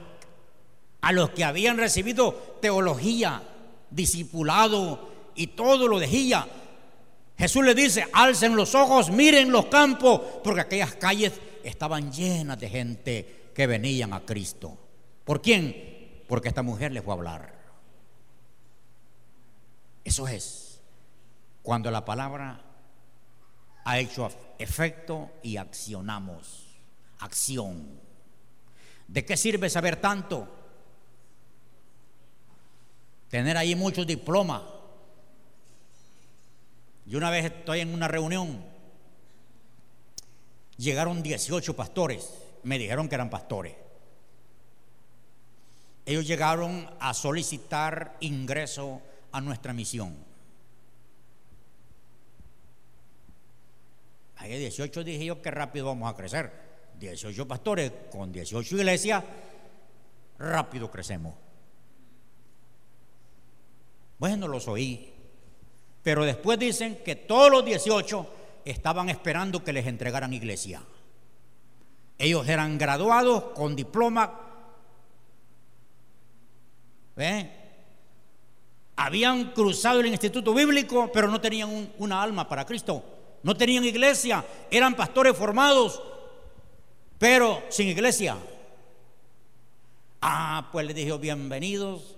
a 1.01 1.11
los 1.11 1.31
que 1.31 1.43
habían 1.43 1.77
recibido 1.77 2.57
teología, 2.61 3.41
discipulado 3.89 5.09
y 5.35 5.47
todo 5.47 5.87
lo 5.87 5.99
dejía. 5.99 6.47
Jesús 7.37 7.63
le 7.63 7.75
dice, 7.75 8.07
alcen 8.13 8.55
los 8.55 8.73
ojos, 8.73 9.11
miren 9.11 9.51
los 9.51 9.67
campos, 9.67 10.21
porque 10.43 10.61
aquellas 10.61 10.95
calles 10.95 11.33
estaban 11.63 12.11
llenas 12.11 12.59
de 12.59 12.69
gente 12.69 13.51
que 13.53 13.67
venían 13.67 14.13
a 14.13 14.25
Cristo. 14.25 14.77
¿Por 15.23 15.41
quién? 15.41 16.23
Porque 16.27 16.49
esta 16.49 16.63
mujer 16.63 16.91
les 16.91 17.03
fue 17.03 17.13
a 17.13 17.17
hablar. 17.17 17.57
Eso 20.03 20.27
es. 20.27 20.81
Cuando 21.61 21.91
la 21.91 22.05
palabra 22.05 22.61
ha 23.83 23.99
hecho 23.99 24.29
efecto 24.57 25.31
y 25.43 25.57
accionamos. 25.57 26.79
Acción. 27.19 27.99
¿De 29.07 29.25
qué 29.25 29.37
sirve 29.37 29.69
saber 29.69 29.97
tanto? 29.97 30.47
Tener 33.29 33.57
ahí 33.57 33.75
muchos 33.75 34.07
diplomas. 34.07 34.61
Y 37.05 37.15
una 37.15 37.29
vez 37.29 37.45
estoy 37.45 37.79
en 37.79 37.93
una 37.93 38.07
reunión, 38.07 38.61
llegaron 40.77 41.23
18 41.23 41.75
pastores, 41.75 42.33
me 42.63 42.77
dijeron 42.77 43.07
que 43.07 43.15
eran 43.15 43.29
pastores. 43.29 43.73
Ellos 46.05 46.27
llegaron 46.27 46.89
a 46.99 47.13
solicitar 47.13 48.17
ingreso 48.19 49.01
a 49.31 49.41
nuestra 49.41 49.73
misión. 49.73 50.15
Hay 54.37 54.57
18 54.57 55.03
dije 55.03 55.25
yo 55.25 55.41
que 55.41 55.51
rápido 55.51 55.87
vamos 55.87 56.11
a 56.11 56.15
crecer. 56.15 56.51
18 56.99 57.47
pastores 57.47 57.91
con 58.11 58.31
18 58.31 58.75
iglesias, 58.75 59.23
rápido 60.39 60.89
crecemos. 60.89 61.46
Bueno, 64.19 64.47
los 64.47 64.67
oí. 64.67 65.13
Pero 66.03 66.25
después 66.25 66.57
dicen 66.57 66.99
que 67.03 67.15
todos 67.15 67.51
los 67.51 67.65
18 67.65 68.27
estaban 68.65 69.09
esperando 69.09 69.63
que 69.63 69.73
les 69.73 69.85
entregaran 69.85 70.33
iglesia. 70.33 70.81
Ellos 72.17 72.47
eran 72.47 72.77
graduados 72.77 73.43
con 73.53 73.75
diploma. 73.75 74.41
¿Ve? 77.15 77.51
Habían 78.95 79.51
cruzado 79.51 79.99
el 79.99 80.07
instituto 80.07 80.53
bíblico, 80.53 81.11
pero 81.13 81.27
no 81.27 81.39
tenían 81.39 81.91
una 81.99 82.21
alma 82.21 82.47
para 82.47 82.65
Cristo. 82.65 83.03
No 83.43 83.55
tenían 83.55 83.85
iglesia. 83.85 84.43
Eran 84.71 84.95
pastores 84.95 85.37
formados, 85.37 86.01
pero 87.19 87.63
sin 87.69 87.87
iglesia. 87.89 88.37
Ah, 90.21 90.69
pues 90.71 90.87
les 90.87 90.95
dije, 90.95 91.15
bienvenidos 91.17 92.16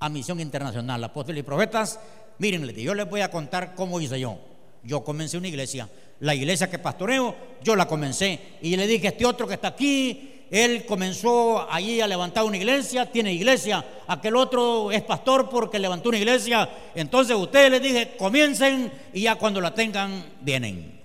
a 0.00 0.08
Misión 0.08 0.40
Internacional, 0.40 1.02
Apóstoles 1.02 1.40
y 1.40 1.44
Profetas. 1.44 1.98
Miren, 2.38 2.66
yo 2.68 2.94
les 2.94 3.08
voy 3.08 3.20
a 3.20 3.30
contar 3.30 3.74
cómo 3.74 4.00
hice 4.00 4.20
yo. 4.20 4.38
Yo 4.82 5.02
comencé 5.02 5.36
una 5.36 5.48
iglesia. 5.48 5.88
La 6.20 6.34
iglesia 6.34 6.70
que 6.70 6.78
pastoreo, 6.78 7.34
yo 7.62 7.76
la 7.76 7.86
comencé. 7.86 8.58
Y 8.62 8.76
le 8.76 8.86
dije, 8.86 9.08
este 9.08 9.26
otro 9.26 9.46
que 9.46 9.54
está 9.54 9.68
aquí, 9.68 10.46
él 10.50 10.86
comenzó 10.86 11.70
allí 11.70 12.00
a 12.00 12.06
levantar 12.06 12.44
una 12.44 12.56
iglesia, 12.56 13.10
tiene 13.10 13.32
iglesia. 13.32 13.84
Aquel 14.06 14.36
otro 14.36 14.90
es 14.90 15.02
pastor 15.02 15.48
porque 15.48 15.78
levantó 15.78 16.08
una 16.08 16.18
iglesia. 16.18 16.68
Entonces 16.94 17.36
ustedes 17.36 17.70
les 17.70 17.82
dije, 17.82 18.16
comiencen 18.16 18.92
y 19.12 19.22
ya 19.22 19.34
cuando 19.34 19.60
la 19.60 19.74
tengan, 19.74 20.24
vienen. 20.40 20.98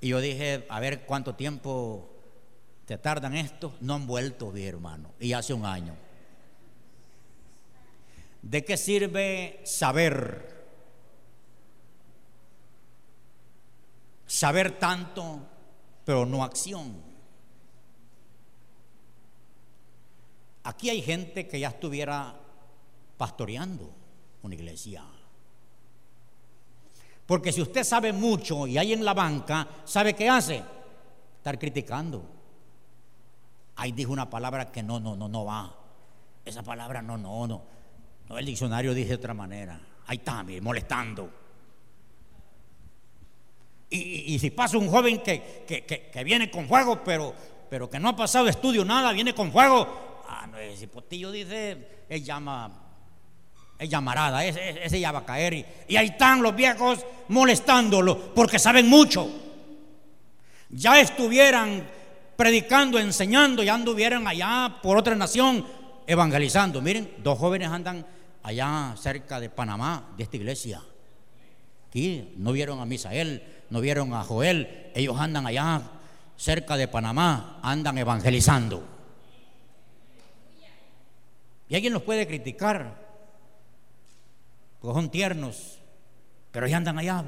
Y 0.00 0.08
yo 0.08 0.20
dije, 0.20 0.66
a 0.68 0.80
ver 0.80 1.00
cuánto 1.00 1.34
tiempo 1.34 2.08
te 2.86 2.98
tardan 2.98 3.36
esto. 3.36 3.74
No 3.80 3.94
han 3.94 4.06
vuelto, 4.06 4.50
mi 4.50 4.64
hermano. 4.64 5.12
Y 5.20 5.32
hace 5.32 5.52
un 5.52 5.64
año. 5.64 5.94
¿De 8.42 8.64
qué 8.64 8.76
sirve 8.76 9.60
saber? 9.64 10.64
Saber 14.26 14.78
tanto, 14.78 15.40
pero 16.04 16.24
no 16.24 16.42
acción. 16.42 17.10
Aquí 20.64 20.90
hay 20.90 21.02
gente 21.02 21.48
que 21.48 21.60
ya 21.60 21.68
estuviera 21.68 22.34
pastoreando 23.16 23.90
una 24.42 24.54
iglesia. 24.54 25.04
Porque 27.26 27.52
si 27.52 27.62
usted 27.62 27.84
sabe 27.84 28.12
mucho 28.12 28.66
y 28.66 28.78
hay 28.78 28.92
en 28.92 29.04
la 29.04 29.14
banca, 29.14 29.68
¿sabe 29.84 30.14
qué 30.14 30.28
hace? 30.28 30.64
Estar 31.36 31.58
criticando. 31.58 32.24
Ahí 33.76 33.92
dijo 33.92 34.12
una 34.12 34.28
palabra 34.28 34.72
que 34.72 34.82
no, 34.82 34.98
no, 34.98 35.16
no, 35.16 35.28
no 35.28 35.44
va. 35.44 35.74
Esa 36.44 36.62
palabra 36.62 37.02
no, 37.02 37.16
no, 37.16 37.46
no. 37.46 37.62
No, 38.30 38.38
el 38.38 38.46
diccionario 38.46 38.94
dice 38.94 39.08
de 39.08 39.14
otra 39.16 39.34
manera. 39.34 39.78
Ahí 40.06 40.18
está, 40.18 40.44
molestando. 40.62 41.28
Y, 43.90 44.38
si 44.38 44.50
pasa 44.50 44.78
un 44.78 44.88
joven 44.88 45.18
que, 45.20 45.64
que, 45.66 46.24
viene 46.24 46.48
con 46.48 46.68
fuego, 46.68 47.02
pero, 47.04 47.34
pero 47.68 47.90
que 47.90 47.98
no 47.98 48.10
ha 48.10 48.14
pasado 48.14 48.46
estudio 48.46 48.84
nada, 48.84 49.10
viene 49.12 49.34
con 49.34 49.50
fuego. 49.50 50.22
Ah, 50.28 50.46
no, 50.46 50.58
ese 50.58 50.86
potillo 50.86 51.32
dice, 51.32 52.04
él 52.08 52.22
llama, 52.22 52.70
es 53.76 53.90
llamarada, 53.90 54.44
ese, 54.44 54.84
ese, 54.84 55.00
ya 55.00 55.10
va 55.10 55.18
a 55.18 55.26
caer. 55.26 55.54
Y, 55.54 55.66
y 55.88 55.96
ahí 55.96 56.06
están 56.06 56.40
los 56.40 56.54
viejos 56.54 57.04
molestándolo, 57.26 58.32
porque 58.32 58.60
saben 58.60 58.88
mucho. 58.88 59.28
Ya 60.68 61.00
estuvieran 61.00 61.84
predicando, 62.36 63.00
enseñando, 63.00 63.64
ya 63.64 63.74
anduvieran 63.74 64.28
allá 64.28 64.78
por 64.80 64.96
otra 64.96 65.16
nación 65.16 65.66
evangelizando. 66.06 66.80
Miren, 66.80 67.16
dos 67.18 67.36
jóvenes 67.36 67.68
andan 67.68 68.06
allá 68.42 68.94
cerca 68.96 69.40
de 69.40 69.50
Panamá, 69.50 70.12
de 70.16 70.24
esta 70.24 70.36
iglesia. 70.36 70.82
Aquí 71.88 72.34
no 72.36 72.52
vieron 72.52 72.80
a 72.80 72.86
Misael, 72.86 73.42
no 73.68 73.80
vieron 73.80 74.14
a 74.14 74.22
Joel, 74.22 74.90
ellos 74.94 75.18
andan 75.18 75.46
allá 75.46 75.82
cerca 76.36 76.76
de 76.76 76.88
Panamá, 76.88 77.58
andan 77.62 77.98
evangelizando. 77.98 78.82
Y 81.68 81.74
alguien 81.74 81.92
los 81.92 82.02
puede 82.02 82.26
criticar, 82.26 82.96
porque 84.80 84.94
son 84.94 85.10
tiernos, 85.10 85.78
pero 86.50 86.66
ellos 86.66 86.76
andan 86.76 86.98
allá. 86.98 87.24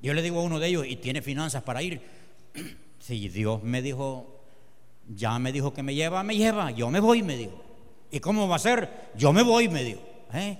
Yo 0.00 0.14
le 0.14 0.22
digo 0.22 0.40
a 0.40 0.42
uno 0.42 0.58
de 0.58 0.68
ellos, 0.68 0.86
¿y 0.86 0.96
tiene 0.96 1.22
finanzas 1.22 1.62
para 1.62 1.82
ir? 1.82 2.00
Si 2.98 3.28
Dios 3.28 3.62
me 3.62 3.82
dijo, 3.82 4.40
ya 5.06 5.38
me 5.38 5.52
dijo 5.52 5.72
que 5.72 5.84
me 5.84 5.94
lleva, 5.94 6.24
me 6.24 6.34
lleva, 6.34 6.72
yo 6.72 6.90
me 6.90 6.98
voy, 6.98 7.22
me 7.22 7.36
dijo. 7.36 7.65
¿Y 8.10 8.20
cómo 8.20 8.48
va 8.48 8.56
a 8.56 8.60
ser? 8.60 9.10
Yo 9.16 9.32
me 9.32 9.42
voy, 9.42 9.68
me 9.68 9.82
dijo. 9.82 10.00
¿Eh? 10.32 10.58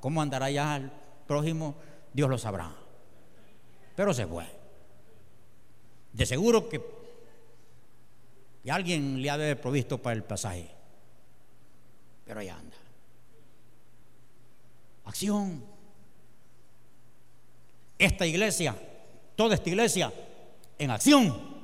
¿Cómo 0.00 0.20
andará 0.20 0.50
ya 0.50 0.76
el 0.76 0.90
prójimo? 1.26 1.76
Dios 2.12 2.28
lo 2.28 2.38
sabrá. 2.38 2.72
Pero 3.94 4.12
se 4.12 4.26
fue. 4.26 4.44
De 6.12 6.26
seguro 6.26 6.68
que, 6.68 6.80
alguien 8.70 9.22
le 9.22 9.30
ha 9.30 9.38
de 9.38 9.56
provisto 9.56 9.98
para 9.98 10.14
el 10.14 10.24
pasaje. 10.24 10.70
Pero 12.24 12.40
allá 12.40 12.56
anda. 12.56 12.76
Acción. 15.04 15.64
Esta 17.98 18.26
iglesia, 18.26 18.76
toda 19.34 19.54
esta 19.54 19.68
iglesia, 19.68 20.12
en 20.78 20.90
acción. 20.90 21.58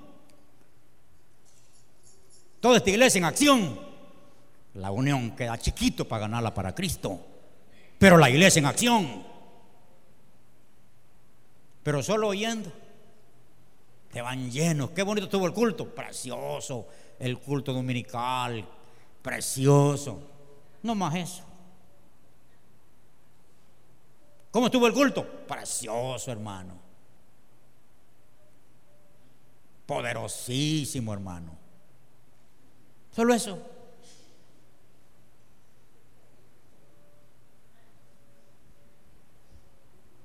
Toda 2.60 2.78
esta 2.78 2.90
iglesia 2.90 3.18
en 3.18 3.24
acción. 3.24 3.93
La 4.74 4.90
unión 4.90 5.36
queda 5.36 5.58
chiquito 5.58 6.06
para 6.06 6.22
ganarla 6.22 6.52
para 6.52 6.74
Cristo. 6.74 7.20
Pero 7.98 8.18
la 8.18 8.28
iglesia 8.28 8.58
en 8.60 8.66
acción. 8.66 9.24
Pero 11.82 12.02
solo 12.02 12.28
oyendo. 12.28 12.72
Te 14.12 14.20
van 14.20 14.50
llenos. 14.50 14.90
Qué 14.90 15.02
bonito 15.02 15.26
estuvo 15.26 15.46
el 15.46 15.52
culto. 15.52 15.94
Precioso. 15.94 16.88
El 17.18 17.38
culto 17.38 17.72
dominical. 17.72 18.66
Precioso. 19.22 20.20
No 20.82 20.94
más 20.94 21.14
eso. 21.14 21.44
¿Cómo 24.50 24.66
estuvo 24.66 24.86
el 24.86 24.92
culto? 24.92 25.24
Precioso, 25.46 26.30
hermano. 26.30 26.74
Poderosísimo, 29.86 31.12
hermano. 31.12 31.56
Solo 33.10 33.34
eso. 33.34 33.73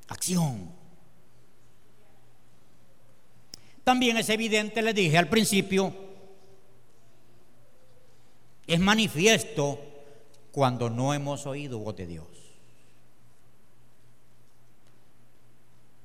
Acción. 0.09 0.71
También 3.83 4.17
es 4.17 4.29
evidente, 4.29 4.81
le 4.81 4.93
dije 4.93 5.17
al 5.17 5.29
principio, 5.29 5.95
es 8.67 8.79
manifiesto 8.79 9.79
cuando 10.51 10.89
no 10.89 11.13
hemos 11.13 11.47
oído 11.47 11.79
voz 11.79 11.95
de 11.95 12.05
Dios. 12.05 12.27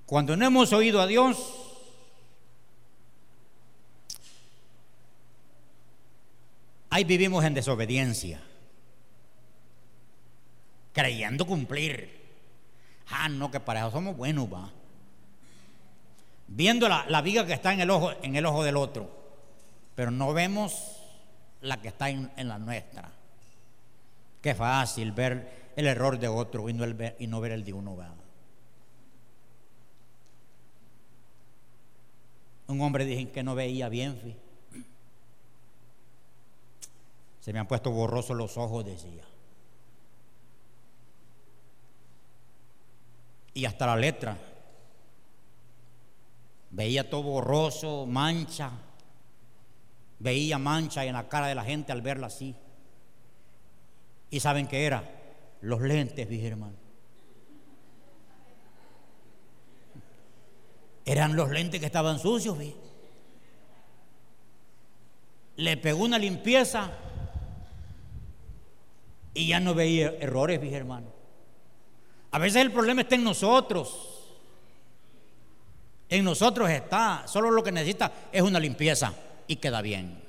Cuando 0.06 0.36
no 0.36 0.46
hemos 0.46 0.72
oído 0.72 1.00
a 1.00 1.06
Dios, 1.06 1.38
ahí 6.90 7.04
vivimos 7.04 7.44
en 7.44 7.54
desobediencia, 7.54 8.42
creyendo 10.92 11.46
cumplir. 11.46 12.23
Ah, 13.10 13.28
no, 13.28 13.50
que 13.50 13.60
para 13.60 13.80
eso 13.80 13.90
somos 13.90 14.16
buenos, 14.16 14.52
va. 14.52 14.70
Viendo 16.46 16.88
la, 16.88 17.22
viga 17.22 17.46
que 17.46 17.52
está 17.52 17.72
en 17.72 17.80
el, 17.80 17.90
ojo, 17.90 18.12
en 18.22 18.36
el 18.36 18.46
ojo 18.46 18.62
del 18.64 18.76
otro, 18.76 19.10
pero 19.94 20.10
no 20.10 20.32
vemos 20.32 21.00
la 21.60 21.80
que 21.80 21.88
está 21.88 22.10
en, 22.10 22.30
la 22.36 22.58
nuestra. 22.58 23.10
Qué 24.40 24.54
fácil 24.54 25.12
ver 25.12 25.72
el 25.76 25.86
error 25.86 26.18
de 26.18 26.28
otro 26.28 26.68
y 26.68 26.74
no, 26.74 26.84
el 26.84 27.14
y 27.18 27.26
no 27.26 27.40
ver 27.40 27.52
el 27.52 27.64
de 27.64 27.72
uno. 27.72 27.96
¿verdad? 27.96 28.14
Un 32.66 32.80
hombre 32.80 33.04
dije 33.04 33.30
que 33.30 33.42
no 33.42 33.54
veía 33.54 33.88
bien, 33.88 34.16
fi. 34.16 34.36
Se 37.40 37.52
me 37.52 37.58
han 37.58 37.66
puesto 37.66 37.90
borrosos 37.90 38.36
los 38.36 38.56
ojos, 38.56 38.84
decía. 38.84 39.24
Y 43.54 43.64
hasta 43.64 43.86
la 43.86 43.96
letra. 43.96 44.36
Veía 46.70 47.08
todo 47.08 47.22
borroso, 47.22 48.04
mancha. 48.04 48.70
Veía 50.18 50.58
mancha 50.58 51.04
en 51.04 51.14
la 51.14 51.28
cara 51.28 51.46
de 51.46 51.54
la 51.54 51.64
gente 51.64 51.92
al 51.92 52.02
verla 52.02 52.26
así. 52.26 52.54
¿Y 54.30 54.40
saben 54.40 54.66
qué 54.66 54.84
era? 54.84 55.08
Los 55.60 55.80
lentes, 55.80 56.28
dije 56.28 56.48
hermano. 56.48 56.74
Eran 61.04 61.36
los 61.36 61.50
lentes 61.50 61.78
que 61.78 61.86
estaban 61.86 62.18
sucios, 62.18 62.58
vi. 62.58 62.74
Le 65.56 65.76
pegó 65.76 66.02
una 66.02 66.18
limpieza 66.18 66.90
y 69.34 69.48
ya 69.48 69.60
no 69.60 69.74
veía 69.74 70.14
errores, 70.18 70.60
dije 70.60 70.76
hermano. 70.76 71.13
A 72.34 72.38
veces 72.38 72.62
el 72.62 72.72
problema 72.72 73.02
está 73.02 73.14
en 73.14 73.22
nosotros. 73.22 74.24
En 76.08 76.24
nosotros 76.24 76.68
está. 76.68 77.28
Solo 77.28 77.48
lo 77.52 77.62
que 77.62 77.70
necesita 77.70 78.10
es 78.32 78.42
una 78.42 78.58
limpieza 78.58 79.14
y 79.46 79.54
queda 79.54 79.80
bien. 79.80 80.20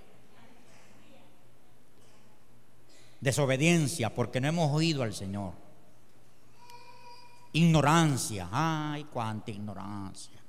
Desobediencia 3.20 4.14
porque 4.14 4.40
no 4.40 4.48
hemos 4.48 4.72
oído 4.72 5.02
al 5.02 5.16
Señor. 5.16 5.54
Ignorancia. 7.54 8.50
Ay, 8.52 9.06
cuánta 9.06 9.50
ignorancia. 9.50 10.40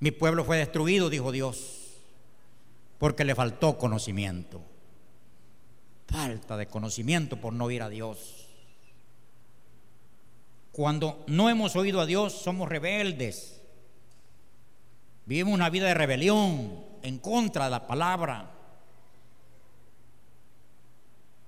Mi 0.00 0.10
pueblo 0.10 0.44
fue 0.44 0.58
destruido, 0.58 1.08
dijo 1.08 1.32
Dios, 1.32 2.02
porque 2.98 3.24
le 3.24 3.34
faltó 3.34 3.78
conocimiento. 3.78 4.60
Falta 6.06 6.58
de 6.58 6.66
conocimiento 6.66 7.40
por 7.40 7.54
no 7.54 7.64
oír 7.64 7.80
a 7.80 7.88
Dios. 7.88 8.43
Cuando 10.74 11.22
no 11.28 11.48
hemos 11.48 11.76
oído 11.76 12.00
a 12.00 12.06
Dios, 12.06 12.32
somos 12.32 12.68
rebeldes. 12.68 13.62
Vivimos 15.24 15.54
una 15.54 15.70
vida 15.70 15.86
de 15.86 15.94
rebelión 15.94 16.84
en 17.00 17.18
contra 17.18 17.66
de 17.66 17.70
la 17.70 17.86
palabra. 17.86 18.50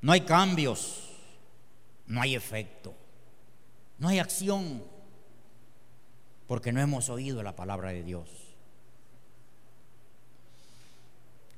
No 0.00 0.12
hay 0.12 0.20
cambios, 0.20 1.10
no 2.06 2.22
hay 2.22 2.36
efecto, 2.36 2.94
no 3.98 4.06
hay 4.06 4.20
acción, 4.20 4.84
porque 6.46 6.70
no 6.70 6.80
hemos 6.80 7.08
oído 7.08 7.42
la 7.42 7.56
palabra 7.56 7.90
de 7.90 8.04
Dios. 8.04 8.28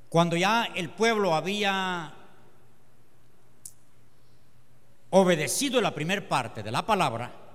Cuando 0.09 0.35
ya 0.35 0.65
el 0.73 0.89
pueblo 0.89 1.35
había 1.35 2.15
obedecido 5.11 5.79
la 5.81 5.93
primera 5.93 6.27
parte 6.27 6.63
de 6.63 6.71
la 6.71 6.83
palabra, 6.83 7.45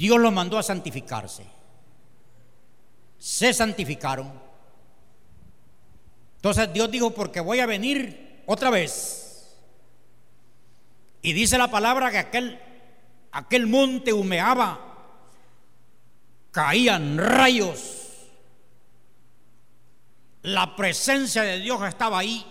Dios 0.00 0.18
los 0.18 0.32
mandó 0.32 0.56
a 0.56 0.62
santificarse. 0.62 1.44
Se 3.18 3.52
santificaron. 3.52 4.32
Entonces 6.36 6.72
Dios 6.72 6.90
dijo, 6.90 7.10
porque 7.10 7.40
voy 7.40 7.60
a 7.60 7.66
venir 7.66 8.42
otra 8.46 8.70
vez. 8.70 9.58
Y 11.20 11.34
dice 11.34 11.58
la 11.58 11.70
palabra 11.70 12.10
que 12.10 12.16
aquel, 12.16 12.58
aquel 13.30 13.66
monte 13.66 14.14
humeaba, 14.14 14.80
caían 16.50 17.18
rayos. 17.18 18.30
La 20.40 20.76
presencia 20.76 21.42
de 21.42 21.58
Dios 21.58 21.86
estaba 21.86 22.20
ahí. 22.20 22.46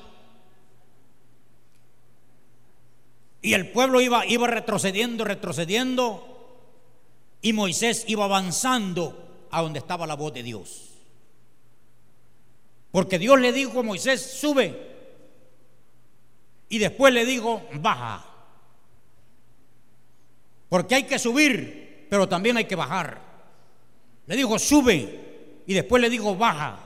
Y 3.41 3.56
el 3.56 3.72
pueblo 3.72 4.02
iba, 4.02 4.24
iba 4.28 4.45
retrocediendo, 4.45 5.26
retrocediendo. 5.26 6.30
Y 7.42 7.54
Moisés 7.54 8.04
iba 8.08 8.26
avanzando 8.26 9.48
a 9.52 9.62
donde 9.62 9.80
estaba 9.80 10.06
la 10.06 10.16
voz 10.16 10.34
de 10.34 10.44
Dios. 10.44 10.90
Porque 12.92 13.20
Dios 13.20 13.40
le 13.40 13.52
dijo 13.54 13.80
a 13.80 13.84
Moisés, 13.84 14.22
sube. 14.22 14.90
Y 16.70 16.80
después 16.80 17.14
le 17.14 17.26
dijo, 17.26 17.62
baja. 17.76 18.26
Porque 20.70 20.96
hay 20.96 21.04
que 21.04 21.20
subir, 21.20 22.08
pero 22.10 22.28
también 22.28 22.58
hay 22.58 22.66
que 22.66 22.76
bajar. 22.76 23.22
Le 24.28 24.36
dijo, 24.36 24.60
sube. 24.60 25.64
Y 25.66 25.74
después 25.74 26.02
le 26.02 26.10
dijo, 26.10 26.36
baja. 26.36 26.80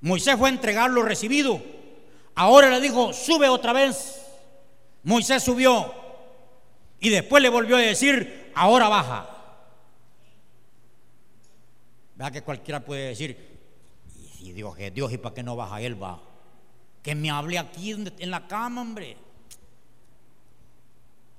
Moisés 0.00 0.36
fue 0.36 0.48
a 0.48 0.52
entregar 0.52 0.90
lo 0.90 1.02
recibido. 1.02 1.60
Ahora 2.34 2.70
le 2.70 2.80
dijo, 2.80 3.12
sube 3.12 3.48
otra 3.48 3.72
vez. 3.72 4.20
Moisés 5.02 5.42
subió. 5.42 6.07
Y 7.00 7.10
después 7.10 7.42
le 7.42 7.48
volvió 7.48 7.76
a 7.76 7.80
decir, 7.80 8.52
ahora 8.54 8.88
baja. 8.88 9.28
Vea 12.16 12.30
que 12.30 12.42
cualquiera 12.42 12.84
puede 12.84 13.08
decir, 13.08 13.60
y 14.40 14.52
Dios 14.52 14.74
es 14.78 14.92
Dios, 14.92 15.12
¿y 15.12 15.18
para 15.18 15.34
qué 15.34 15.42
no 15.42 15.54
baja 15.54 15.80
él? 15.80 16.00
Va. 16.02 16.20
Que 17.02 17.14
me 17.14 17.30
hable 17.30 17.58
aquí 17.58 17.92
en 17.92 18.30
la 18.30 18.46
cama, 18.48 18.82
hombre. 18.82 19.16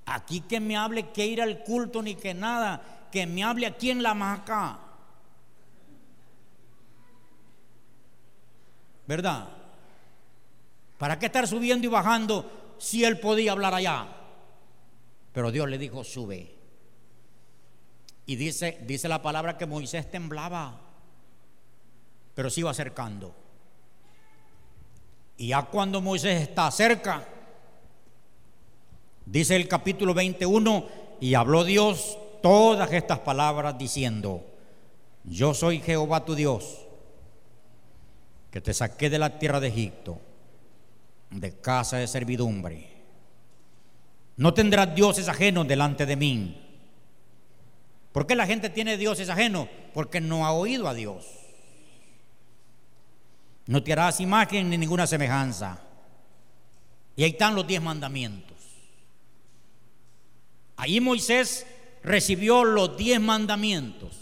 Aquí 0.06 0.42
que 0.42 0.60
me 0.60 0.76
hable 0.76 1.10
que 1.12 1.26
ir 1.26 1.42
al 1.42 1.64
culto 1.64 2.02
ni 2.02 2.16
que 2.16 2.34
nada. 2.34 3.08
Que 3.12 3.28
me 3.28 3.44
hable 3.44 3.68
aquí 3.68 3.92
en 3.92 4.02
la 4.02 4.12
hamaca. 4.12 4.80
¿Verdad? 9.06 9.50
¿Para 10.98 11.20
qué 11.20 11.28
estar 11.28 11.48
subiendo 11.48 11.86
y 11.86 11.90
bajando 11.90 12.76
si 12.78 13.04
él 13.04 13.20
podía 13.20 13.52
hablar 13.52 13.74
allá? 13.74 14.08
Pero 15.40 15.54
Dios 15.54 15.70
le 15.70 15.78
dijo, 15.78 16.04
sube. 16.04 16.54
Y 18.26 18.36
dice, 18.36 18.78
dice 18.86 19.08
la 19.08 19.22
palabra 19.22 19.58
que 19.58 19.66
Moisés 19.66 20.12
temblaba, 20.12 20.78
pero 22.36 22.50
se 22.50 22.60
iba 22.60 22.72
acercando. 22.72 23.34
Y 25.38 25.48
ya 25.48 25.62
cuando 25.62 26.02
Moisés 26.02 26.42
está 26.42 26.70
cerca, 26.72 27.26
dice 29.26 29.56
el 29.56 29.70
capítulo 29.70 30.14
21, 30.14 30.86
y 31.22 31.36
habló 31.36 31.64
Dios 31.64 32.18
todas 32.42 32.92
estas 32.92 33.20
palabras 33.20 33.78
diciendo, 33.78 34.46
yo 35.24 35.54
soy 35.54 35.80
Jehová 35.80 36.26
tu 36.26 36.36
Dios, 36.36 36.86
que 38.52 38.60
te 38.60 38.74
saqué 38.74 39.10
de 39.10 39.20
la 39.20 39.40
tierra 39.40 39.62
de 39.62 39.70
Egipto, 39.70 40.20
de 41.30 41.62
casa 41.62 41.96
de 41.96 42.08
servidumbre. 42.08 42.99
No 44.40 44.54
tendrás 44.54 44.96
dioses 44.96 45.28
ajenos 45.28 45.68
delante 45.68 46.06
de 46.06 46.16
mí. 46.16 46.58
¿Por 48.14 48.26
qué 48.26 48.38
la 48.38 48.48
gente 48.48 48.70
tiene 48.70 48.96
dioses 48.96 49.28
ajenos? 49.28 49.68
Porque 49.94 50.22
no 50.22 50.46
ha 50.46 50.54
oído 50.54 50.88
a 50.88 50.94
Dios. 50.94 51.26
No 53.66 53.84
te 53.84 53.92
harás 53.92 54.22
imagen 54.22 54.70
ni 54.70 54.78
ninguna 54.78 55.06
semejanza. 55.08 55.82
Y 57.18 57.24
ahí 57.26 57.32
están 57.32 57.54
los 57.54 57.68
diez 57.68 57.82
mandamientos. 57.82 58.56
Ahí 60.78 61.02
Moisés 61.02 61.68
recibió 62.02 62.64
los 62.64 62.96
diez 62.96 63.20
mandamientos. 63.20 64.16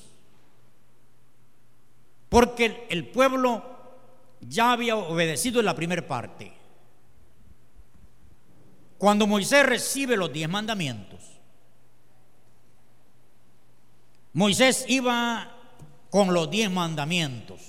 Porque 2.28 2.88
el 2.90 3.06
pueblo 3.06 3.64
ya 4.42 4.72
había 4.72 4.96
obedecido 4.96 5.60
en 5.60 5.68
la 5.68 5.76
primera 5.76 6.08
parte. 6.08 6.57
Cuando 8.98 9.28
Moisés 9.28 9.66
recibe 9.66 10.18
los 10.18 10.34
diez 10.34 10.50
mandamientos, 10.50 11.20
Moisés 14.34 14.86
iba 14.88 15.52
con 16.10 16.34
los 16.34 16.50
diez 16.50 16.72
mandamientos 16.72 17.62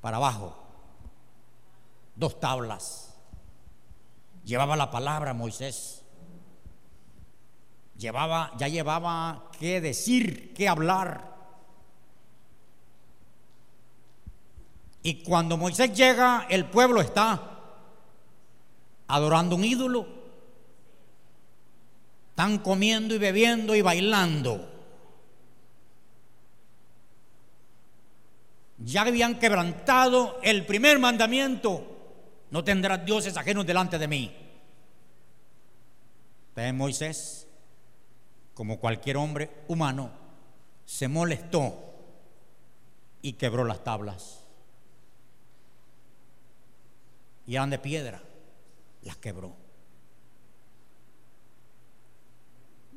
para 0.00 0.18
abajo, 0.18 0.56
dos 2.14 2.38
tablas. 2.38 3.14
Llevaba 4.44 4.76
la 4.76 4.90
palabra 4.90 5.32
Moisés. 5.32 6.02
Llevaba, 7.96 8.52
ya 8.58 8.68
llevaba 8.68 9.50
qué 9.58 9.80
decir, 9.80 10.52
qué 10.54 10.68
hablar. 10.68 11.32
Y 15.02 15.22
cuando 15.22 15.56
Moisés 15.56 15.94
llega, 15.94 16.46
el 16.50 16.66
pueblo 16.66 17.00
está 17.00 17.53
adorando 19.06 19.56
un 19.56 19.64
ídolo. 19.64 20.06
Están 22.30 22.58
comiendo 22.58 23.14
y 23.14 23.18
bebiendo 23.18 23.74
y 23.74 23.82
bailando. 23.82 24.70
Ya 28.78 29.02
habían 29.02 29.38
quebrantado 29.38 30.38
el 30.42 30.66
primer 30.66 30.98
mandamiento 30.98 31.90
No 32.50 32.62
tendrás 32.62 33.04
dioses 33.04 33.36
ajenos 33.36 33.66
delante 33.66 33.98
de 33.98 34.06
mí. 34.06 34.32
Pero 36.54 36.74
Moisés, 36.74 37.48
como 38.54 38.78
cualquier 38.78 39.16
hombre 39.16 39.50
humano, 39.66 40.12
se 40.84 41.08
molestó 41.08 41.76
y 43.22 43.32
quebró 43.32 43.64
las 43.64 43.82
tablas. 43.82 44.44
Y 47.46 47.56
eran 47.56 47.70
de 47.70 47.78
piedra, 47.80 48.22
las 49.04 49.16
quebró. 49.16 49.54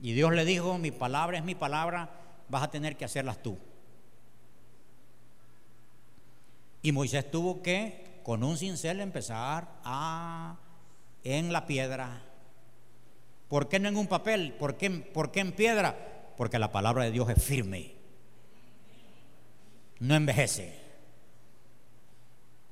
Y 0.01 0.13
Dios 0.13 0.33
le 0.33 0.45
dijo, 0.45 0.77
mi 0.77 0.91
palabra 0.91 1.37
es 1.37 1.43
mi 1.43 1.55
palabra, 1.55 2.09
vas 2.49 2.63
a 2.63 2.71
tener 2.71 2.95
que 2.97 3.05
hacerlas 3.05 3.41
tú. 3.41 3.57
Y 6.81 6.91
Moisés 6.91 7.29
tuvo 7.29 7.61
que, 7.61 8.21
con 8.23 8.43
un 8.43 8.57
cincel, 8.57 9.01
empezar 9.01 9.67
a 9.83 10.57
en 11.23 11.51
la 11.51 11.65
piedra. 11.65 12.21
¿Por 13.49 13.67
qué 13.67 13.79
no 13.79 13.89
en 13.89 13.97
un 13.97 14.07
papel? 14.07 14.53
¿Por 14.53 14.77
qué, 14.77 14.89
¿Por 14.89 15.31
qué 15.31 15.41
en 15.41 15.51
piedra? 15.51 16.33
Porque 16.37 16.59
la 16.59 16.71
palabra 16.71 17.03
de 17.03 17.11
Dios 17.11 17.29
es 17.29 17.43
firme. 17.43 17.95
No 19.99 20.15
envejece. 20.15 20.86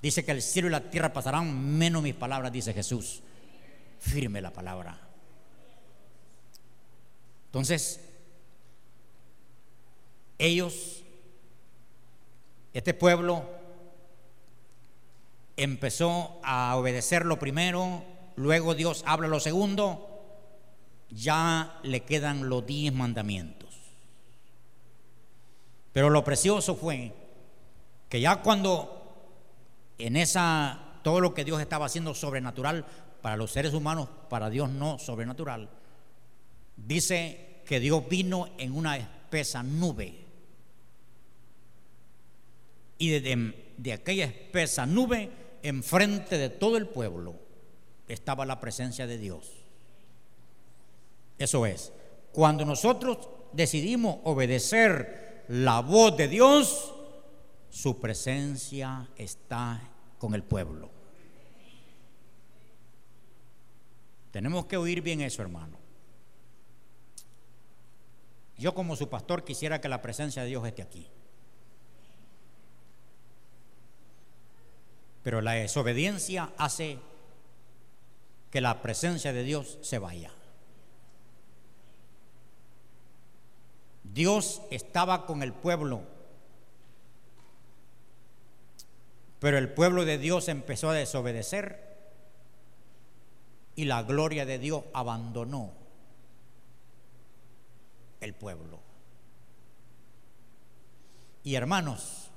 Dice 0.01 0.23
que 0.23 0.31
el 0.31 0.41
cielo 0.41 0.67
y 0.67 0.71
la 0.71 0.89
tierra 0.89 1.13
pasarán, 1.13 1.77
menos 1.77 2.03
mis 2.03 2.15
palabras, 2.15 2.51
dice 2.51 2.73
Jesús. 2.73 3.21
Firme 3.99 4.41
la 4.41 4.51
palabra. 4.51 4.99
Entonces, 7.47 8.01
ellos, 10.37 11.03
este 12.73 12.93
pueblo, 12.93 13.49
empezó 15.57 16.39
a 16.43 16.75
obedecer 16.75 17.25
lo 17.25 17.39
primero, 17.39 18.03
luego 18.35 18.75
Dios 18.75 19.03
habla 19.07 19.27
lo 19.27 19.39
segundo, 19.39 20.11
ya 21.09 21.79
le 21.83 22.01
quedan 22.03 22.49
los 22.49 22.65
diez 22.65 22.93
mandamientos. 22.93 23.65
Pero 25.93 26.09
lo 26.09 26.23
precioso 26.25 26.75
fue 26.75 27.13
que 28.09 28.19
ya 28.19 28.41
cuando 28.41 29.04
en 29.97 30.17
esa 30.17 30.81
todo 31.03 31.19
lo 31.19 31.33
que 31.33 31.45
Dios 31.45 31.61
estaba 31.61 31.85
haciendo 31.85 32.15
sobrenatural 32.15 32.85
para 33.21 33.37
los 33.37 33.51
seres 33.51 33.73
humanos, 33.73 34.09
para 34.29 34.49
Dios 34.49 34.69
no 34.69 34.97
sobrenatural, 34.97 35.69
dice 36.75 37.61
que 37.65 37.79
Dios 37.79 38.07
vino 38.09 38.49
en 38.57 38.75
una 38.75 38.97
espesa 38.97 39.61
nube. 39.61 40.25
Y 42.97 43.09
de, 43.19 43.73
de 43.77 43.93
aquella 43.93 44.25
espesa 44.25 44.85
nube, 44.85 45.29
enfrente 45.61 46.37
de 46.37 46.49
todo 46.49 46.77
el 46.77 46.87
pueblo, 46.87 47.35
estaba 48.07 48.45
la 48.45 48.59
presencia 48.59 49.05
de 49.05 49.17
Dios. 49.17 49.51
Eso 51.37 51.65
es, 51.65 51.91
cuando 52.31 52.65
nosotros 52.65 53.29
decidimos 53.53 54.17
obedecer 54.23 55.43
la 55.49 55.81
voz 55.81 56.17
de 56.17 56.27
Dios, 56.27 56.94
su 57.75 57.99
presencia 57.99 59.09
está 59.17 59.81
con 60.17 60.33
el 60.33 60.43
pueblo. 60.43 60.89
Tenemos 64.31 64.65
que 64.65 64.77
oír 64.77 65.01
bien 65.01 65.19
eso, 65.19 65.41
hermano. 65.41 65.77
Yo 68.57 68.73
como 68.73 68.95
su 68.95 69.09
pastor 69.09 69.43
quisiera 69.43 69.81
que 69.81 69.89
la 69.89 70.01
presencia 70.01 70.43
de 70.43 70.47
Dios 70.47 70.65
esté 70.65 70.83
aquí. 70.83 71.09
Pero 75.21 75.41
la 75.41 75.51
desobediencia 75.51 76.53
hace 76.57 76.99
que 78.51 78.61
la 78.61 78.81
presencia 78.81 79.33
de 79.33 79.43
Dios 79.43 79.79
se 79.81 79.99
vaya. 79.99 80.31
Dios 84.05 84.61
estaba 84.71 85.25
con 85.25 85.43
el 85.43 85.51
pueblo, 85.51 86.14
pero 89.45 89.59
el 89.59 89.69
pueblo 89.69 90.05
de 90.05 90.17
Dios 90.17 90.47
empezó 90.47 90.89
a 90.89 90.95
desobedecer 90.95 91.79
y 93.75 93.85
la 93.85 94.01
gloria 94.01 94.43
de 94.43 94.57
Dios 94.57 94.85
abandonó 94.91 95.71
el 98.21 98.33
pueblo. 98.33 98.79
Y 101.43 101.53
hermanos, 101.53 102.31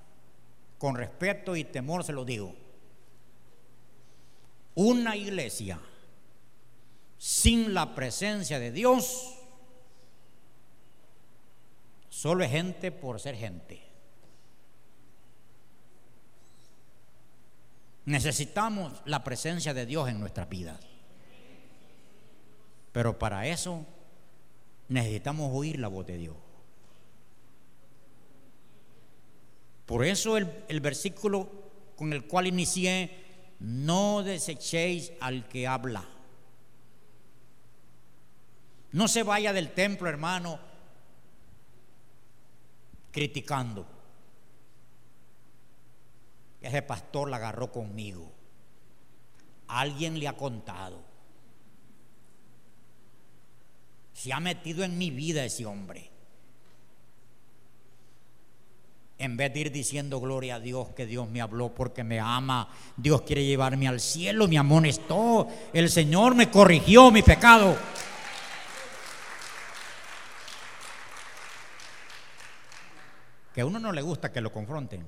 con 0.77 0.97
respeto 0.97 1.57
y 1.57 1.65
temor 1.65 2.05
se 2.05 2.13
lo 2.13 2.27
digo, 2.27 2.55
una 4.75 5.17
iglesia 5.17 5.81
sin 7.17 7.73
la 7.73 7.95
presencia 7.95 8.59
de 8.59 8.71
Dios 8.71 9.35
solo 12.11 12.45
es 12.45 12.51
gente 12.51 12.93
por 12.93 13.19
ser 13.19 13.35
gente. 13.35 13.88
Necesitamos 18.09 19.03
la 19.05 19.23
presencia 19.23 19.75
de 19.75 19.85
Dios 19.85 20.09
en 20.09 20.19
nuestras 20.19 20.49
vidas. 20.49 20.81
Pero 22.91 23.19
para 23.19 23.47
eso 23.47 23.85
necesitamos 24.89 25.51
oír 25.53 25.79
la 25.79 25.89
voz 25.89 26.07
de 26.07 26.17
Dios. 26.17 26.35
Por 29.85 30.07
eso 30.07 30.39
el, 30.39 30.51
el, 30.69 30.81
versículo 30.81 31.51
con 31.97 32.15
el 32.15 32.27
cual 32.27 32.47
inicié, 32.47 33.11
no 33.61 34.23
desechéis 34.23 35.13
al 35.21 35.47
que 35.47 35.67
habla. 35.67 36.09
No 38.93 39.07
se 39.07 39.23
vaya 39.23 39.53
del 39.53 39.73
templo, 39.73 40.09
hermano, 40.09 40.59
criticando. 43.13 43.98
Ese 46.61 46.83
pastor 46.83 47.31
la 47.31 47.37
agarró 47.37 47.71
conmigo. 47.71 48.33
Alguien 49.69 50.19
le 50.19 50.29
ha 50.29 50.37
contado. 50.37 51.01
Se 54.13 54.33
ha 54.33 54.41
metido 54.41 54.83
en 54.83 54.99
mi 54.99 55.11
vida 55.11 55.45
ese 55.45 55.65
hombre. 55.67 56.11
En 59.19 59.37
vez 59.37 59.53
de 59.53 59.61
ir 59.61 59.73
diciendo 59.73 60.21
gloria 60.21 60.57
a 60.57 60.61
Dios 60.61 60.91
que 60.91 61.05
Dios 61.05 61.29
me 61.29 61.41
habló 61.41 61.75
porque 61.75 62.05
me 62.05 62.21
ama, 62.21 62.69
Dios 62.97 63.23
quiere 63.23 63.45
llevarme 63.45 63.89
al 63.89 64.01
cielo, 64.01 64.47
me 64.47 64.59
amonestó, 64.59 65.49
el 65.73 65.91
Señor 65.91 66.37
me 66.37 66.51
corrigió 66.51 67.11
mi 67.11 67.23
pecado. 67.23 67.77
Que 73.53 73.61
a 73.61 73.67
uno 73.67 73.81
no 73.81 73.91
le 73.91 74.03
gusta 74.03 74.31
que 74.31 74.41
lo 74.41 74.53
confronten. 74.53 75.05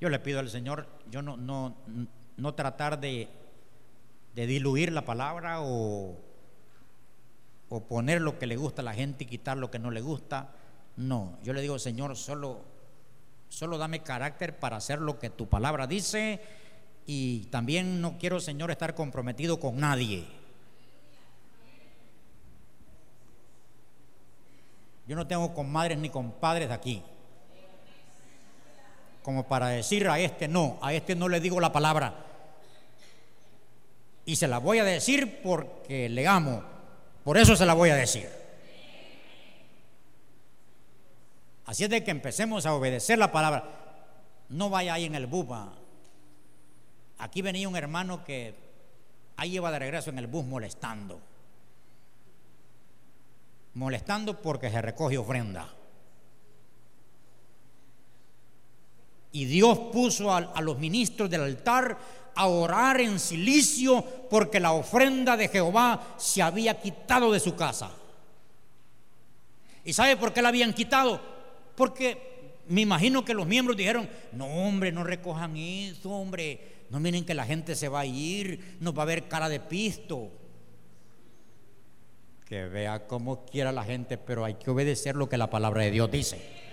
Yo 0.00 0.08
le 0.08 0.18
pido 0.18 0.38
al 0.38 0.48
Señor, 0.48 0.86
yo 1.10 1.22
no, 1.22 1.36
no, 1.36 1.76
no 2.36 2.54
tratar 2.54 3.00
de 3.00 3.28
de 4.38 4.46
diluir 4.46 4.92
la 4.92 5.04
palabra 5.04 5.62
o, 5.62 6.16
o 7.68 7.80
poner 7.88 8.20
lo 8.20 8.38
que 8.38 8.46
le 8.46 8.54
gusta 8.54 8.82
a 8.82 8.84
la 8.84 8.94
gente 8.94 9.24
y 9.24 9.26
quitar 9.26 9.56
lo 9.56 9.68
que 9.68 9.80
no 9.80 9.90
le 9.90 10.00
gusta. 10.00 10.54
No, 10.96 11.36
yo 11.42 11.52
le 11.52 11.60
digo, 11.60 11.76
Señor, 11.80 12.16
solo, 12.16 12.60
solo 13.48 13.78
dame 13.78 14.04
carácter 14.04 14.56
para 14.56 14.76
hacer 14.76 15.00
lo 15.00 15.18
que 15.18 15.28
tu 15.28 15.48
palabra 15.48 15.88
dice 15.88 16.40
y 17.04 17.46
también 17.46 18.00
no 18.00 18.16
quiero, 18.16 18.38
Señor, 18.38 18.70
estar 18.70 18.94
comprometido 18.94 19.58
con 19.58 19.80
nadie. 19.80 20.24
Yo 25.08 25.16
no 25.16 25.26
tengo 25.26 25.52
comadres 25.52 25.98
ni 25.98 26.10
compadres 26.10 26.70
aquí. 26.70 27.02
Como 29.28 29.46
para 29.46 29.68
decir 29.68 30.08
a 30.08 30.18
este 30.18 30.48
no, 30.48 30.78
a 30.80 30.94
este 30.94 31.14
no 31.14 31.28
le 31.28 31.38
digo 31.38 31.60
la 31.60 31.70
palabra 31.70 32.14
y 34.24 34.36
se 34.36 34.48
la 34.48 34.56
voy 34.56 34.78
a 34.78 34.84
decir 34.84 35.42
porque 35.42 36.08
le 36.08 36.26
amo. 36.26 36.62
Por 37.24 37.36
eso 37.36 37.54
se 37.54 37.66
la 37.66 37.74
voy 37.74 37.90
a 37.90 37.94
decir. 37.94 38.26
Así 41.66 41.84
es 41.84 41.90
de 41.90 42.02
que 42.02 42.10
empecemos 42.10 42.64
a 42.64 42.72
obedecer 42.72 43.18
la 43.18 43.30
palabra. 43.30 43.64
No 44.48 44.70
vaya 44.70 44.94
ahí 44.94 45.04
en 45.04 45.14
el 45.14 45.26
buba. 45.26 45.74
Aquí 47.18 47.42
venía 47.42 47.68
un 47.68 47.76
hermano 47.76 48.24
que 48.24 48.54
ahí 49.36 49.56
iba 49.56 49.70
de 49.70 49.78
regreso 49.78 50.08
en 50.08 50.20
el 50.20 50.26
bus 50.26 50.46
molestando. 50.46 51.20
Molestando 53.74 54.40
porque 54.40 54.70
se 54.70 54.80
recoge 54.80 55.18
ofrenda. 55.18 55.68
Y 59.32 59.44
Dios 59.44 59.78
puso 59.92 60.32
a, 60.34 60.60
los 60.60 60.78
ministros 60.78 61.28
del 61.28 61.42
altar 61.42 61.98
a 62.34 62.46
orar 62.46 63.00
en 63.00 63.18
silicio 63.18 64.04
porque 64.30 64.60
la 64.60 64.72
ofrenda 64.72 65.36
de 65.36 65.48
Jehová 65.48 66.14
se 66.16 66.40
había 66.40 66.80
quitado 66.80 67.32
de 67.32 67.40
su 67.40 67.54
casa. 67.54 67.90
¿Y 69.84 69.92
sabe 69.92 70.16
por 70.16 70.32
qué 70.32 70.40
la 70.40 70.48
habían 70.48 70.72
quitado? 70.72 71.20
Porque 71.74 72.62
me 72.68 72.82
imagino 72.82 73.24
que 73.24 73.34
los 73.34 73.46
miembros 73.46 73.76
dijeron, 73.76 74.08
no 74.32 74.46
hombre, 74.46 74.92
no 74.92 75.04
recojan 75.04 75.56
eso, 75.56 76.10
hombre, 76.10 76.60
no 76.90 77.00
miren 77.00 77.24
que 77.24 77.34
la 77.34 77.44
gente 77.44 77.74
se 77.74 77.88
va 77.88 78.00
a 78.00 78.06
ir, 78.06 78.76
nos 78.80 78.96
va 78.96 79.02
a 79.02 79.06
ver 79.06 79.28
cara 79.28 79.48
de 79.48 79.60
pisto. 79.60 80.30
Que 82.46 82.66
vea 82.66 83.06
como 83.06 83.44
quiera 83.44 83.72
la 83.72 83.84
gente, 83.84 84.16
pero 84.16 84.44
hay 84.44 84.54
que 84.54 84.70
obedecer 84.70 85.16
lo 85.16 85.28
que 85.28 85.36
la 85.36 85.50
palabra 85.50 85.82
de 85.82 85.90
Dios 85.90 86.10
dice. 86.10 86.67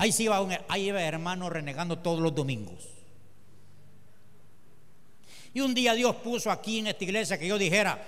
Ahí 0.00 0.12
sí 0.12 0.24
iba, 0.24 0.40
un, 0.40 0.50
ahí 0.68 0.88
iba 0.88 1.02
hermano 1.02 1.50
renegando 1.50 1.98
todos 1.98 2.20
los 2.20 2.34
domingos. 2.34 2.88
Y 5.52 5.60
un 5.60 5.74
día 5.74 5.92
Dios 5.92 6.16
puso 6.16 6.50
aquí 6.50 6.78
en 6.78 6.86
esta 6.86 7.04
iglesia 7.04 7.38
que 7.38 7.46
yo 7.46 7.58
dijera, 7.58 8.02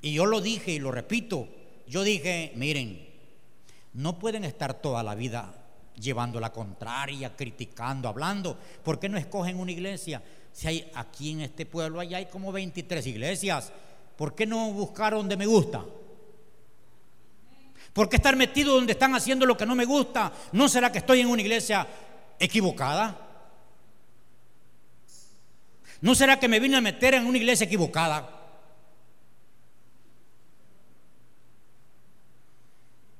y 0.00 0.14
yo 0.14 0.24
lo 0.24 0.40
dije 0.40 0.70
y 0.70 0.78
lo 0.78 0.90
repito, 0.90 1.46
yo 1.86 2.02
dije, 2.02 2.52
miren, 2.56 3.06
no 3.92 4.18
pueden 4.18 4.44
estar 4.44 4.72
toda 4.72 5.02
la 5.02 5.14
vida 5.14 5.54
llevando 6.00 6.40
la 6.40 6.50
contraria, 6.50 7.36
criticando, 7.36 8.08
hablando. 8.08 8.56
¿Por 8.82 8.98
qué 8.98 9.10
no 9.10 9.18
escogen 9.18 9.60
una 9.60 9.72
iglesia? 9.72 10.22
Si 10.50 10.66
hay 10.66 10.90
aquí 10.94 11.32
en 11.32 11.42
este 11.42 11.66
pueblo 11.66 12.00
allá 12.00 12.16
hay 12.16 12.26
como 12.26 12.52
23 12.52 13.06
iglesias, 13.06 13.70
¿por 14.16 14.34
qué 14.34 14.46
no 14.46 14.72
buscar 14.72 15.12
donde 15.12 15.36
me 15.36 15.44
gusta? 15.44 15.84
¿Por 17.92 18.08
qué 18.08 18.16
estar 18.16 18.36
metido 18.36 18.74
donde 18.74 18.92
están 18.92 19.14
haciendo 19.14 19.44
lo 19.44 19.56
que 19.56 19.66
no 19.66 19.74
me 19.74 19.84
gusta? 19.84 20.32
¿No 20.52 20.68
será 20.68 20.90
que 20.90 20.98
estoy 20.98 21.20
en 21.20 21.28
una 21.28 21.42
iglesia 21.42 21.86
equivocada? 22.38 23.28
¿No 26.00 26.14
será 26.14 26.40
que 26.40 26.48
me 26.48 26.58
vine 26.58 26.76
a 26.76 26.80
meter 26.80 27.14
en 27.14 27.26
una 27.26 27.38
iglesia 27.38 27.64
equivocada? 27.66 28.40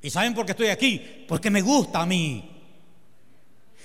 ¿Y 0.01 0.11
saben 0.11 0.35
por 0.35 0.45
qué 0.47 0.53
estoy 0.53 0.69
aquí? 0.69 1.25
Porque 1.29 1.51
me 1.51 1.61
gusta 1.61 2.01
a 2.01 2.07
mí. 2.07 2.51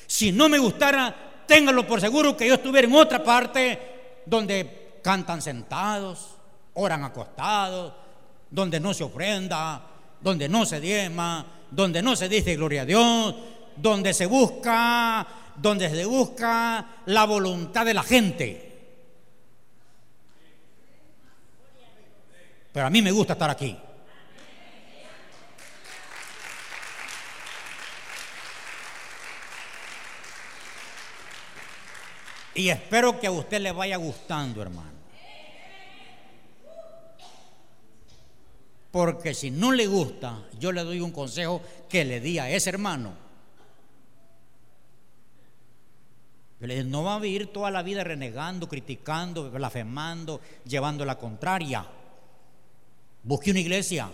Si 0.08 0.32
no 0.32 0.50
me 0.50 0.58
gustara, 0.58 1.44
ténganlo 1.46 1.86
por 1.86 2.02
seguro 2.02 2.36
que 2.36 2.48
yo 2.48 2.56
estuviera 2.56 2.88
en 2.88 2.96
otra 2.96 3.24
parte 3.24 4.22
donde 4.26 5.00
cantan 5.04 5.42
sentados, 5.42 6.38
oran 6.74 7.04
acostados, 7.04 7.94
donde 8.50 8.80
no 8.80 8.94
se 8.94 9.04
ofrenda, 9.04 9.97
donde 10.22 10.50
no 10.50 10.66
se 10.66 10.80
diezma, 10.80 11.46
donde 11.72 12.02
no 12.02 12.16
se 12.16 12.30
dice 12.30 12.56
gloria 12.56 12.84
a 12.84 12.86
Dios, 12.86 13.36
donde 13.76 14.14
se 14.14 14.26
busca, 14.26 15.26
donde 15.56 15.90
se 15.90 16.06
busca 16.06 16.86
la 17.06 17.26
voluntad 17.26 17.86
de 17.86 17.94
la 17.94 18.04
gente. 18.04 18.64
Pero 22.72 22.86
a 22.86 22.90
mí 22.90 23.02
me 23.02 23.12
gusta 23.12 23.34
estar 23.34 23.50
aquí. 23.50 23.78
Y 32.54 32.70
espero 32.70 33.20
que 33.20 33.28
a 33.28 33.32
usted 33.32 33.62
le 33.62 33.72
vaya 33.72 33.98
gustando, 33.98 34.64
hermano. 34.64 34.97
Porque 38.92 39.34
si 39.34 39.52
no 39.52 39.72
le 39.72 39.88
gusta, 39.88 40.44
yo 40.60 40.72
le 40.72 40.84
doy 40.84 41.02
un 41.02 41.12
consejo 41.12 41.62
que 41.90 42.06
le 42.06 42.20
di 42.20 42.40
a 42.40 42.50
ese 42.50 42.70
hermano. 42.70 43.28
no 46.60 47.04
va 47.04 47.16
a 47.16 47.20
vivir 47.20 47.54
toda 47.54 47.70
la 47.70 47.84
vida 47.84 48.04
renegando, 48.04 48.68
criticando, 48.68 49.52
blasfemando, 49.52 50.42
llevando 50.66 51.06
la 51.06 51.18
contraria. 51.18 51.86
Busque 53.24 53.52
una 53.52 53.60
iglesia. 53.60 54.12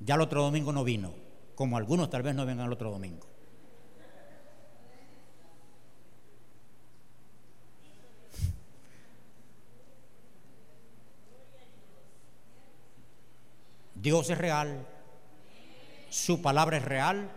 Ya 0.00 0.14
el 0.14 0.20
otro 0.20 0.42
domingo 0.42 0.72
no 0.72 0.84
vino, 0.84 1.12
como 1.54 1.76
algunos 1.76 2.10
tal 2.10 2.22
vez 2.22 2.34
no 2.34 2.46
vengan 2.46 2.66
el 2.66 2.72
otro 2.72 2.90
domingo. 2.90 3.26
Dios 14.00 14.30
es 14.30 14.38
real, 14.38 14.86
su 16.10 16.40
palabra 16.42 16.76
es 16.76 16.84
real 16.84 17.30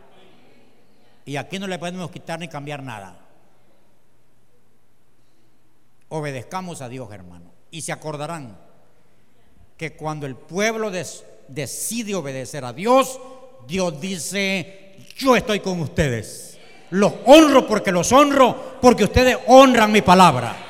y 1.25 1.37
aquí 1.37 1.59
no 1.59 1.67
le 1.67 1.79
podemos 1.79 2.11
quitar 2.11 2.39
ni 2.39 2.47
cambiar 2.47 2.83
nada. 2.83 3.19
Obedezcamos 6.09 6.81
a 6.81 6.89
Dios, 6.89 7.11
hermano. 7.11 7.51
Y 7.71 7.81
se 7.81 7.91
acordarán 7.91 8.57
que 9.77 9.95
cuando 9.95 10.25
el 10.25 10.35
pueblo 10.35 10.91
decide 11.47 12.15
obedecer 12.15 12.65
a 12.65 12.73
Dios, 12.73 13.19
Dios 13.67 14.01
dice, 14.01 14.97
yo 15.17 15.35
estoy 15.35 15.59
con 15.59 15.79
ustedes. 15.79 16.57
Los 16.89 17.13
honro 17.25 17.67
porque 17.67 17.91
los 17.91 18.11
honro, 18.11 18.79
porque 18.81 19.03
ustedes 19.03 19.37
honran 19.47 19.91
mi 19.91 20.01
palabra. 20.01 20.68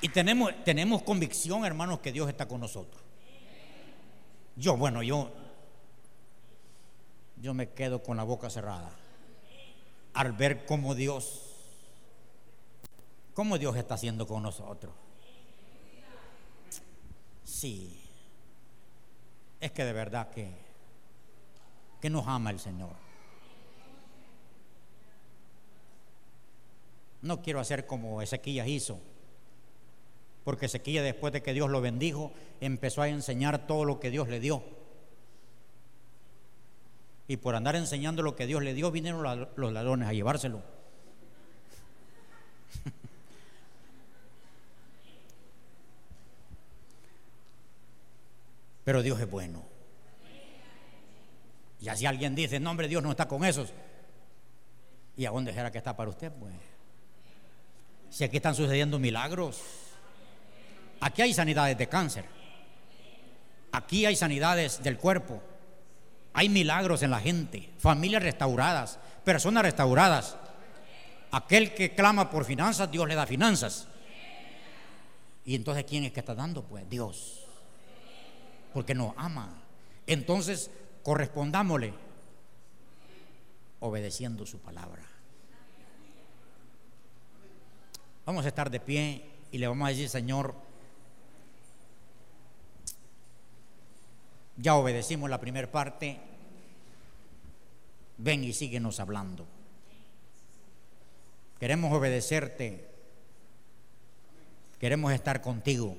Y 0.00 0.08
tenemos, 0.08 0.52
tenemos 0.64 1.02
convicción, 1.02 1.64
hermanos, 1.64 2.00
que 2.00 2.12
Dios 2.12 2.28
está 2.28 2.48
con 2.48 2.60
nosotros. 2.60 3.02
Yo, 4.56 4.76
bueno, 4.76 5.02
yo, 5.02 5.30
yo 7.36 7.52
me 7.54 7.70
quedo 7.70 8.02
con 8.02 8.16
la 8.16 8.22
boca 8.22 8.48
cerrada 8.48 8.90
al 10.14 10.32
ver 10.32 10.64
cómo 10.64 10.94
Dios, 10.94 11.54
cómo 13.34 13.58
Dios 13.58 13.76
está 13.76 13.94
haciendo 13.94 14.26
con 14.26 14.42
nosotros. 14.42 14.92
Sí, 17.44 18.02
es 19.60 19.70
que 19.72 19.84
de 19.84 19.92
verdad 19.92 20.30
que, 20.30 20.50
que 22.00 22.08
nos 22.08 22.26
ama 22.26 22.50
el 22.50 22.58
Señor. 22.58 22.94
No 27.22 27.42
quiero 27.42 27.60
hacer 27.60 27.86
como 27.86 28.22
Ezequías 28.22 28.66
hizo 28.66 28.98
porque 30.44 30.66
Ezequiel 30.66 31.04
después 31.04 31.32
de 31.32 31.42
que 31.42 31.52
Dios 31.52 31.70
lo 31.70 31.80
bendijo, 31.80 32.32
empezó 32.60 33.02
a 33.02 33.08
enseñar 33.08 33.66
todo 33.66 33.84
lo 33.84 34.00
que 34.00 34.10
Dios 34.10 34.28
le 34.28 34.40
dio. 34.40 34.62
Y 37.28 37.36
por 37.36 37.54
andar 37.54 37.76
enseñando 37.76 38.22
lo 38.22 38.34
que 38.34 38.46
Dios 38.46 38.62
le 38.62 38.74
dio, 38.74 38.90
vinieron 38.90 39.48
los 39.54 39.72
ladrones 39.72 40.08
a 40.08 40.12
llevárselo. 40.12 40.62
Pero 48.84 49.02
Dios 49.02 49.20
es 49.20 49.30
bueno. 49.30 49.62
Y 51.80 51.88
así 51.88 52.04
alguien 52.06 52.34
dice, 52.34 52.58
no 52.60 52.70
hombre, 52.72 52.88
Dios 52.88 53.02
no 53.02 53.10
está 53.12 53.28
con 53.28 53.44
esos. 53.44 53.72
¿Y 55.16 55.24
a 55.26 55.30
dónde 55.30 55.52
será 55.52 55.70
que 55.70 55.78
está 55.78 55.96
para 55.96 56.10
usted? 56.10 56.32
Pues, 56.32 56.52
si 58.10 58.24
aquí 58.24 58.38
están 58.38 58.54
sucediendo 58.54 58.98
milagros. 58.98 59.62
Aquí 61.00 61.22
hay 61.22 61.34
sanidades 61.34 61.78
de 61.78 61.88
cáncer. 61.88 62.24
Aquí 63.72 64.06
hay 64.06 64.16
sanidades 64.16 64.82
del 64.82 64.98
cuerpo. 64.98 65.42
Hay 66.32 66.48
milagros 66.48 67.02
en 67.02 67.10
la 67.10 67.20
gente, 67.20 67.70
familias 67.78 68.22
restauradas, 68.22 68.98
personas 69.24 69.62
restauradas. 69.62 70.36
Aquel 71.32 71.74
que 71.74 71.94
clama 71.94 72.30
por 72.30 72.44
finanzas, 72.44 72.90
Dios 72.90 73.08
le 73.08 73.14
da 73.14 73.26
finanzas. 73.26 73.88
Y 75.44 75.54
entonces, 75.54 75.84
¿quién 75.84 76.04
es 76.04 76.12
que 76.12 76.20
está 76.20 76.34
dando? 76.34 76.62
Pues 76.62 76.88
Dios. 76.88 77.44
Porque 78.72 78.94
nos 78.94 79.14
ama. 79.16 79.62
Entonces, 80.06 80.70
correspondámosle 81.02 81.94
obedeciendo 83.80 84.46
su 84.46 84.58
palabra. 84.58 85.02
Vamos 88.26 88.44
a 88.44 88.48
estar 88.48 88.70
de 88.70 88.78
pie 88.78 89.24
y 89.50 89.58
le 89.58 89.66
vamos 89.66 89.86
a 89.86 89.90
decir, 89.90 90.08
Señor, 90.08 90.54
Ya 94.60 94.74
obedecimos 94.76 95.30
la 95.30 95.40
primera 95.40 95.70
parte. 95.70 96.20
Ven 98.18 98.44
y 98.44 98.52
síguenos 98.52 99.00
hablando. 99.00 99.46
Queremos 101.58 101.92
obedecerte. 101.92 102.90
Queremos 104.78 105.12
estar 105.12 105.40
contigo. 105.40 105.96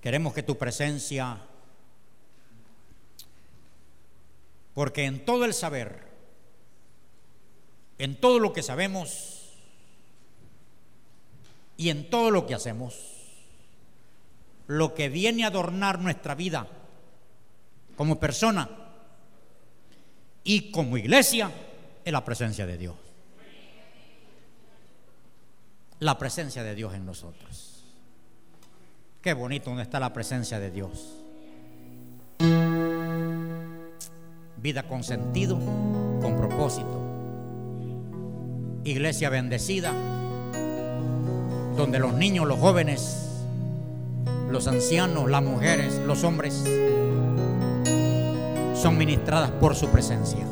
Queremos 0.00 0.32
que 0.34 0.42
tu 0.42 0.58
presencia, 0.58 1.40
porque 4.74 5.04
en 5.04 5.24
todo 5.24 5.44
el 5.44 5.54
saber, 5.54 6.08
en 7.98 8.20
todo 8.20 8.40
lo 8.40 8.52
que 8.52 8.64
sabemos 8.64 9.52
y 11.76 11.90
en 11.90 12.10
todo 12.10 12.32
lo 12.32 12.48
que 12.48 12.54
hacemos, 12.54 13.11
lo 14.72 14.94
que 14.94 15.10
viene 15.10 15.44
a 15.44 15.48
adornar 15.48 15.98
nuestra 16.00 16.34
vida 16.34 16.66
como 17.94 18.18
persona 18.18 18.70
y 20.44 20.70
como 20.70 20.96
iglesia 20.96 21.50
es 22.02 22.12
la 22.12 22.24
presencia 22.24 22.66
de 22.66 22.78
Dios. 22.78 22.96
La 25.98 26.16
presencia 26.16 26.62
de 26.62 26.74
Dios 26.74 26.94
en 26.94 27.04
nosotros. 27.04 27.84
Qué 29.20 29.34
bonito 29.34 29.68
donde 29.68 29.82
está 29.82 30.00
la 30.00 30.14
presencia 30.14 30.58
de 30.58 30.70
Dios. 30.70 31.18
Vida 34.56 34.84
con 34.84 35.04
sentido, 35.04 35.58
con 36.22 36.34
propósito. 36.38 36.98
Iglesia 38.84 39.28
bendecida, 39.28 39.92
donde 41.76 41.98
los 41.98 42.14
niños, 42.14 42.48
los 42.48 42.58
jóvenes, 42.58 43.31
los 44.52 44.68
ancianos, 44.68 45.30
las 45.30 45.42
mujeres, 45.42 45.94
los 46.06 46.24
hombres 46.24 46.62
son 48.74 48.98
ministradas 48.98 49.50
por 49.50 49.74
su 49.74 49.88
presencia. 49.88 50.46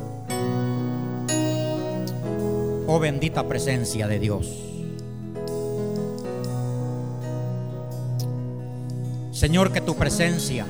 Oh 2.86 2.98
bendita 2.98 3.46
presencia 3.46 4.08
de 4.08 4.18
Dios. 4.18 4.64
Señor, 9.32 9.70
que 9.70 9.80
tu 9.82 9.94
presencia 9.94 10.66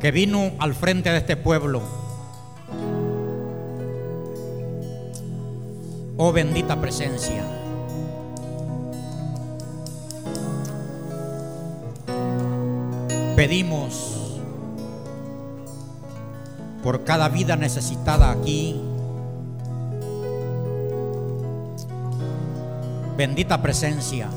que 0.00 0.10
vino 0.10 0.52
al 0.58 0.74
frente 0.74 1.10
de 1.10 1.18
este 1.18 1.36
pueblo, 1.36 1.80
oh 6.16 6.32
bendita 6.32 6.80
presencia, 6.80 7.55
pedimos 13.36 14.16
por 16.82 17.04
cada 17.04 17.28
vida 17.28 17.54
necesitada 17.54 18.30
aquí. 18.30 18.80
Bendita 23.16 23.60
presencia. 23.60 24.28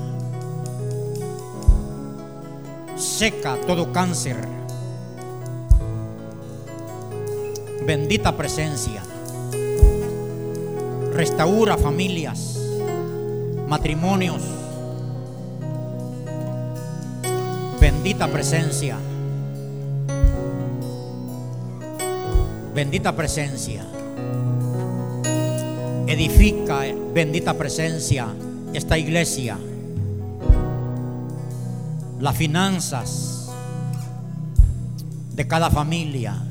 Seca 2.98 3.58
todo 3.66 3.94
cáncer. 3.94 4.36
Bendita 7.86 8.36
presencia. 8.36 9.02
Restaura 11.14 11.78
familias, 11.78 12.60
matrimonios. 13.68 14.59
Bendita 18.02 18.30
presencia. 18.30 18.98
Bendita 22.74 23.14
presencia. 23.14 23.84
Edifica, 26.08 26.80
bendita 27.14 27.56
presencia, 27.56 28.28
esta 28.74 28.98
iglesia. 28.98 29.58
Las 32.22 32.38
finanzas 32.38 33.52
de 35.34 35.46
cada 35.46 35.70
familia. 35.70 36.42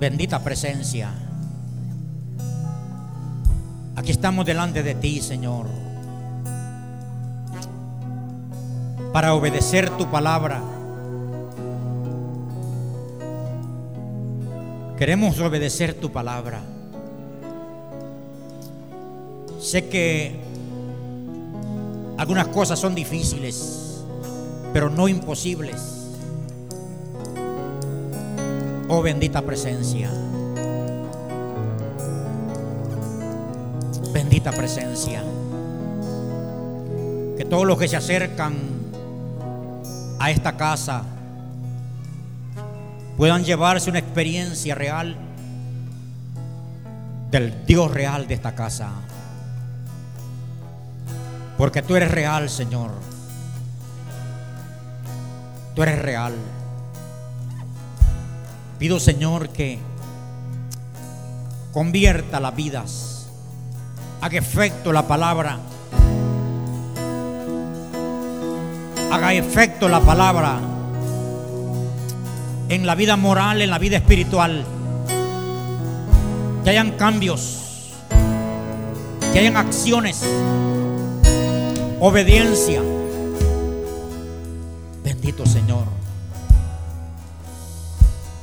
Bendita 0.00 0.42
presencia. 0.42 1.10
Aquí 3.96 4.12
estamos 4.12 4.46
delante 4.46 4.82
de 4.82 4.94
ti, 4.94 5.20
Señor, 5.20 5.81
para 9.12 9.34
obedecer 9.34 9.90
tu 9.90 10.10
palabra. 10.10 10.62
Queremos 14.96 15.38
obedecer 15.38 15.94
tu 15.94 16.10
palabra. 16.10 16.62
Sé 19.60 19.88
que 19.88 20.40
algunas 22.16 22.48
cosas 22.48 22.78
son 22.78 22.94
difíciles, 22.94 24.02
pero 24.72 24.88
no 24.88 25.08
imposibles. 25.08 26.08
Oh 28.88 29.02
bendita 29.02 29.42
presencia. 29.42 30.10
Bendita 34.12 34.52
presencia. 34.52 35.22
Que 37.36 37.44
todos 37.44 37.66
los 37.66 37.78
que 37.78 37.88
se 37.88 37.96
acercan 37.96 38.81
a 40.22 40.30
esta 40.30 40.56
casa 40.56 41.02
puedan 43.16 43.42
llevarse 43.42 43.90
una 43.90 43.98
experiencia 43.98 44.72
real 44.72 45.16
del 47.32 47.66
Dios 47.66 47.90
real 47.90 48.28
de 48.28 48.34
esta 48.34 48.54
casa. 48.54 48.90
Porque 51.58 51.82
tú 51.82 51.96
eres 51.96 52.12
real, 52.12 52.48
Señor. 52.48 52.92
Tú 55.74 55.82
eres 55.82 55.98
real. 56.00 56.34
Pido, 58.78 59.00
Señor, 59.00 59.48
que 59.48 59.80
convierta 61.72 62.38
las 62.38 62.54
vidas, 62.54 63.26
haga 64.20 64.38
efecto 64.38 64.92
la 64.92 65.08
palabra, 65.08 65.58
haga 69.12 69.34
efecto 69.34 69.90
la 69.90 70.00
palabra 70.00 70.58
en 72.70 72.86
la 72.86 72.94
vida 72.94 73.16
moral, 73.16 73.60
en 73.60 73.68
la 73.68 73.78
vida 73.78 73.98
espiritual. 73.98 74.64
Que 76.64 76.70
hayan 76.70 76.92
cambios, 76.92 77.92
que 79.34 79.38
hayan 79.38 79.58
acciones, 79.58 80.24
obediencia. 82.00 82.80
Bendito 85.04 85.44
Señor. 85.44 85.84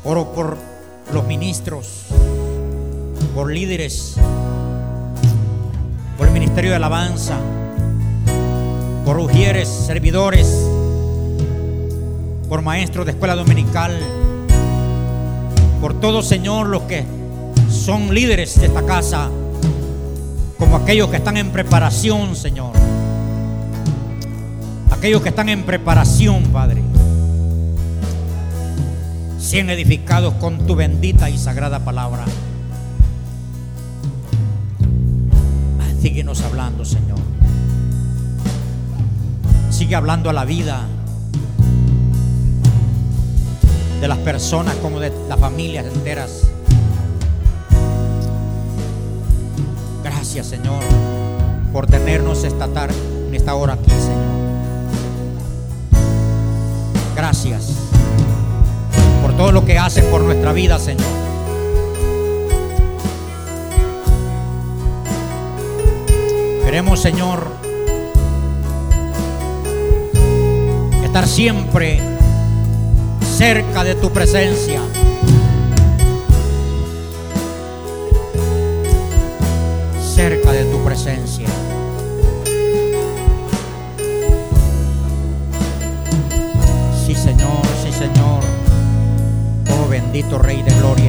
Oro 0.04 0.34
por 0.34 0.58
los 1.12 1.26
ministros, 1.26 2.06
por 3.34 3.52
líderes, 3.52 4.18
por 6.16 6.28
el 6.28 6.34
ministerio 6.34 6.70
de 6.70 6.76
alabanza, 6.76 7.40
por 9.10 9.20
ujieres, 9.22 9.68
servidores, 9.68 10.48
por 12.48 12.62
maestros 12.62 13.08
de 13.08 13.14
escuela 13.14 13.34
dominical, 13.34 13.92
por 15.82 16.00
todos, 16.00 16.28
Señor, 16.28 16.68
los 16.68 16.84
que 16.84 17.06
son 17.72 18.14
líderes 18.14 18.60
de 18.60 18.68
esta 18.68 18.86
casa, 18.86 19.32
como 20.60 20.76
aquellos 20.76 21.10
que 21.10 21.16
están 21.16 21.38
en 21.38 21.50
preparación, 21.50 22.36
Señor. 22.36 22.72
Aquellos 24.92 25.24
que 25.24 25.30
están 25.30 25.50
en 25.50 25.64
preparación, 25.64 26.44
Padre. 26.44 26.84
Sean 29.40 29.72
edificados 29.72 30.36
con 30.36 30.68
tu 30.68 30.76
bendita 30.76 31.32
y 31.32 31.38
sagrada 31.40 31.84
palabra. 31.84 32.26
Síguenos 36.00 36.44
hablando, 36.44 36.86
Señor. 36.86 37.09
Sigue 39.90 39.96
hablando 39.96 40.30
a 40.30 40.34
la 40.34 40.46
vida 40.46 40.86
de 44.00 44.08
las 44.08 44.20
personas 44.20 44.76
como 44.76 45.00
de 45.00 45.12
las 45.28 45.40
familias 45.40 45.84
enteras. 45.88 46.44
Gracias, 50.04 50.46
Señor, 50.46 50.84
por 51.74 51.88
tenernos 51.88 52.44
esta 52.44 52.68
tarde, 52.68 52.94
en 53.30 53.34
esta 53.34 53.56
hora 53.56 53.74
aquí, 53.74 53.90
Señor. 53.90 54.30
Gracias 57.16 57.72
por 59.24 59.36
todo 59.36 59.52
lo 59.52 59.66
que 59.66 59.80
haces 59.80 60.04
por 60.04 60.22
nuestra 60.22 60.54
vida, 60.54 60.78
Señor. 60.78 61.08
Queremos, 66.64 67.00
Señor, 67.00 67.69
estar 71.20 71.36
siempre 71.36 72.00
cerca 73.38 73.84
de 73.84 73.96
tu 73.96 74.10
presencia. 74.10 74.80
Cerca 80.16 80.52
de 80.54 80.64
tu 80.66 80.82
presencia. 80.86 81.48
Sí, 87.06 87.16
Señor, 87.16 87.64
sí, 87.84 87.92
Señor. 87.92 88.44
Oh 89.72 89.90
bendito 89.90 90.38
Rey 90.38 90.62
de 90.64 90.74
Gloria. 90.76 91.09